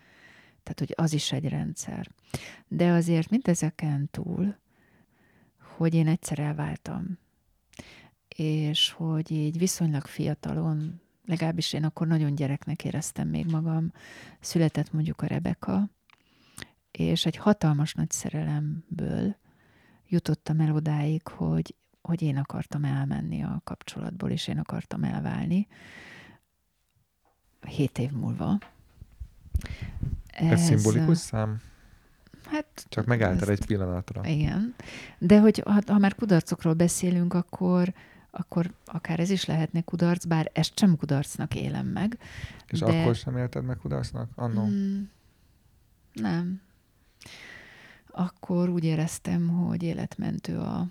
Tehát, 0.64 0.80
hogy 0.80 0.94
az 0.96 1.14
is 1.14 1.32
egy 1.32 1.50
rendszer. 1.50 2.12
De 2.68 2.92
azért 2.92 3.30
mindezeken 3.30 4.08
túl, 4.12 4.56
hogy 5.60 5.94
én 5.94 6.08
egyszer 6.08 6.40
elváltam, 6.40 7.18
és 8.36 8.90
hogy 8.90 9.32
így 9.32 9.58
viszonylag 9.58 10.06
fiatalon, 10.06 11.02
legalábbis 11.26 11.74
én 11.74 11.84
akkor 11.84 12.08
nagyon 12.08 12.36
gyereknek 12.36 12.86
éreztem 12.86 13.28
még 13.28 13.46
magam, 13.46 13.92
született 14.40 14.94
mondjuk 14.94 15.22
a 15.22 15.26
Rebeka, 15.26 15.90
és 17.00 17.26
egy 17.26 17.36
hatalmas 17.36 17.94
nagy 17.94 18.12
szerelemből 18.12 19.36
jutottam 20.08 20.60
el 20.60 20.72
odáig, 20.72 21.28
hogy 21.28 21.76
hogy 22.06 22.22
én 22.22 22.38
akartam 22.38 22.84
elmenni 22.84 23.44
a 23.44 23.62
kapcsolatból, 23.64 24.30
és 24.30 24.48
én 24.48 24.58
akartam 24.58 25.04
elválni. 25.04 25.68
Hét 27.68 27.98
év 27.98 28.12
múlva. 28.12 28.58
Ez, 30.28 30.52
Ez 30.52 30.62
szimbolikus 30.62 31.18
szám? 31.18 31.62
Hát, 32.46 32.86
Csak 32.90 33.06
megálltál 33.06 33.50
egy 33.50 33.66
pillanatra. 33.66 34.22
Igen. 34.26 34.76
De 35.18 35.40
hogy 35.40 35.62
ha, 35.66 35.82
ha 35.88 35.98
már 35.98 36.16
kudarcokról 36.16 36.74
beszélünk, 36.74 37.34
akkor, 37.34 37.94
akkor 38.32 38.74
akár 38.86 39.20
ez 39.20 39.30
is 39.30 39.46
lehetne 39.46 39.82
kudarc, 39.82 40.26
bár 40.26 40.50
ezt 40.54 40.80
sem 40.80 40.98
kudarcnak 40.98 41.56
élem 41.56 41.88
meg. 41.88 42.18
És 42.68 42.80
de... 42.80 42.86
akkor 42.86 43.16
sem 43.16 43.38
élted 43.38 43.64
meg 43.64 43.78
kudarcnak? 43.78 44.30
Annó? 44.36 44.66
Mm, 44.66 45.02
nem. 46.14 46.62
Akkor 48.18 48.70
úgy 48.70 48.84
éreztem, 48.84 49.48
hogy 49.48 49.84
életmentő 49.84 50.60
a 50.60 50.88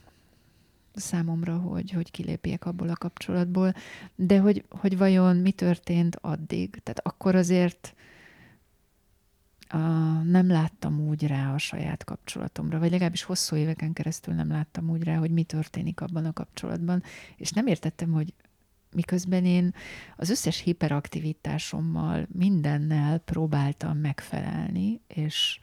számomra, 0.94 1.56
hogy, 1.56 1.90
hogy 1.90 2.10
kilépjek 2.10 2.66
abból 2.66 2.88
a 2.88 2.96
kapcsolatból, 2.96 3.74
de 4.14 4.38
hogy, 4.38 4.64
hogy 4.68 4.98
vajon 4.98 5.36
mi 5.36 5.50
történt 5.50 6.16
addig. 6.20 6.80
Tehát 6.82 7.00
akkor 7.02 7.34
azért 7.34 7.94
a, 9.68 9.78
nem 10.22 10.48
láttam 10.48 11.00
úgy 11.00 11.26
rá 11.26 11.54
a 11.54 11.58
saját 11.58 12.04
kapcsolatomra, 12.04 12.78
vagy 12.78 12.90
legalábbis 12.90 13.22
hosszú 13.22 13.56
éveken 13.56 13.92
keresztül 13.92 14.34
nem 14.34 14.48
láttam 14.48 14.90
úgy 14.90 15.02
rá, 15.02 15.16
hogy 15.16 15.30
mi 15.30 15.42
történik 15.42 16.00
abban 16.00 16.24
a 16.24 16.32
kapcsolatban, 16.32 17.02
és 17.36 17.50
nem 17.50 17.66
értettem, 17.66 18.12
hogy 18.12 18.34
miközben 18.94 19.44
én 19.44 19.74
az 20.16 20.30
összes 20.30 20.58
hiperaktivitásommal, 20.58 22.26
mindennel 22.32 23.18
próbáltam 23.18 23.98
megfelelni, 23.98 25.00
és, 25.06 25.60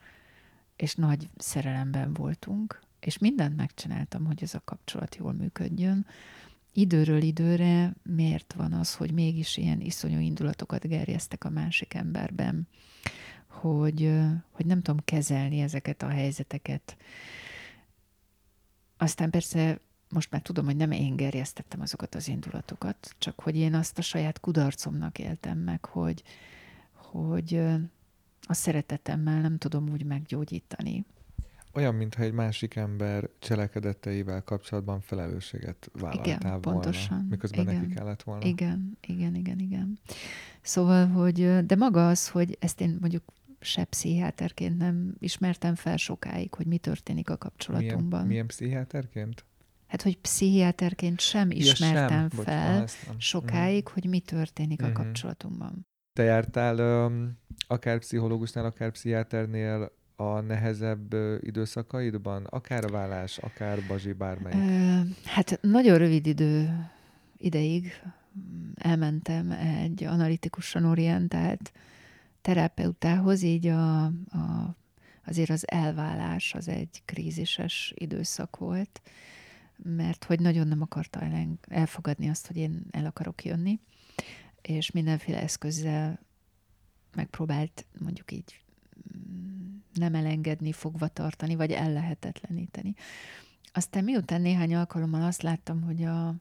és 0.82 0.96
nagy 0.96 1.30
szerelemben 1.38 2.14
voltunk, 2.14 2.80
és 3.00 3.18
mindent 3.18 3.56
megcsináltam, 3.56 4.26
hogy 4.26 4.44
ez 4.44 4.54
a 4.54 4.62
kapcsolat 4.66 5.16
jól 5.16 5.34
működjön. 5.34 6.06
Időről 6.74 7.22
időre 7.22 7.94
miért 8.04 8.54
van 8.54 8.74
az, 8.74 8.96
hogy 8.96 9.12
mégis 9.12 9.58
ilyen 9.58 9.82
iszonyú 9.82 10.20
indulatokat 10.20 10.88
gerjesztek 10.88 11.44
a 11.44 11.50
másik 11.50 11.94
emberben, 11.94 12.68
hogy, 13.48 14.20
hogy 14.52 14.66
nem 14.66 14.82
tudom 14.82 15.02
kezelni 15.06 15.60
ezeket 15.60 16.02
a 16.02 16.08
helyzeteket. 16.08 16.98
Aztán 18.98 19.30
persze 19.30 19.80
most 20.10 20.32
már 20.32 20.42
tudom, 20.42 20.66
hogy 20.66 20.76
nem 20.76 20.92
én 20.92 21.16
gerjesztettem 21.16 21.82
azokat 21.82 22.16
az 22.16 22.28
indulatokat, 22.28 23.16
csak 23.18 23.40
hogy 23.40 23.56
én 23.56 23.74
azt 23.74 23.98
a 23.98 24.02
saját 24.02 24.40
kudarcomnak 24.40 25.20
éltem 25.20 25.58
meg, 25.58 25.86
hogy, 25.86 26.24
hogy 26.94 27.62
a 28.52 28.54
szeretetemmel 28.54 29.42
nem 29.42 29.58
tudom 29.58 29.90
úgy 29.90 30.06
meggyógyítani. 30.06 31.06
Olyan, 31.74 31.96
mintha 31.96 32.24
egy 32.24 32.34
másik 32.34 32.76
ember 32.76 33.30
cselekedeteivel 33.40 34.44
kapcsolatban 34.44 35.02
felelősséget 35.02 35.90
vállaltál 35.94 36.26
igen, 36.26 36.40
volna, 36.42 36.60
pontosan. 36.60 37.28
miközben 37.30 37.62
igen, 37.62 37.76
neki 37.76 37.94
kellett 37.94 38.24
volna. 38.24 38.46
Igen, 38.46 38.98
igen, 39.08 39.36
igen, 39.36 39.60
igen. 39.60 40.00
Szóval, 40.62 41.08
hogy, 41.08 41.66
de 41.66 41.76
maga 41.76 42.08
az, 42.08 42.30
hogy 42.30 42.58
ezt 42.60 42.82
én 42.82 42.98
mondjuk 43.00 43.24
se 43.60 43.84
pszichiáterként 43.84 44.78
nem 44.78 45.16
ismertem 45.20 45.76
fel 45.76 45.98
sokáig, 45.98 46.54
hogy 46.54 46.66
mi 46.66 46.78
történik 46.78 47.30
a 47.30 47.38
kapcsolatunkban. 47.38 48.10
Milyen, 48.10 48.28
milyen 48.28 48.48
pszichiáterként? 48.48 49.46
Hát, 49.88 50.02
hogy 50.02 50.18
pszichiáterként 50.18 51.20
sem 51.20 51.52
ismertem 51.52 52.24
ja, 52.24 52.30
sem. 52.30 52.30
fel 52.30 52.80
Bocsán, 52.80 53.18
sokáig, 53.18 53.84
mm. 53.90 53.94
hogy 53.94 54.06
mi 54.06 54.20
történik 54.20 54.82
mm-hmm. 54.82 54.92
a 54.92 54.94
mhm. 54.94 55.02
kapcsolatunkban. 55.02 55.86
Te 56.14 56.24
jártál 56.24 57.12
akár 57.68 58.00
pszichológusnál, 58.00 58.66
akár 58.66 58.92
pszichiáternél 58.92 59.92
a 60.16 60.40
nehezebb 60.40 61.14
időszakaidban? 61.40 62.46
Akár 62.46 62.90
vállás, 62.90 63.38
akár 63.38 63.80
bazsi, 63.88 64.14
bármelyik? 64.14 65.16
Hát 65.26 65.60
nagyon 65.62 65.98
rövid 65.98 66.28
idő 66.28 66.70
ideig 67.38 67.92
elmentem 68.76 69.52
egy 69.52 70.04
analitikusan 70.04 70.86
orientált 70.86 71.72
terapeutához, 72.42 73.42
így 73.42 73.68
a, 73.68 74.04
a, 74.06 74.76
azért 75.26 75.50
az 75.50 75.72
elválás 75.72 76.54
az 76.54 76.68
egy 76.68 77.02
krízises 77.06 77.94
időszak 77.96 78.58
volt, 78.58 79.02
mert 79.84 80.24
hogy 80.24 80.40
nagyon 80.40 80.68
nem 80.68 80.82
akarta 80.82 81.20
elfogadni 81.68 82.30
azt, 82.30 82.48
hogy 82.48 82.58
én 82.58 82.84
el 82.92 83.06
akarok 83.06 83.44
jönni, 83.44 83.80
és 84.62 84.92
mindenféle 84.92 85.42
eszközzel 85.42 86.20
megpróbált 87.16 87.86
mondjuk 88.00 88.32
így 88.32 88.62
nem 89.94 90.16
elengedni, 90.16 90.72
fogva 90.72 91.08
tartani, 91.08 91.56
vagy 91.56 91.72
ellehetetleníteni. 91.72 92.94
Aztán 93.74 94.04
miután 94.04 94.42
néhány 94.42 94.76
alkalommal 94.76 95.24
azt 95.24 95.42
láttam, 95.42 95.82
hogy 95.82 96.04
a 96.04 96.36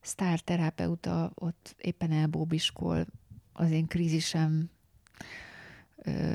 sztár 0.00 0.40
terapeuta 0.40 1.32
ott 1.34 1.74
éppen 1.78 2.12
elbóbiskol 2.12 3.06
az 3.52 3.70
én 3.70 3.86
krízisem 3.86 4.70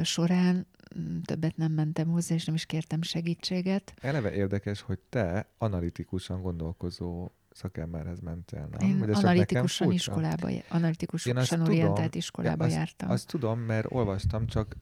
során, 0.04 0.68
mm, 1.00 1.20
többet 1.22 1.58
nem 1.58 1.72
mentem 1.72 2.08
hozzá, 2.08 2.36
és 2.36 2.46
nem 2.46 2.56
is 2.56 2.66
kértem 2.66 3.02
segítséget. 3.02 3.94
Eleve 4.02 4.34
érdekes, 4.34 4.82
hogy 4.82 5.00
te 5.10 5.50
analitikusan 5.58 6.42
gondolkozó 6.42 7.30
szakemberhez 7.58 8.20
mentél, 8.20 8.68
nem? 8.72 8.90
Én 8.90 9.00
Vagy 9.00 9.10
analitikusan 9.12 9.92
iskolába, 9.92 10.50
analitikusan 10.70 11.38
orientált 11.38 11.96
tudom, 11.96 12.10
iskolába 12.12 12.66
azt, 12.66 12.74
jártam. 12.74 13.10
Azt 13.10 13.28
tudom, 13.28 13.60
mert 13.60 13.88
olvastam, 13.90 14.48
csak 14.48 14.76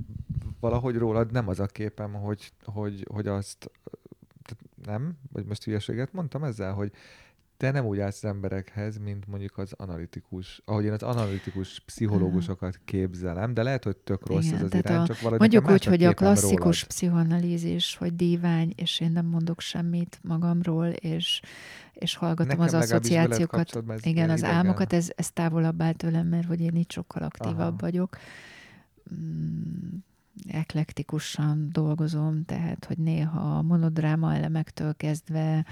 valahogy 0.59 0.95
rólad 0.95 1.31
nem 1.31 1.47
az 1.47 1.59
a 1.59 1.65
képem, 1.65 2.13
hogy, 2.13 2.51
hogy, 2.63 3.07
hogy 3.11 3.27
azt 3.27 3.71
nem? 4.85 5.17
Vagy 5.31 5.45
most 5.45 5.63
hülyeséget 5.63 6.13
mondtam 6.13 6.43
ezzel, 6.43 6.73
hogy 6.73 6.91
te 7.57 7.71
nem 7.71 7.85
úgy 7.85 7.99
állsz 7.99 8.23
az 8.23 8.29
emberekhez, 8.29 8.97
mint 8.97 9.27
mondjuk 9.27 9.57
az 9.57 9.73
analitikus, 9.77 10.61
ahogy 10.65 10.85
én 10.85 10.91
az 10.91 11.03
analitikus 11.03 11.79
pszichológusokat 11.79 12.79
képzelem, 12.85 13.53
de 13.53 13.63
lehet, 13.63 13.83
hogy 13.83 13.97
tök 13.97 14.27
rossz 14.27 14.45
Igen, 14.45 14.57
ez 14.57 14.63
az 14.63 14.73
irány, 14.73 14.97
a, 14.97 15.05
csak 15.05 15.15
valahogy 15.19 15.39
Mondjuk 15.39 15.69
úgy, 15.69 15.83
hogy 15.83 16.03
a 16.03 16.13
klasszikus 16.13 16.81
rólad. 16.81 16.87
pszichoanalízis, 16.87 17.95
hogy 17.95 18.15
dívány, 18.15 18.73
és 18.75 18.99
én 18.99 19.11
nem 19.11 19.25
mondok 19.25 19.59
semmit 19.59 20.19
magamról, 20.21 20.87
és, 20.87 21.41
és 21.93 22.15
hallgatom 22.15 22.47
Nekem 22.47 22.63
az 22.63 22.73
asszociációkat. 22.73 23.83
Igen, 24.01 24.29
az 24.29 24.39
idegen. 24.39 24.55
álmokat, 24.55 24.93
ez, 24.93 25.11
ez 25.15 25.31
távolabb 25.31 25.81
áll 25.81 25.93
tőlem, 25.93 26.27
mert 26.27 26.47
hogy 26.47 26.61
én 26.61 26.75
itt 26.75 26.91
sokkal 26.91 27.23
aktívabb 27.23 27.57
Aha. 27.59 27.75
vagyok. 27.77 28.17
Mm, 29.13 29.97
eklektikusan 30.47 31.69
dolgozom, 31.71 32.45
tehát, 32.45 32.85
hogy 32.85 32.97
néha 32.97 33.57
a 33.57 33.61
monodráma 33.61 34.33
elemektől 34.33 34.95
kezdve 34.95 35.65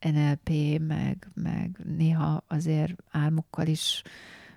NLP, 0.00 0.50
meg, 0.86 1.30
meg 1.34 1.80
néha 1.96 2.44
azért 2.46 3.02
álmokkal 3.10 3.66
is 3.66 4.02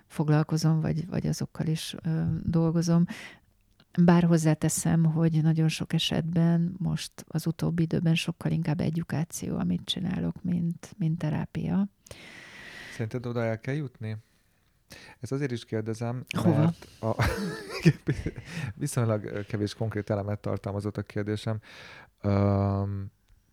foglalkozom, 0.06 0.80
vagy, 0.80 1.06
vagy 1.06 1.26
azokkal 1.26 1.66
is 1.66 1.94
ö, 2.02 2.22
dolgozom. 2.42 3.06
Bár 3.98 4.24
hozzáteszem, 4.24 5.04
hogy 5.04 5.42
nagyon 5.42 5.68
sok 5.68 5.92
esetben 5.92 6.74
most 6.78 7.12
az 7.26 7.46
utóbbi 7.46 7.82
időben 7.82 8.14
sokkal 8.14 8.50
inkább 8.50 8.80
edukáció, 8.80 9.58
amit 9.58 9.84
csinálok, 9.84 10.42
mint, 10.42 10.94
mint 10.98 11.18
terápia. 11.18 11.88
Szerinted 12.92 13.26
oda 13.26 13.44
el 13.44 13.60
kell 13.60 13.74
jutni? 13.74 14.16
Ez 15.20 15.32
azért 15.32 15.50
is 15.50 15.64
kérdezem, 15.64 16.24
Hova? 16.38 16.58
mert 16.58 16.88
a, 17.00 17.24
viszonylag 18.74 19.46
kevés 19.46 19.74
konkrét 19.74 20.10
elemet 20.10 20.40
tartalmazott 20.40 20.96
a 20.96 21.02
kérdésem. 21.02 21.60
Um, 22.22 23.10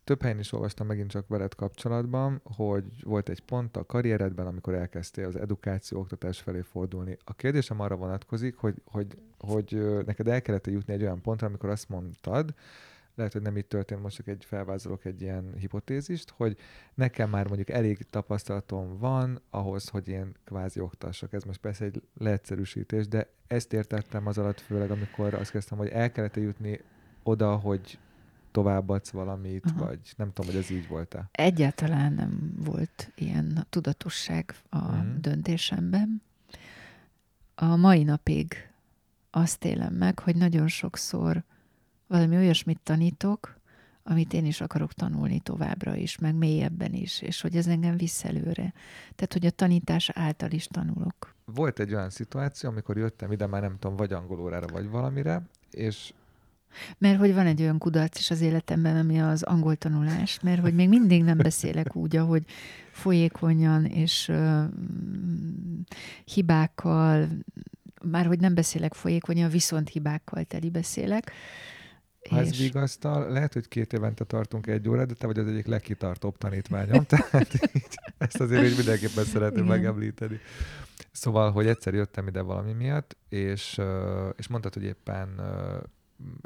több 0.10 0.22
helyen 0.22 0.39
is 0.39 0.51
olvastam 0.51 0.88
megint 0.88 1.10
csak 1.10 1.28
veled 1.28 1.55
kapcsolatban, 1.55 2.41
hogy 2.43 3.03
volt 3.03 3.30
egy 3.30 3.41
pont 3.41 3.78
a 3.78 3.86
karrieredben, 3.86 4.47
amikor 4.47 4.74
elkezdtél 4.74 5.26
az 5.28 5.36
edukáció, 5.36 5.99
oktatás 5.99 6.39
felé 6.39 6.62
fordulni. 6.62 7.18
A 7.24 7.34
kérdésem 7.34 7.80
arra 7.80 7.95
vonatkozik, 7.95 8.55
hogy, 8.55 8.82
hogy, 8.86 9.18
hogy 9.38 9.82
neked 10.05 10.28
el 10.28 10.41
kellett 10.41 10.68
jutni 10.68 10.93
egy 10.93 11.01
olyan 11.01 11.22
pontra, 11.22 11.47
amikor 11.47 11.70
azt 11.70 11.89
mondtad, 11.89 12.53
lehet, 13.16 13.34
hogy 13.34 13.41
nem 13.41 13.57
így 13.57 13.66
történt, 13.66 14.01
most 14.01 14.16
csak 14.16 14.28
egy 14.28 14.45
felvázolok 14.45 15.05
egy 15.05 15.22
ilyen 15.22 15.53
hipotézist, 15.57 16.30
hogy 16.30 16.57
nekem 16.93 17.30
már 17.30 17.47
mondjuk 17.47 17.70
elég 17.70 17.97
tapasztalatom 18.10 18.97
van 18.97 19.41
ahhoz, 19.49 19.89
hogy 19.89 20.07
én 20.07 20.36
kvázi 20.45 20.80
oktassak. 20.80 21.34
Ez 21.34 21.43
most 21.43 21.60
persze 21.60 21.86
egy 21.86 22.01
leegyszerűsítés, 22.18 23.07
de 23.07 23.30
ezt 23.47 23.74
értettem 23.74 24.28
az 24.28 24.38
alatt 24.38 24.60
főleg, 24.60 24.91
amikor 24.91 25.34
azt 25.34 25.51
kezdtem, 25.51 25.78
hogy 25.78 25.89
el 25.89 26.12
kellett 26.12 26.36
jutni 26.36 26.82
oda, 27.24 27.55
hogy 27.55 27.99
továbbadsz 28.52 29.10
valamit, 29.10 29.66
Aha. 29.66 29.86
vagy 29.86 30.00
nem 30.18 30.34
tudom, 30.34 30.52
hogy 30.52 30.60
ez 30.60 30.70
így 30.70 30.88
volt-e? 30.88 31.30
Egyáltalán 31.32 32.14
nem 32.14 32.54
volt 32.58 33.12
ilyen 33.16 33.66
tudatosság 33.70 34.56
a 34.70 34.78
uh-huh. 34.78 35.20
döntésemben. 35.20 36.22
A 37.56 37.76
mai 37.76 38.04
napig 38.04 38.70
azt 39.32 39.66
élem 39.66 39.93
meg, 39.93 40.20
hogy 40.20 40.36
nagyon 40.36 40.68
sokszor 40.68 41.43
valami 42.08 42.36
olyasmit 42.36 42.80
tanítok, 42.84 43.58
amit 44.04 44.34
én 44.34 44.45
is 44.45 44.62
akarok 44.62 44.93
tanulni 44.93 45.39
továbbra 45.39 45.95
is, 45.95 46.18
meg 46.18 46.36
mélyebben 46.36 46.93
is, 46.93 47.22
és 47.22 47.41
hogy 47.41 47.56
ez 47.56 47.68
engem 47.68 47.97
visz 47.97 48.24
előre. 48.24 48.74
Tehát, 49.16 49.34
hogy 49.34 49.45
a 49.45 49.50
tanítás 49.50 50.10
által 50.10 50.52
is 50.52 50.68
tanulok. 50.68 51.36
Volt 51.45 51.80
egy 51.80 51.93
olyan 51.93 52.10
szituáció, 52.10 52.70
amikor 52.70 52.97
jöttem 52.97 53.32
ide, 53.32 53.47
már 53.47 53.62
nem 53.62 53.78
tudom, 53.80 53.95
vagy 53.95 54.14
angolórára, 54.14 54.68
vagy 54.68 54.89
valamire, 54.89 55.41
és 55.72 56.14
mert 56.97 57.20
hogy 57.20 57.34
van 57.34 57.45
egy 57.45 57.61
olyan 57.61 57.78
kudarc 57.78 58.20
is 58.20 58.32
az 58.32 58.41
életemben, 58.41 58.95
ami 58.95 59.22
az 59.22 59.43
angol 59.43 59.76
tanulás, 59.76 60.39
mert 60.39 60.61
hogy 60.61 60.74
még 60.74 60.89
mindig 60.89 61.24
nem 61.24 61.38
beszélek 61.38 61.95
úgy, 61.95 62.15
ahogy 62.15 62.43
folyékonyan 62.91 63.86
és 63.86 64.28
uh, 64.28 64.63
hibákkal, 66.26 67.28
már 68.03 68.26
hogy 68.26 68.39
nem 68.39 68.53
beszélek 68.53 68.93
folyékonyan, 68.93 69.49
viszont 69.49 69.89
hibákkal 69.89 70.43
teli 70.43 70.70
beszélek. 70.70 71.32
Ha 72.30 72.39
ez 72.39 72.47
És- 72.47 72.57
vigasztal, 72.57 73.32
lehet, 73.32 73.53
hogy 73.53 73.67
két 73.67 73.93
évente 73.93 74.24
tartunk 74.24 74.67
egy 74.67 74.89
órát, 74.89 75.07
de 75.07 75.13
te 75.13 75.26
vagy 75.28 75.38
az 75.38 75.47
egyik 75.47 75.65
legkitartóbb 75.65 76.38
tanítványom, 76.38 77.03
tehát 77.32 77.53
így, 77.76 77.88
ezt 78.17 78.39
azért 78.39 78.65
így 78.65 78.76
mindenképpen 78.76 79.24
szeretném 79.24 79.63
Igen. 79.63 79.78
megemlíteni. 79.78 80.39
Szóval, 81.11 81.51
hogy 81.51 81.67
egyszer 81.67 81.93
jöttem 81.93 82.28
ide 82.28 82.41
valami 82.41 82.74
miatt, 82.74 83.17
és, 83.30 83.82
és 84.36 84.47
mondtad, 84.47 84.74
hogy 84.74 84.84
éppen 84.84 85.41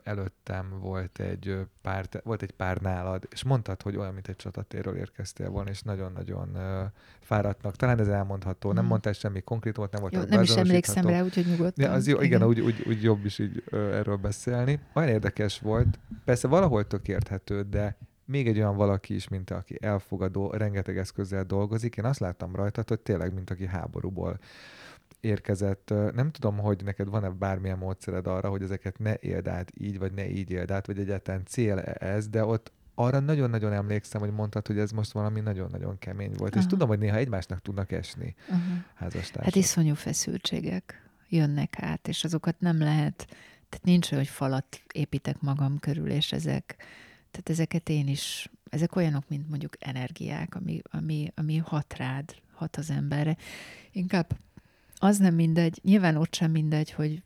előttem 0.04 0.80
volt 0.80 1.20
egy 1.20 1.58
pár, 1.82 2.10
volt 2.24 2.42
egy 2.42 2.52
pár 2.52 2.78
nálad, 2.78 3.28
és 3.32 3.44
mondtad, 3.44 3.82
hogy 3.82 3.96
olyan, 3.96 4.14
mint 4.14 4.28
egy 4.28 4.36
csatatérről 4.36 4.96
érkeztél 4.96 5.50
volna, 5.50 5.70
és 5.70 5.82
nagyon-nagyon 5.82 6.56
ö, 6.56 6.84
fáradtnak. 7.20 7.76
Talán 7.76 8.00
ez 8.00 8.08
elmondható. 8.08 8.72
Nem 8.72 8.82
Mhm. 8.82 8.90
mondtál 8.90 9.14
semmi 9.14 9.42
konkrétumot, 9.42 9.92
nem 9.92 10.02
volt 10.02 10.14
Jó, 10.14 10.22
nem 10.24 10.42
is 10.42 10.56
emlékszem 10.56 11.08
rá, 11.08 11.24
úgyhogy 11.24 11.46
nyugodtan. 11.46 11.86
Ja, 11.86 11.92
az 11.92 12.08
jó, 12.08 12.22
igen, 12.22 12.44
Úgy, 12.44 12.60
úgy, 12.60 12.84
úgy 12.88 13.04
jobb 13.04 13.26
is 13.26 13.40
így 13.40 13.64
ö, 13.66 13.94
erről 13.98 14.16
beszélni. 14.18 14.80
Olyan 14.94 15.10
érdekes 15.10 15.60
volt. 15.60 16.00
Persze 16.26 16.48
valahol 16.48 16.88
tök 16.88 17.08
érthető, 17.08 17.62
de 17.62 17.98
még 18.26 18.48
egy 18.48 18.58
olyan 18.58 18.76
valaki 18.76 19.16
is, 19.16 19.28
mint 19.28 19.52
aki 19.52 19.78
elfogadó, 19.82 20.52
rengeteg 20.52 20.98
eszközzel 20.98 21.44
dolgozik. 21.44 21.96
Én 21.98 22.06
azt 22.06 22.20
láttam 22.20 22.56
rajtad, 22.56 22.88
hogy 22.90 23.00
tényleg, 23.00 23.34
mint 23.34 23.50
aki 23.50 23.66
háborúból 23.68 24.40
érkezett. 25.24 25.94
Nem 26.14 26.32
tudom, 26.32 26.58
hogy 26.58 26.82
neked 26.84 27.08
van-e 27.08 27.30
bármilyen 27.30 27.78
módszered 27.78 28.28
arra, 28.28 28.50
hogy 28.50 28.62
ezeket 28.62 29.00
ne 29.00 29.14
éld 29.20 29.48
át 29.48 29.72
így, 29.78 30.00
vagy 30.00 30.14
ne 30.14 30.30
így 30.30 30.52
éld 30.52 30.72
át, 30.72 30.86
vagy 30.86 31.00
egyáltalán 31.00 31.46
cél 31.46 31.80
ez, 31.80 32.28
de 32.28 32.46
ott 32.46 32.72
arra 32.96 33.20
nagyon-nagyon 33.20 33.74
emlékszem, 33.74 34.22
hogy 34.22 34.32
mondtad, 34.32 34.68
hogy 34.68 34.78
ez 34.78 34.92
most 34.92 35.12
valami 35.12 35.40
nagyon-nagyon 35.40 36.00
kemény 36.00 36.32
volt. 36.38 36.54
És 36.54 36.60
Aha. 36.60 36.70
tudom, 36.70 36.88
hogy 36.88 37.00
néha 37.00 37.18
egymásnak 37.18 37.62
tudnak 37.62 37.92
esni 37.92 38.36
Aha. 38.50 38.84
házastársak. 38.96 39.44
Hát 39.44 39.56
iszonyú 39.56 39.94
feszültségek 39.94 41.10
jönnek 41.30 41.76
át, 41.80 42.08
és 42.08 42.24
azokat 42.24 42.60
nem 42.60 42.80
lehet, 42.80 43.26
tehát 43.70 43.86
nincs 43.86 44.12
olyan, 44.12 44.24
hogy 44.24 44.34
falat 44.34 44.82
építek 44.94 45.42
magam 45.42 45.80
körül, 45.80 46.10
és 46.10 46.32
ezek, 46.32 46.76
tehát 47.32 47.50
ezeket 47.50 47.90
én 47.90 48.08
is, 48.08 48.50
ezek 48.70 48.96
olyanok, 48.96 49.24
mint 49.28 49.50
mondjuk 49.50 49.74
energiák, 49.80 50.56
ami, 50.56 50.82
ami, 50.92 51.32
ami 51.36 51.58
hat 51.58 51.94
rád, 51.98 52.36
hat 52.54 52.76
az 52.76 52.90
emberre. 52.90 53.38
Inkább 53.92 54.38
az 55.04 55.18
nem 55.18 55.34
mindegy, 55.34 55.80
nyilván 55.84 56.16
ott 56.16 56.34
sem 56.34 56.52
mindegy, 56.52 56.92
hogy 56.92 57.24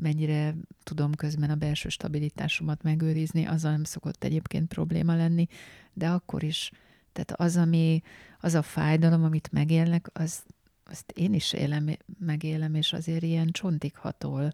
mennyire 0.00 0.54
tudom 0.82 1.14
közben 1.14 1.50
a 1.50 1.54
belső 1.54 1.88
stabilitásomat 1.88 2.82
megőrizni, 2.82 3.44
azzal 3.44 3.70
nem 3.70 3.84
szokott 3.84 4.24
egyébként 4.24 4.68
probléma 4.68 5.16
lenni, 5.16 5.46
de 5.92 6.08
akkor 6.08 6.42
is, 6.42 6.70
tehát 7.12 7.32
az, 7.32 7.56
ami, 7.56 8.02
az 8.40 8.54
a 8.54 8.62
fájdalom, 8.62 9.24
amit 9.24 9.52
megélnek, 9.52 10.10
az, 10.12 10.42
azt 10.84 11.10
én 11.10 11.34
is 11.34 11.52
élem, 11.52 11.96
megélem, 12.18 12.74
és 12.74 12.92
azért 12.92 13.22
ilyen 13.22 13.50
csontig 13.50 13.96
hatol 13.96 14.52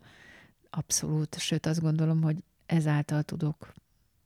abszolút, 0.70 1.38
sőt 1.38 1.66
azt 1.66 1.80
gondolom, 1.80 2.22
hogy 2.22 2.44
ezáltal 2.66 3.22
tudok 3.22 3.72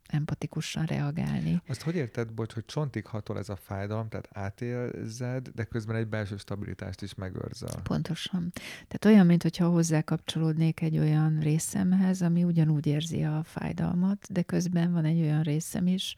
empatikusan 0.09 0.85
reagálni. 0.85 1.63
Azt 1.67 1.83
hogy 1.83 1.95
érted, 1.95 2.33
bocs, 2.33 2.53
hogy 2.53 2.65
csontig 2.65 3.07
hatol 3.07 3.39
ez 3.39 3.49
a 3.49 3.57
fájdalom, 3.57 4.09
tehát 4.09 4.29
átérzed, 4.33 5.49
de 5.49 5.65
közben 5.65 5.97
egy 5.97 6.07
belső 6.07 6.37
stabilitást 6.37 7.03
is 7.03 7.15
megőrzel. 7.15 7.83
Pontosan. 7.83 8.53
Tehát 8.89 9.05
olyan, 9.05 9.27
mintha 9.27 9.69
hozzá 9.69 10.03
kapcsolódnék 10.03 10.81
egy 10.81 10.99
olyan 10.99 11.39
részemhez, 11.41 12.23
ami 12.23 12.45
ugyanúgy 12.45 12.87
érzi 12.87 13.23
a 13.23 13.43
fájdalmat, 13.43 14.33
de 14.33 14.43
közben 14.43 14.93
van 14.93 15.05
egy 15.05 15.21
olyan 15.21 15.43
részem 15.43 15.87
is, 15.87 16.15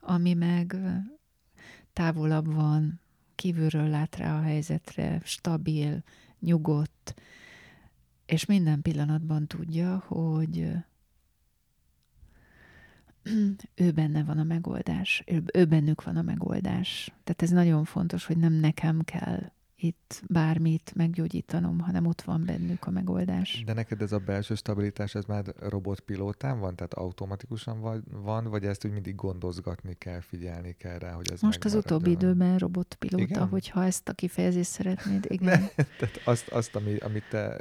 ami 0.00 0.34
meg 0.34 0.76
távolabb 1.92 2.54
van, 2.54 3.00
kívülről 3.34 3.88
lát 3.88 4.16
rá 4.16 4.38
a 4.38 4.42
helyzetre, 4.42 5.20
stabil, 5.24 6.02
nyugodt, 6.40 7.14
és 8.26 8.44
minden 8.44 8.82
pillanatban 8.82 9.46
tudja, 9.46 10.04
hogy 10.06 10.72
ő 13.74 13.90
benne 13.90 14.24
van 14.24 14.38
a 14.38 14.44
megoldás, 14.44 15.24
ő, 15.26 15.42
ő 15.54 15.64
bennük 15.64 16.02
van 16.04 16.16
a 16.16 16.22
megoldás. 16.22 17.12
Tehát 17.24 17.42
ez 17.42 17.50
nagyon 17.50 17.84
fontos, 17.84 18.26
hogy 18.26 18.36
nem 18.36 18.52
nekem 18.52 19.00
kell 19.04 19.50
itt 19.82 20.22
bármit 20.26 20.92
meggyógyítanom, 20.94 21.78
hanem 21.78 22.06
ott 22.06 22.22
van 22.22 22.44
bennük 22.44 22.86
a 22.86 22.90
megoldás. 22.90 23.62
De 23.66 23.72
neked 23.72 24.02
ez 24.02 24.12
a 24.12 24.18
belső 24.18 24.54
stabilitás, 24.54 25.14
ez 25.14 25.24
már 25.24 25.44
robotpilótán 25.58 26.58
van? 26.58 26.76
Tehát 26.76 26.94
automatikusan 26.94 28.04
van, 28.10 28.44
vagy 28.44 28.64
ezt 28.64 28.84
úgy 28.84 28.92
mindig 28.92 29.14
gondozgatni 29.14 29.94
kell, 29.98 30.20
figyelni 30.20 30.76
kell 30.78 30.98
rá, 30.98 31.12
hogy 31.12 31.30
ez 31.32 31.40
Most 31.40 31.64
az 31.64 31.74
utóbbi 31.74 32.10
időben 32.10 32.58
robotpilóta, 32.58 33.22
Igen? 33.24 33.48
hogyha 33.48 33.84
ezt 33.84 34.08
a 34.08 34.12
kifejezést 34.12 34.70
szeretnéd. 34.70 35.26
Igen. 35.32 35.60
Ne, 35.60 35.84
tehát 35.84 36.20
azt, 36.24 36.48
azt 36.48 36.76
ami, 36.76 36.96
amit 36.96 37.28
te 37.30 37.60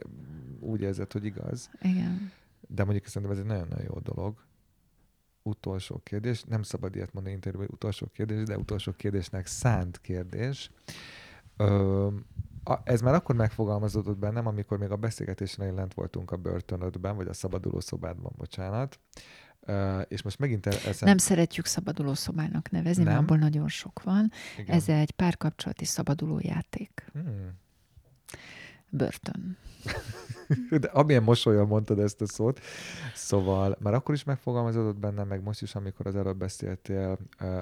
úgy 0.59 0.81
érzed, 0.81 1.11
hogy 1.11 1.25
igaz. 1.25 1.69
Igen. 1.81 2.31
De 2.67 2.83
mondjuk 2.83 3.05
szerintem 3.05 3.37
ez 3.37 3.43
egy 3.43 3.49
nagyon-nagyon 3.49 3.85
jó 3.93 3.99
dolog. 3.99 4.47
Utolsó 5.49 6.01
kérdés, 6.03 6.43
nem 6.43 6.63
szabad 6.63 6.95
ilyet 6.95 7.13
mondani 7.13 7.35
interjúban, 7.35 7.67
utolsó 7.71 8.07
kérdés, 8.13 8.43
de 8.43 8.57
utolsó 8.57 8.91
kérdésnek 8.91 9.45
szánt 9.45 10.01
kérdés. 10.01 10.71
Ö, 11.57 12.07
a, 12.63 12.79
ez 12.83 13.01
már 13.01 13.13
akkor 13.13 13.35
megfogalmazódott 13.35 14.17
bennem, 14.17 14.47
amikor 14.47 14.77
még 14.77 14.91
a 14.91 14.95
beszélgetésen 14.95 15.73
lent 15.73 15.93
voltunk 15.93 16.31
a 16.31 16.37
börtönödben, 16.37 17.15
vagy 17.15 17.27
a 17.27 17.33
szabaduló 17.33 17.79
szobádban, 17.79 18.31
bocsánat. 18.37 18.99
Ö, 19.59 19.99
és 19.99 20.21
most 20.21 20.39
megint 20.39 20.65
el- 20.65 20.73
eszem... 20.85 21.07
Nem 21.07 21.17
szeretjük 21.17 21.65
szabaduló 21.65 22.13
szobának 22.13 22.71
nevezni, 22.71 23.03
mert 23.03 23.15
Nem? 23.15 23.23
abból 23.23 23.37
nagyon 23.37 23.67
sok 23.67 24.03
van. 24.03 24.31
Igen. 24.57 24.75
Ez 24.75 24.89
egy 24.89 25.11
párkapcsolati 25.11 25.85
szabaduló 25.85 26.39
játék. 26.41 27.09
Hmm. 27.13 27.51
Börtön. 28.89 29.57
De 30.69 30.87
amilyen 30.87 31.23
mosolyal 31.23 31.65
mondtad 31.65 31.99
ezt 31.99 32.21
a 32.21 32.27
szót. 32.27 32.59
Szóval 33.13 33.77
már 33.79 33.93
akkor 33.93 34.15
is 34.15 34.23
megfogalmazódott 34.23 34.97
bennem, 34.97 35.27
meg 35.27 35.43
most 35.43 35.61
is, 35.61 35.75
amikor 35.75 36.07
az 36.07 36.15
előbb 36.15 36.37
beszéltél 36.37 37.17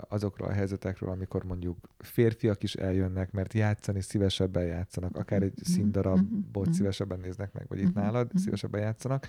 azokról 0.10 0.48
a 0.48 0.52
helyzetekről, 0.52 1.10
amikor 1.10 1.44
mondjuk 1.44 1.78
férfiak 2.00 2.64
is 2.64 2.76
eljönnek, 2.76 3.32
mert 3.32 3.54
játszani 3.54 4.02
szívesebben 4.02 4.66
játszanak, 4.66 5.16
akár 5.18 5.42
egy 5.42 5.54
Mhm, 5.56 5.72
színdarabot 5.72 6.66
mhm. 6.66 6.72
szívesebben 6.72 7.20
néznek 7.20 7.54
meg, 7.54 7.66
vagy 7.68 7.80
itt 7.80 7.94
Mhm, 7.94 8.00
nálad 8.00 8.28
mhm. 8.28 8.38
szívesebben 8.38 8.82
játszanak. 8.82 9.28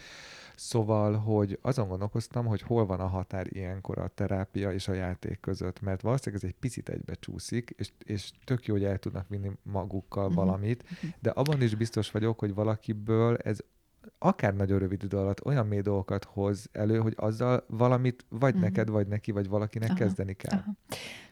Szóval, 0.57 1.15
hogy 1.15 1.59
azon 1.63 1.89
gondolkoztam, 1.89 2.47
hogy 2.47 2.63
hol 2.63 2.87
van 2.87 3.01
a 3.01 3.07
határ 3.07 3.47
ilyenkor 3.49 3.99
a 3.99 4.09
terápia 4.15 4.73
és 4.73 4.89
a 4.89 4.93
játék 4.93 5.41
között, 5.41 5.81
mert 5.81 6.01
valószínűleg 6.01 6.45
ez 6.45 6.51
egy 6.51 6.57
picit 6.61 6.89
egybe 6.89 7.15
csúszik, 7.15 7.75
és, 7.77 7.93
és 8.05 8.31
tök 8.45 8.67
jó, 8.67 8.75
hogy 8.75 8.85
el 8.85 8.99
tudnak 8.99 9.29
vinni 9.29 9.51
magukkal 9.63 10.27
Mhm. 10.27 10.35
valamit, 10.35 10.85
de 11.21 11.31
abban 11.31 11.63
is 11.63 11.75
biztos 11.75 12.11
vagyok, 12.11 12.39
hogy 12.39 12.55
valakiből 12.79 13.37
ez 13.37 13.59
akár 14.19 14.55
nagyon 14.55 14.79
rövid 14.79 15.03
idő 15.03 15.17
alatt 15.17 15.45
olyan 15.45 15.67
mély 15.67 15.81
dolgokat 15.81 16.25
hoz 16.25 16.69
elő, 16.73 16.99
hogy 16.99 17.15
azzal 17.17 17.65
valamit 17.69 18.25
vagy 18.29 18.55
Mhm. 18.55 18.63
neked, 18.63 18.89
vagy 18.89 19.07
neki, 19.07 19.31
vagy 19.31 19.49
valakinek 19.49 19.89
Aha, 19.89 19.99
kezdeni 19.99 20.33
kell. 20.33 20.59
Aha. 20.59 20.73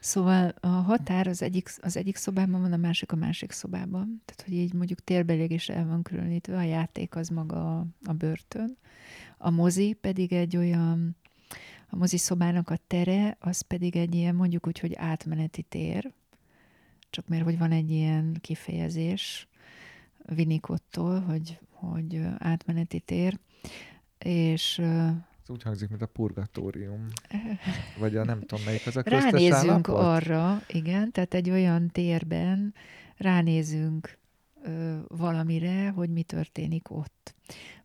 Szóval 0.01 0.55
a 0.61 0.67
határ 0.67 1.27
az 1.27 1.43
egyik, 1.43 1.69
az 1.81 1.97
egyik 1.97 2.17
szobában 2.17 2.61
van, 2.61 2.73
a 2.73 2.77
másik 2.77 3.13
a 3.13 3.17
másik 3.17 3.53
szobában. 3.53 4.23
Tehát, 4.25 4.43
hogy 4.45 4.53
így 4.53 4.75
mondjuk 4.75 5.05
térbelileg 5.05 5.51
is 5.51 5.69
el 5.69 5.87
van 5.87 6.03
különítve, 6.03 6.57
a 6.57 6.63
játék 6.63 7.17
az 7.17 7.29
maga 7.29 7.79
a, 7.79 7.87
a 8.05 8.13
börtön. 8.13 8.77
A 9.39 9.51
mozi 9.51 9.93
pedig 9.93 10.33
egy 10.33 10.57
olyan, 10.57 11.17
a 11.91 11.97
mozi 11.97 12.17
szobának 12.19 12.71
a 12.71 12.79
tere, 12.87 13.37
az 13.41 13.61
pedig 13.61 13.97
egy 13.97 14.15
ilyen 14.15 14.35
mondjuk 14.35 14.67
úgy, 14.67 14.79
hogy 14.79 14.95
átmeneti 14.95 15.63
tér. 15.63 16.13
Csak 17.11 17.29
mert, 17.29 17.45
hogy 17.45 17.59
van 17.59 17.73
egy 17.73 17.91
ilyen 17.91 18.37
kifejezés 18.41 19.49
Winnicott-tól, 20.31 21.21
hogy, 21.21 21.59
hogy 21.71 22.21
átmeneti 22.39 23.01
tér. 23.01 23.39
És 24.19 24.79
Ez 24.79 25.49
úgy 25.49 25.63
hangzik, 25.63 25.89
mint 25.89 26.03
a 26.03 26.07
purgatórium. 26.07 27.07
Vagy 28.01 28.17
a 28.17 28.25
nem 28.25 28.41
tudom 28.41 28.65
melyik, 28.65 28.87
az 28.87 28.97
a 28.97 29.03
Ránézünk 29.05 29.89
arra, 29.89 30.63
igen, 30.69 31.13
tehát 31.13 31.35
egy 31.35 31.51
olyan 31.51 31.89
térben 31.89 32.75
ránézünk 33.17 34.19
ö, 34.63 34.99
valamire, 35.09 35.89
hogy 35.89 36.11
mi 36.11 36.23
történik 36.23 36.91
ott. 36.91 37.35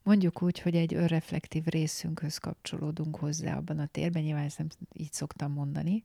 Mondjuk 0.04 0.42
úgy, 0.42 0.60
hogy 0.60 0.76
egy 0.76 0.94
önreflektív 0.94 1.66
részünkhöz 1.66 2.38
kapcsolódunk 2.38 3.16
hozzá 3.16 3.58
abban 3.58 3.80
a 3.80 3.86
térben, 3.86 4.24
nyilván 4.24 4.46
ezt 4.46 4.58
nem 4.58 4.68
így 4.94 5.14
szoktam 5.14 5.52
mondani, 5.52 6.04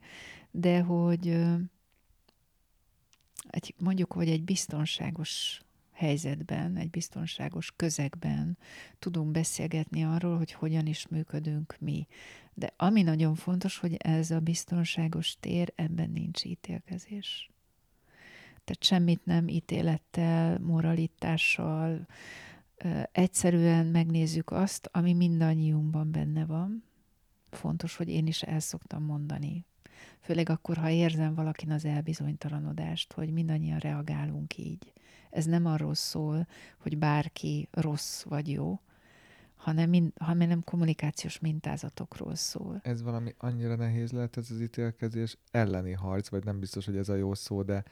de 0.51 0.81
hogy 0.81 1.29
ö, 1.29 1.55
egy, 3.51 3.75
mondjuk, 3.79 4.13
hogy 4.13 4.29
egy 4.29 4.45
biztonságos 4.45 5.61
helyzetben, 5.97 6.77
egy 6.77 6.91
biztonságos 6.91 7.73
közegben 7.77 8.59
tudunk 8.99 9.31
beszélgetni 9.31 10.05
arról, 10.05 10.37
hogy 10.37 10.53
hogyan 10.53 10.87
is 10.87 11.09
működünk 11.09 11.77
mi. 11.79 12.07
De 12.55 12.73
ami 12.77 13.03
nagyon 13.03 13.35
fontos, 13.35 13.79
hogy 13.79 13.95
ez 13.95 14.31
a 14.31 14.41
biztonságos 14.41 15.37
tér, 15.41 15.73
ebben 15.75 16.11
nincs 16.11 16.45
ítélkezés. 16.45 17.51
Tehát 18.65 18.85
semmit 18.85 19.25
nem 19.25 19.49
ítélettel, 19.49 20.59
moralitással, 20.59 22.07
egyszerűen 23.13 23.87
megnézzük 23.87 24.51
azt, 24.51 24.89
ami 24.93 25.13
mindannyiunkban 25.13 26.11
benne 26.11 26.45
van. 26.45 26.85
Fontos, 27.51 27.97
hogy 27.97 28.09
én 28.09 28.27
is 28.27 28.43
el 28.43 28.61
szoktam 28.61 29.05
mondani. 29.05 29.65
Főleg 30.21 30.49
akkor, 30.49 30.77
ha 30.77 30.91
érzem 30.91 31.35
valakin 31.35 31.71
az 31.71 31.85
elbizonytalanodást, 31.85 33.13
hogy 33.13 33.33
mindannyian 33.33 33.79
reagálunk 33.79 34.59
így. 34.59 34.93
Ez 35.31 35.45
nem 35.45 35.67
arról 35.67 35.95
szól, 35.95 36.47
hogy 36.79 36.99
bárki 36.99 37.69
rossz 37.71 38.23
vagy 38.23 38.51
jó, 38.51 38.81
hanem, 39.57 39.89
min, 39.89 40.13
hanem 40.19 40.63
kommunikációs 40.65 41.39
mintázatokról 41.39 42.35
szól. 42.35 42.81
Ez 42.83 43.03
valami 43.03 43.35
annyira 43.39 43.77
nehéz 43.77 44.13
lehet 44.13 44.37
ez 44.37 44.51
az 44.51 44.61
ítélkezés 44.61 45.39
elleni 45.51 45.93
harc, 45.93 46.29
vagy 46.29 46.45
nem 46.45 46.61
biztos, 46.61 46.85
hogy 46.85 46.97
ez 46.97 47.09
a 47.09 47.15
jó 47.15 47.35
szó, 47.35 47.63
de 47.63 47.85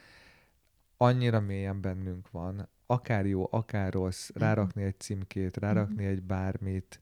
annyira 0.97 1.41
mélyen 1.41 1.81
bennünk 1.81 2.31
van, 2.31 2.69
akár 2.87 3.27
jó, 3.27 3.49
akár 3.51 3.93
rossz, 3.93 4.29
mhm. 4.29 4.39
rárakni 4.39 4.83
egy 4.83 5.01
címkét, 5.01 5.57
rárakni 5.57 5.95
uh-huh. 5.95 6.11
egy 6.11 6.23
bármit, 6.23 7.01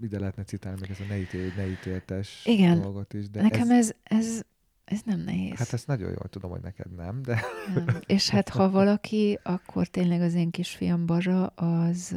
ide 0.00 0.18
lehetne 0.18 0.44
citálni 0.44 0.80
meg 0.80 0.90
ez 0.90 1.00
a 1.00 1.04
ne 1.08 1.18
ítélj, 1.18 1.52
ne 1.56 1.66
ítéltes 1.66 2.46
Igen. 2.46 2.80
dolgot 2.80 3.14
is. 3.14 3.30
De 3.30 3.42
Nekem 3.42 3.70
ez, 3.70 3.92
ez, 4.02 4.26
ez, 4.26 4.44
ez 4.90 5.00
nem 5.04 5.20
nehéz. 5.20 5.58
Hát 5.58 5.72
ezt 5.72 5.86
nagyon 5.86 6.08
jól 6.08 6.28
tudom, 6.30 6.50
hogy 6.50 6.60
neked 6.60 6.94
nem, 6.94 7.22
de... 7.22 7.40
Nem. 7.74 7.86
És 8.06 8.28
hát 8.28 8.48
ha 8.48 8.70
valaki, 8.80 9.38
akkor 9.42 9.86
tényleg 9.86 10.20
az 10.20 10.34
én 10.34 10.50
kisfiam 10.50 11.06
Bazsa 11.06 11.46
az, 11.46 12.16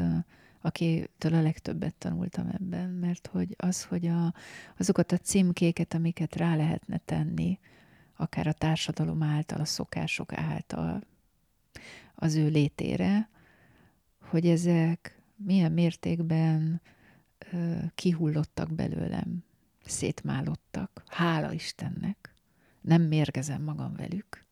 akitől 0.62 1.34
a 1.34 1.42
legtöbbet 1.42 1.96
tanultam 1.96 2.48
ebben, 2.48 2.90
mert 2.90 3.28
hogy 3.28 3.56
az, 3.58 3.84
hogy 3.84 4.08
a, 4.08 4.34
azokat 4.78 5.12
a 5.12 5.18
címkéket, 5.18 5.94
amiket 5.94 6.36
rá 6.36 6.56
lehetne 6.56 6.98
tenni, 6.98 7.60
akár 8.16 8.48
a 8.48 8.54
társadalom 8.54 9.24
által, 9.24 9.60
a 9.60 9.66
szokások 9.66 10.34
által 10.34 11.02
az 12.16 12.36
ő 12.36 12.48
létére, 12.48 13.30
hogy 14.20 14.48
ezek 14.48 15.22
milyen 15.36 15.72
mértékben 15.72 16.82
ö, 17.52 17.76
kihullottak 17.96 18.74
belőlem, 18.74 19.44
szétmálottak. 19.86 21.04
Hála 21.08 21.52
Istennek. 21.52 22.33
Nem 22.84 23.02
mérgezem 23.02 23.64
magam 23.64 23.96
velük. 23.96 24.46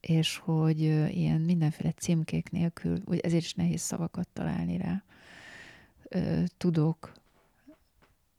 És 0.00 0.36
hogy 0.36 0.80
ilyen 0.80 1.40
mindenféle 1.40 1.92
címkék 1.92 2.50
nélkül, 2.50 2.98
hogy 3.04 3.18
ezért 3.18 3.42
is 3.44 3.54
nehéz 3.54 3.80
szavakat 3.80 4.28
találni 4.28 4.76
rá, 4.76 5.04
tudok 6.56 7.12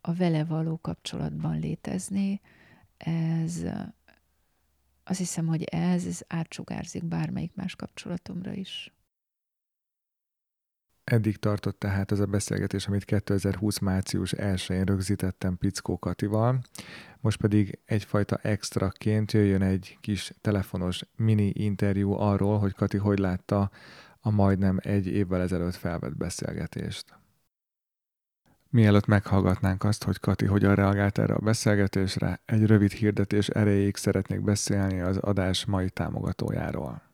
a 0.02 0.14
vele 0.14 0.46
való 0.46 0.78
kapcsolatban 0.78 1.60
létezni, 1.60 2.42
ez 2.98 3.64
azt 5.04 5.20
hiszem, 5.20 5.48
hogy 5.48 5.64
ez, 5.64 6.06
ez 6.06 6.22
átsugárzik 6.28 7.04
bármelyik 7.04 7.56
más 7.56 7.76
kapcsolatomra 7.76 8.54
is. 8.54 8.94
Eddig 11.12 11.38
tartott 11.38 11.80
tehát 11.80 12.12
ez 12.12 12.20
a 12.20 12.26
beszélgetés, 12.26 12.88
amit 12.88 13.06
2020. 13.06 13.80
március 13.80 14.34
1-én 14.38 14.84
rögzítettem 14.84 15.58
Pickó 15.58 16.00
Katival. 16.00 16.62
Most 17.20 17.38
pedig 17.38 17.80
egyfajta 17.86 18.36
extraként 18.36 19.32
jöjjön 19.32 19.62
egy 19.62 19.98
kis 20.02 20.34
telefonos 20.42 21.04
mini 21.16 21.52
interjú 21.54 22.12
arról, 22.12 22.60
hogy 22.60 22.74
Kati 22.74 22.98
hogy 22.98 23.20
látta 23.20 23.72
a 24.20 24.30
majdnem 24.30 24.78
egy 24.82 25.08
évvel 25.08 25.42
ezelőtt 25.42 25.76
felvett 25.76 26.18
beszélgetést. 26.18 27.06
Mielőtt 28.70 29.06
meghallgatnánk 29.06 29.84
azt, 29.84 30.04
hogy 30.04 30.20
Kati 30.20 30.46
hogyan 30.46 30.76
reagált 30.76 31.18
erre 31.18 31.34
a 31.34 31.40
beszélgetésre, 31.40 32.42
egy 32.46 32.66
rövid 32.66 32.92
hirdetés 32.92 33.48
erejéig 33.48 33.96
szeretnék 33.96 34.42
beszélni 34.42 35.00
az 35.00 35.18
adás 35.18 35.66
mai 35.66 35.90
támogatójáról. 35.90 37.11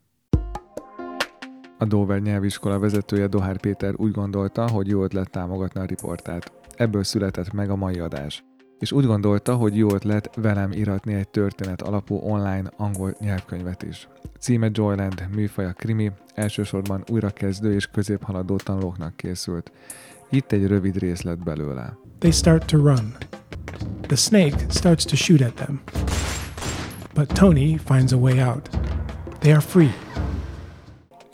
A 1.79 1.85
Dover 1.85 2.21
nyelviskola 2.21 2.79
vezetője 2.79 3.27
Dohár 3.27 3.59
Péter 3.59 3.93
úgy 3.95 4.11
gondolta, 4.11 4.69
hogy 4.69 4.87
jó 4.87 5.03
ötlet 5.03 5.29
támogatni 5.29 5.79
a 5.79 5.85
riportát. 5.85 6.51
Ebből 6.75 7.03
született 7.03 7.53
meg 7.53 7.69
a 7.69 7.75
mai 7.75 7.99
adás. 7.99 8.43
És 8.79 8.91
úgy 8.91 9.05
gondolta, 9.05 9.55
hogy 9.55 9.77
jó 9.77 9.93
ötlet 9.93 10.35
velem 10.35 10.71
iratni 10.71 11.13
egy 11.13 11.29
történet 11.29 11.81
alapú 11.81 12.15
online 12.15 12.71
angol 12.77 13.15
nyelvkönyvet 13.19 13.83
is. 13.83 14.07
Címe 14.39 14.69
Joyland, 14.71 15.27
műfaja 15.35 15.71
krimi, 15.71 16.11
elsősorban 16.33 17.03
újrakezdő 17.11 17.73
és 17.73 17.87
középhaladó 17.87 18.55
tanulóknak 18.55 19.15
készült. 19.15 19.71
Itt 20.29 20.51
egy 20.51 20.67
rövid 20.67 20.97
részlet 20.97 21.43
belőle. 21.43 21.97
They 22.19 22.31
start 22.31 22.65
to 22.65 22.77
run. 22.77 23.15
The 24.01 24.15
snake 24.15 24.65
starts 24.69 25.05
to 25.05 25.15
shoot 25.15 25.41
at 25.41 25.53
them. 25.53 25.81
But 27.13 27.33
Tony 27.33 27.77
finds 27.77 28.11
a 28.11 28.17
way 28.17 28.39
out. 28.39 28.69
They 29.39 29.51
are 29.51 29.61
free. 29.61 30.06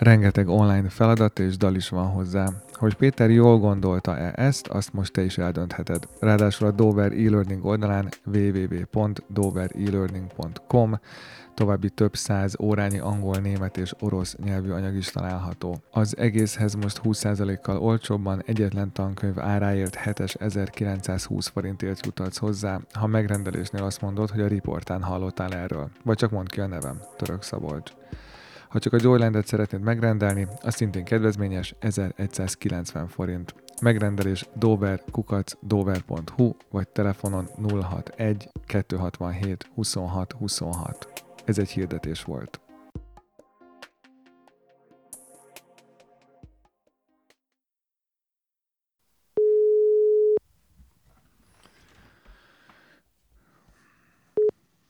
Rengeteg 0.04 0.48
online 0.48 0.90
feladat 0.90 1.40
és 1.40 1.58
dal 1.58 1.76
is 1.76 1.90
van 1.90 2.08
hozzá. 2.08 2.48
Hogy 2.74 2.94
Péter 2.94 3.30
jól 3.30 3.60
gondolta-e 3.60 4.34
ezt, 4.36 4.68
azt 4.68 4.94
most 4.94 5.12
te 5.12 5.24
is 5.24 5.38
eldöntheted. 5.38 6.08
Ráadásul 6.20 6.68
a 6.68 6.72
Dover 6.72 7.12
e-learning 7.12 7.66
oldalán 7.66 8.10
www.doverelearning.com 8.26 11.00
további 11.54 11.90
több 11.90 12.16
száz 12.16 12.56
órányi 12.60 13.00
angol, 13.00 13.36
német 13.36 13.78
és 13.78 13.94
orosz 14.00 14.36
nyelvű 14.44 14.72
anyag 14.72 14.96
is 14.96 15.08
található. 15.08 15.78
Az 15.92 16.18
egészhez 16.18 16.74
most 16.74 17.02
20%-kal 17.04 17.78
olcsóbban 17.78 18.44
egyetlen 18.46 18.92
tankönyv 18.92 19.40
áráért 19.40 19.96
7920 19.96 21.48
forintért 21.48 22.06
jutatsz 22.06 22.38
hozzá, 22.38 22.80
ha 22.94 23.08
megrendelésnél 23.08 23.84
azt 23.84 24.02
mondod, 24.02 24.30
hogy 24.30 24.42
a 24.42 24.48
riportán 24.48 25.04
hallottál 25.04 25.54
erről. 25.54 25.90
Vagy 26.04 26.18
csak 26.18 26.32
mondd 26.32 26.48
ki 26.48 26.60
a 26.60 26.68
nevem, 26.68 27.02
Török 27.18 27.44
Szabolcs. 27.44 27.92
Ha 28.74 28.80
csak 28.80 28.94
a 28.94 28.98
Joylandet 29.02 29.48
szeretnéd 29.48 29.82
megrendelni, 29.82 30.48
az 30.62 30.76
szintén 30.76 31.04
kedvezményes 31.04 31.76
1190 31.80 33.08
forint. 33.08 33.56
Megrendelés 33.82 34.46
dover 34.56 35.04
kukac 35.12 35.54
dover.hu 35.62 36.52
vagy 36.72 36.88
telefonon 36.88 37.48
061 37.70 38.50
267 38.66 39.70
26 39.76 40.32
26. 40.32 41.08
Ez 41.46 41.58
egy 41.58 41.70
hirdetés 41.70 42.24
volt. 42.24 42.63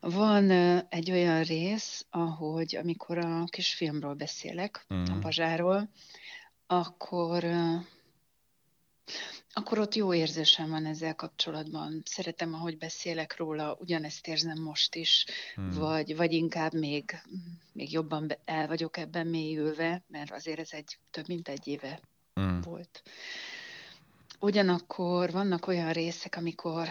Van 0.06 0.52
egy 0.90 1.12
olyan 1.12 1.44
rész, 1.44 2.06
ahogy 2.10 2.76
amikor 2.76 3.18
a 3.18 3.44
kisfiamról 3.46 4.14
beszélek, 4.14 4.86
mm. 4.94 5.04
a 5.04 5.20
Bazsáról, 5.20 5.90
akkor 6.68 7.46
akkor 9.54 9.80
ott 9.80 9.96
jó 9.96 10.14
érzésem 10.14 10.70
van 10.70 10.86
ezzel 10.86 11.16
kapcsolatban. 11.16 12.02
Szeretem, 12.06 12.54
ahogy 12.54 12.78
beszélek 12.78 13.38
róla, 13.38 13.78
ugyanezt 13.80 14.28
érzem 14.28 14.62
most 14.62 14.96
is, 14.96 15.26
hmm. 15.56 15.70
vagy, 15.70 16.16
vagy 16.16 16.32
inkább 16.34 16.74
még, 16.74 17.22
még 17.72 17.92
jobban 17.92 18.32
el 18.46 18.68
vagyok 18.68 18.98
ebben 18.98 19.28
mélyülve, 19.28 20.04
mert 20.08 20.32
azért 20.32 20.60
ez 20.60 20.70
egy 20.72 20.98
több 21.12 21.28
mint 21.28 21.48
egy 21.48 21.68
éve 21.68 22.00
hmm. 22.34 22.62
volt. 22.62 23.04
Ugyanakkor 24.40 25.32
vannak 25.32 25.68
olyan 25.68 25.92
részek, 25.92 26.36
amikor 26.36 26.88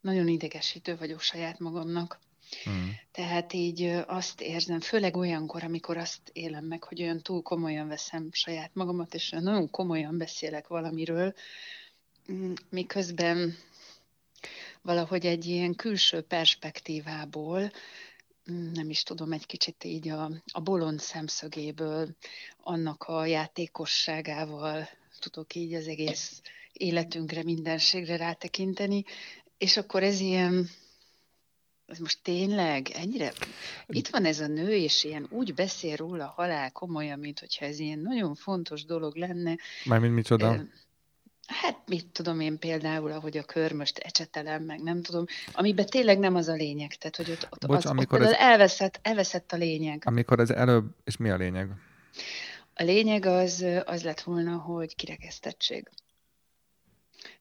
nagyon 0.00 0.28
idegesítő 0.28 0.96
vagyok 0.96 1.20
saját 1.20 1.58
magamnak, 1.58 2.18
Mm. 2.68 2.88
Tehát 3.12 3.52
így 3.52 3.82
azt 4.06 4.40
érzem, 4.40 4.80
főleg 4.80 5.16
olyankor, 5.16 5.64
amikor 5.64 5.96
azt 5.96 6.20
élem 6.32 6.64
meg, 6.64 6.84
hogy 6.84 7.02
olyan 7.02 7.22
túl 7.22 7.42
komolyan 7.42 7.88
veszem 7.88 8.28
saját 8.32 8.70
magamat, 8.74 9.14
és 9.14 9.30
nagyon 9.30 9.70
komolyan 9.70 10.18
beszélek 10.18 10.66
valamiről, 10.66 11.34
mm, 12.32 12.52
miközben 12.68 13.56
valahogy 14.82 15.26
egy 15.26 15.46
ilyen 15.46 15.74
külső 15.74 16.20
perspektívából, 16.20 17.70
mm, 18.50 18.72
nem 18.72 18.90
is 18.90 19.02
tudom, 19.02 19.32
egy 19.32 19.46
kicsit 19.46 19.84
így 19.84 20.08
a, 20.08 20.30
a 20.52 20.60
bolond 20.60 21.00
szemszögéből, 21.00 22.08
annak 22.56 23.02
a 23.02 23.26
játékosságával 23.26 24.88
tudok 25.18 25.54
így 25.54 25.74
az 25.74 25.86
egész 25.86 26.42
életünkre, 26.72 27.42
mindenségre 27.42 28.16
rátekinteni, 28.16 29.04
és 29.60 29.76
akkor 29.76 30.02
ez 30.02 30.20
ilyen, 30.20 30.68
ez 31.86 31.98
most 31.98 32.18
tényleg 32.22 32.88
ennyire? 32.88 33.32
Itt 33.86 34.08
van 34.08 34.24
ez 34.24 34.40
a 34.40 34.46
nő, 34.46 34.74
és 34.74 35.04
ilyen 35.04 35.26
úgy 35.30 35.54
beszél 35.54 35.96
róla 35.96 36.24
a 36.24 36.32
halál 36.36 36.70
komolyan, 36.70 37.18
mint 37.18 37.38
hogyha 37.40 37.64
ez 37.64 37.78
ilyen 37.78 37.98
nagyon 37.98 38.34
fontos 38.34 38.84
dolog 38.84 39.16
lenne. 39.16 39.56
Mármint 39.84 40.14
micsoda? 40.14 40.62
Hát 41.46 41.82
mit 41.86 42.06
tudom 42.06 42.40
én 42.40 42.58
például, 42.58 43.12
ahogy 43.12 43.36
a 43.36 43.42
körmöst 43.42 43.98
ecsetelem, 43.98 44.62
meg 44.62 44.82
nem 44.82 45.02
tudom, 45.02 45.24
amiben 45.52 45.86
tényleg 45.86 46.18
nem 46.18 46.34
az 46.34 46.48
a 46.48 46.54
lényeg, 46.54 46.94
tehát 46.94 47.16
hogy 47.16 47.30
ott, 47.30 47.48
ott, 47.50 47.66
Bocs, 47.66 47.84
az, 47.84 47.90
amikor 47.90 48.20
ott 48.20 48.26
ez, 48.26 48.32
elveszett, 48.32 48.98
elveszett 49.02 49.52
a 49.52 49.56
lényeg. 49.56 50.02
Amikor 50.06 50.40
ez 50.40 50.50
előbb, 50.50 50.86
és 51.04 51.16
mi 51.16 51.30
a 51.30 51.36
lényeg? 51.36 51.70
A 52.74 52.82
lényeg 52.82 53.26
az, 53.26 53.64
az 53.84 54.02
lett 54.02 54.20
volna, 54.20 54.56
hogy 54.56 54.96
kirekesztettség. 54.96 55.88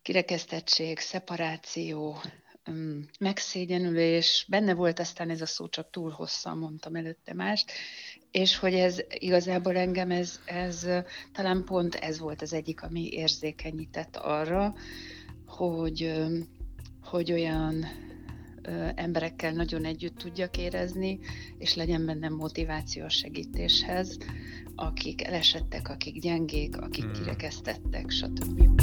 Kirekesztettség, 0.02 1.00
szeparáció, 1.00 2.22
megszégyenülés, 3.20 4.46
benne 4.50 4.74
volt 4.74 5.00
aztán 5.00 5.30
ez 5.30 5.42
a 5.42 5.46
szó, 5.46 5.68
csak 5.68 5.90
túl 5.90 6.10
hosszan 6.10 6.58
mondtam 6.58 6.96
előtte 6.96 7.34
mást, 7.34 7.72
és 8.32 8.58
hogy 8.58 8.74
ez 8.74 9.00
igazából 9.10 9.76
engem, 9.76 10.12
ez, 10.12 10.40
ez 10.46 10.88
talán 11.34 11.64
pont 11.64 11.96
ez 11.96 12.20
volt 12.20 12.42
az 12.42 12.54
egyik, 12.54 12.82
ami 12.82 13.10
érzékenyített 13.12 14.16
arra, 14.16 14.74
hogy, 15.46 16.14
hogy 17.04 17.32
olyan 17.32 17.86
emberekkel 18.96 19.52
nagyon 19.52 19.86
együtt 19.86 20.18
tudjak 20.18 20.58
érezni, 20.58 21.20
és 21.58 21.76
legyen 21.76 22.06
bennem 22.06 22.34
motivációs 22.34 23.14
segítéshez, 23.14 24.18
akik 24.76 25.24
elesettek, 25.24 25.90
akik 25.90 26.22
gyengék, 26.22 26.78
akik 26.78 27.04
hmm. 27.04 27.14
kirekesztettek, 27.14 28.10
stb. 28.10 28.82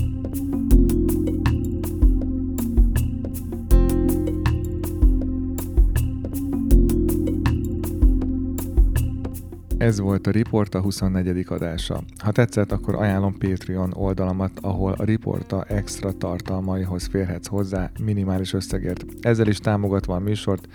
Ez 9.86 10.00
volt 10.00 10.26
a 10.26 10.30
Riporta 10.30 10.80
24. 10.80 11.44
adása. 11.48 12.02
Ha 12.18 12.32
tetszett, 12.32 12.72
akkor 12.72 12.94
ajánlom 12.94 13.38
Patreon 13.38 13.92
oldalamat, 13.94 14.50
ahol 14.60 14.92
a 14.92 15.04
Riporta 15.04 15.64
extra 15.64 16.12
tartalmaihoz 16.12 17.06
férhetsz 17.06 17.46
hozzá 17.46 17.90
minimális 18.04 18.52
összegért. 18.52 19.04
Ezzel 19.20 19.46
is 19.46 19.58
támogatva 19.58 20.14
a 20.14 20.18
műsort, 20.18 20.68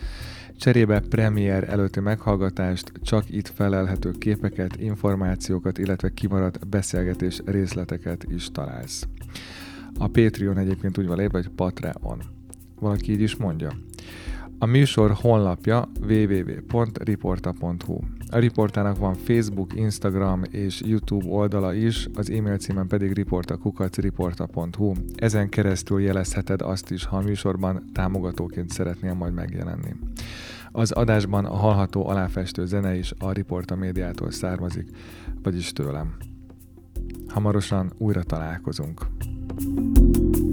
Cserébe 0.57 0.99
premier 0.99 1.69
előtti 1.69 1.99
meghallgatást, 1.99 2.91
csak 3.01 3.29
itt 3.29 3.47
felelhető 3.47 4.11
képeket, 4.11 4.75
információkat, 4.75 5.77
illetve 5.77 6.13
kimaradt 6.13 6.67
beszélgetés 6.67 7.41
részleteket 7.45 8.25
is 8.29 8.51
találsz. 8.51 9.07
A 9.99 10.07
Patreon 10.07 10.57
egyébként 10.57 10.97
úgy 10.97 11.07
van 11.07 11.17
lépve, 11.17 11.37
hogy 11.37 11.49
Patreon. 11.49 12.21
Valaki 12.79 13.11
így 13.11 13.21
is 13.21 13.35
mondja. 13.35 13.71
A 14.61 14.65
műsor 14.65 15.11
honlapja 15.11 15.89
www.riporta.hu. 16.01 17.99
A 18.29 18.37
riportának 18.37 18.97
van 18.97 19.13
Facebook, 19.13 19.73
Instagram 19.75 20.41
és 20.49 20.81
YouTube 20.85 21.29
oldala 21.29 21.73
is, 21.73 22.07
az 22.13 22.29
e-mail 22.29 22.57
címen 22.57 22.87
pedig 22.87 23.11
riportakukacriporta.hu. 23.13 24.93
Ezen 25.15 25.49
keresztül 25.49 26.01
jelezheted 26.01 26.61
azt 26.61 26.91
is, 26.91 27.05
ha 27.05 27.17
a 27.17 27.21
műsorban 27.21 27.89
támogatóként 27.93 28.69
szeretnél 28.69 29.13
majd 29.13 29.33
megjelenni. 29.33 29.95
Az 30.71 30.91
adásban 30.91 31.45
a 31.45 31.55
hallható 31.55 32.07
aláfestő 32.07 32.65
zene 32.65 32.95
is 32.95 33.13
a 33.19 33.31
Riporta 33.31 33.75
médiától 33.75 34.31
származik, 34.31 34.89
vagyis 35.43 35.73
tőlem. 35.73 36.15
Hamarosan 37.27 37.91
újra 37.97 38.23
találkozunk. 38.23 39.01
thank 39.63 40.37
you 40.37 40.50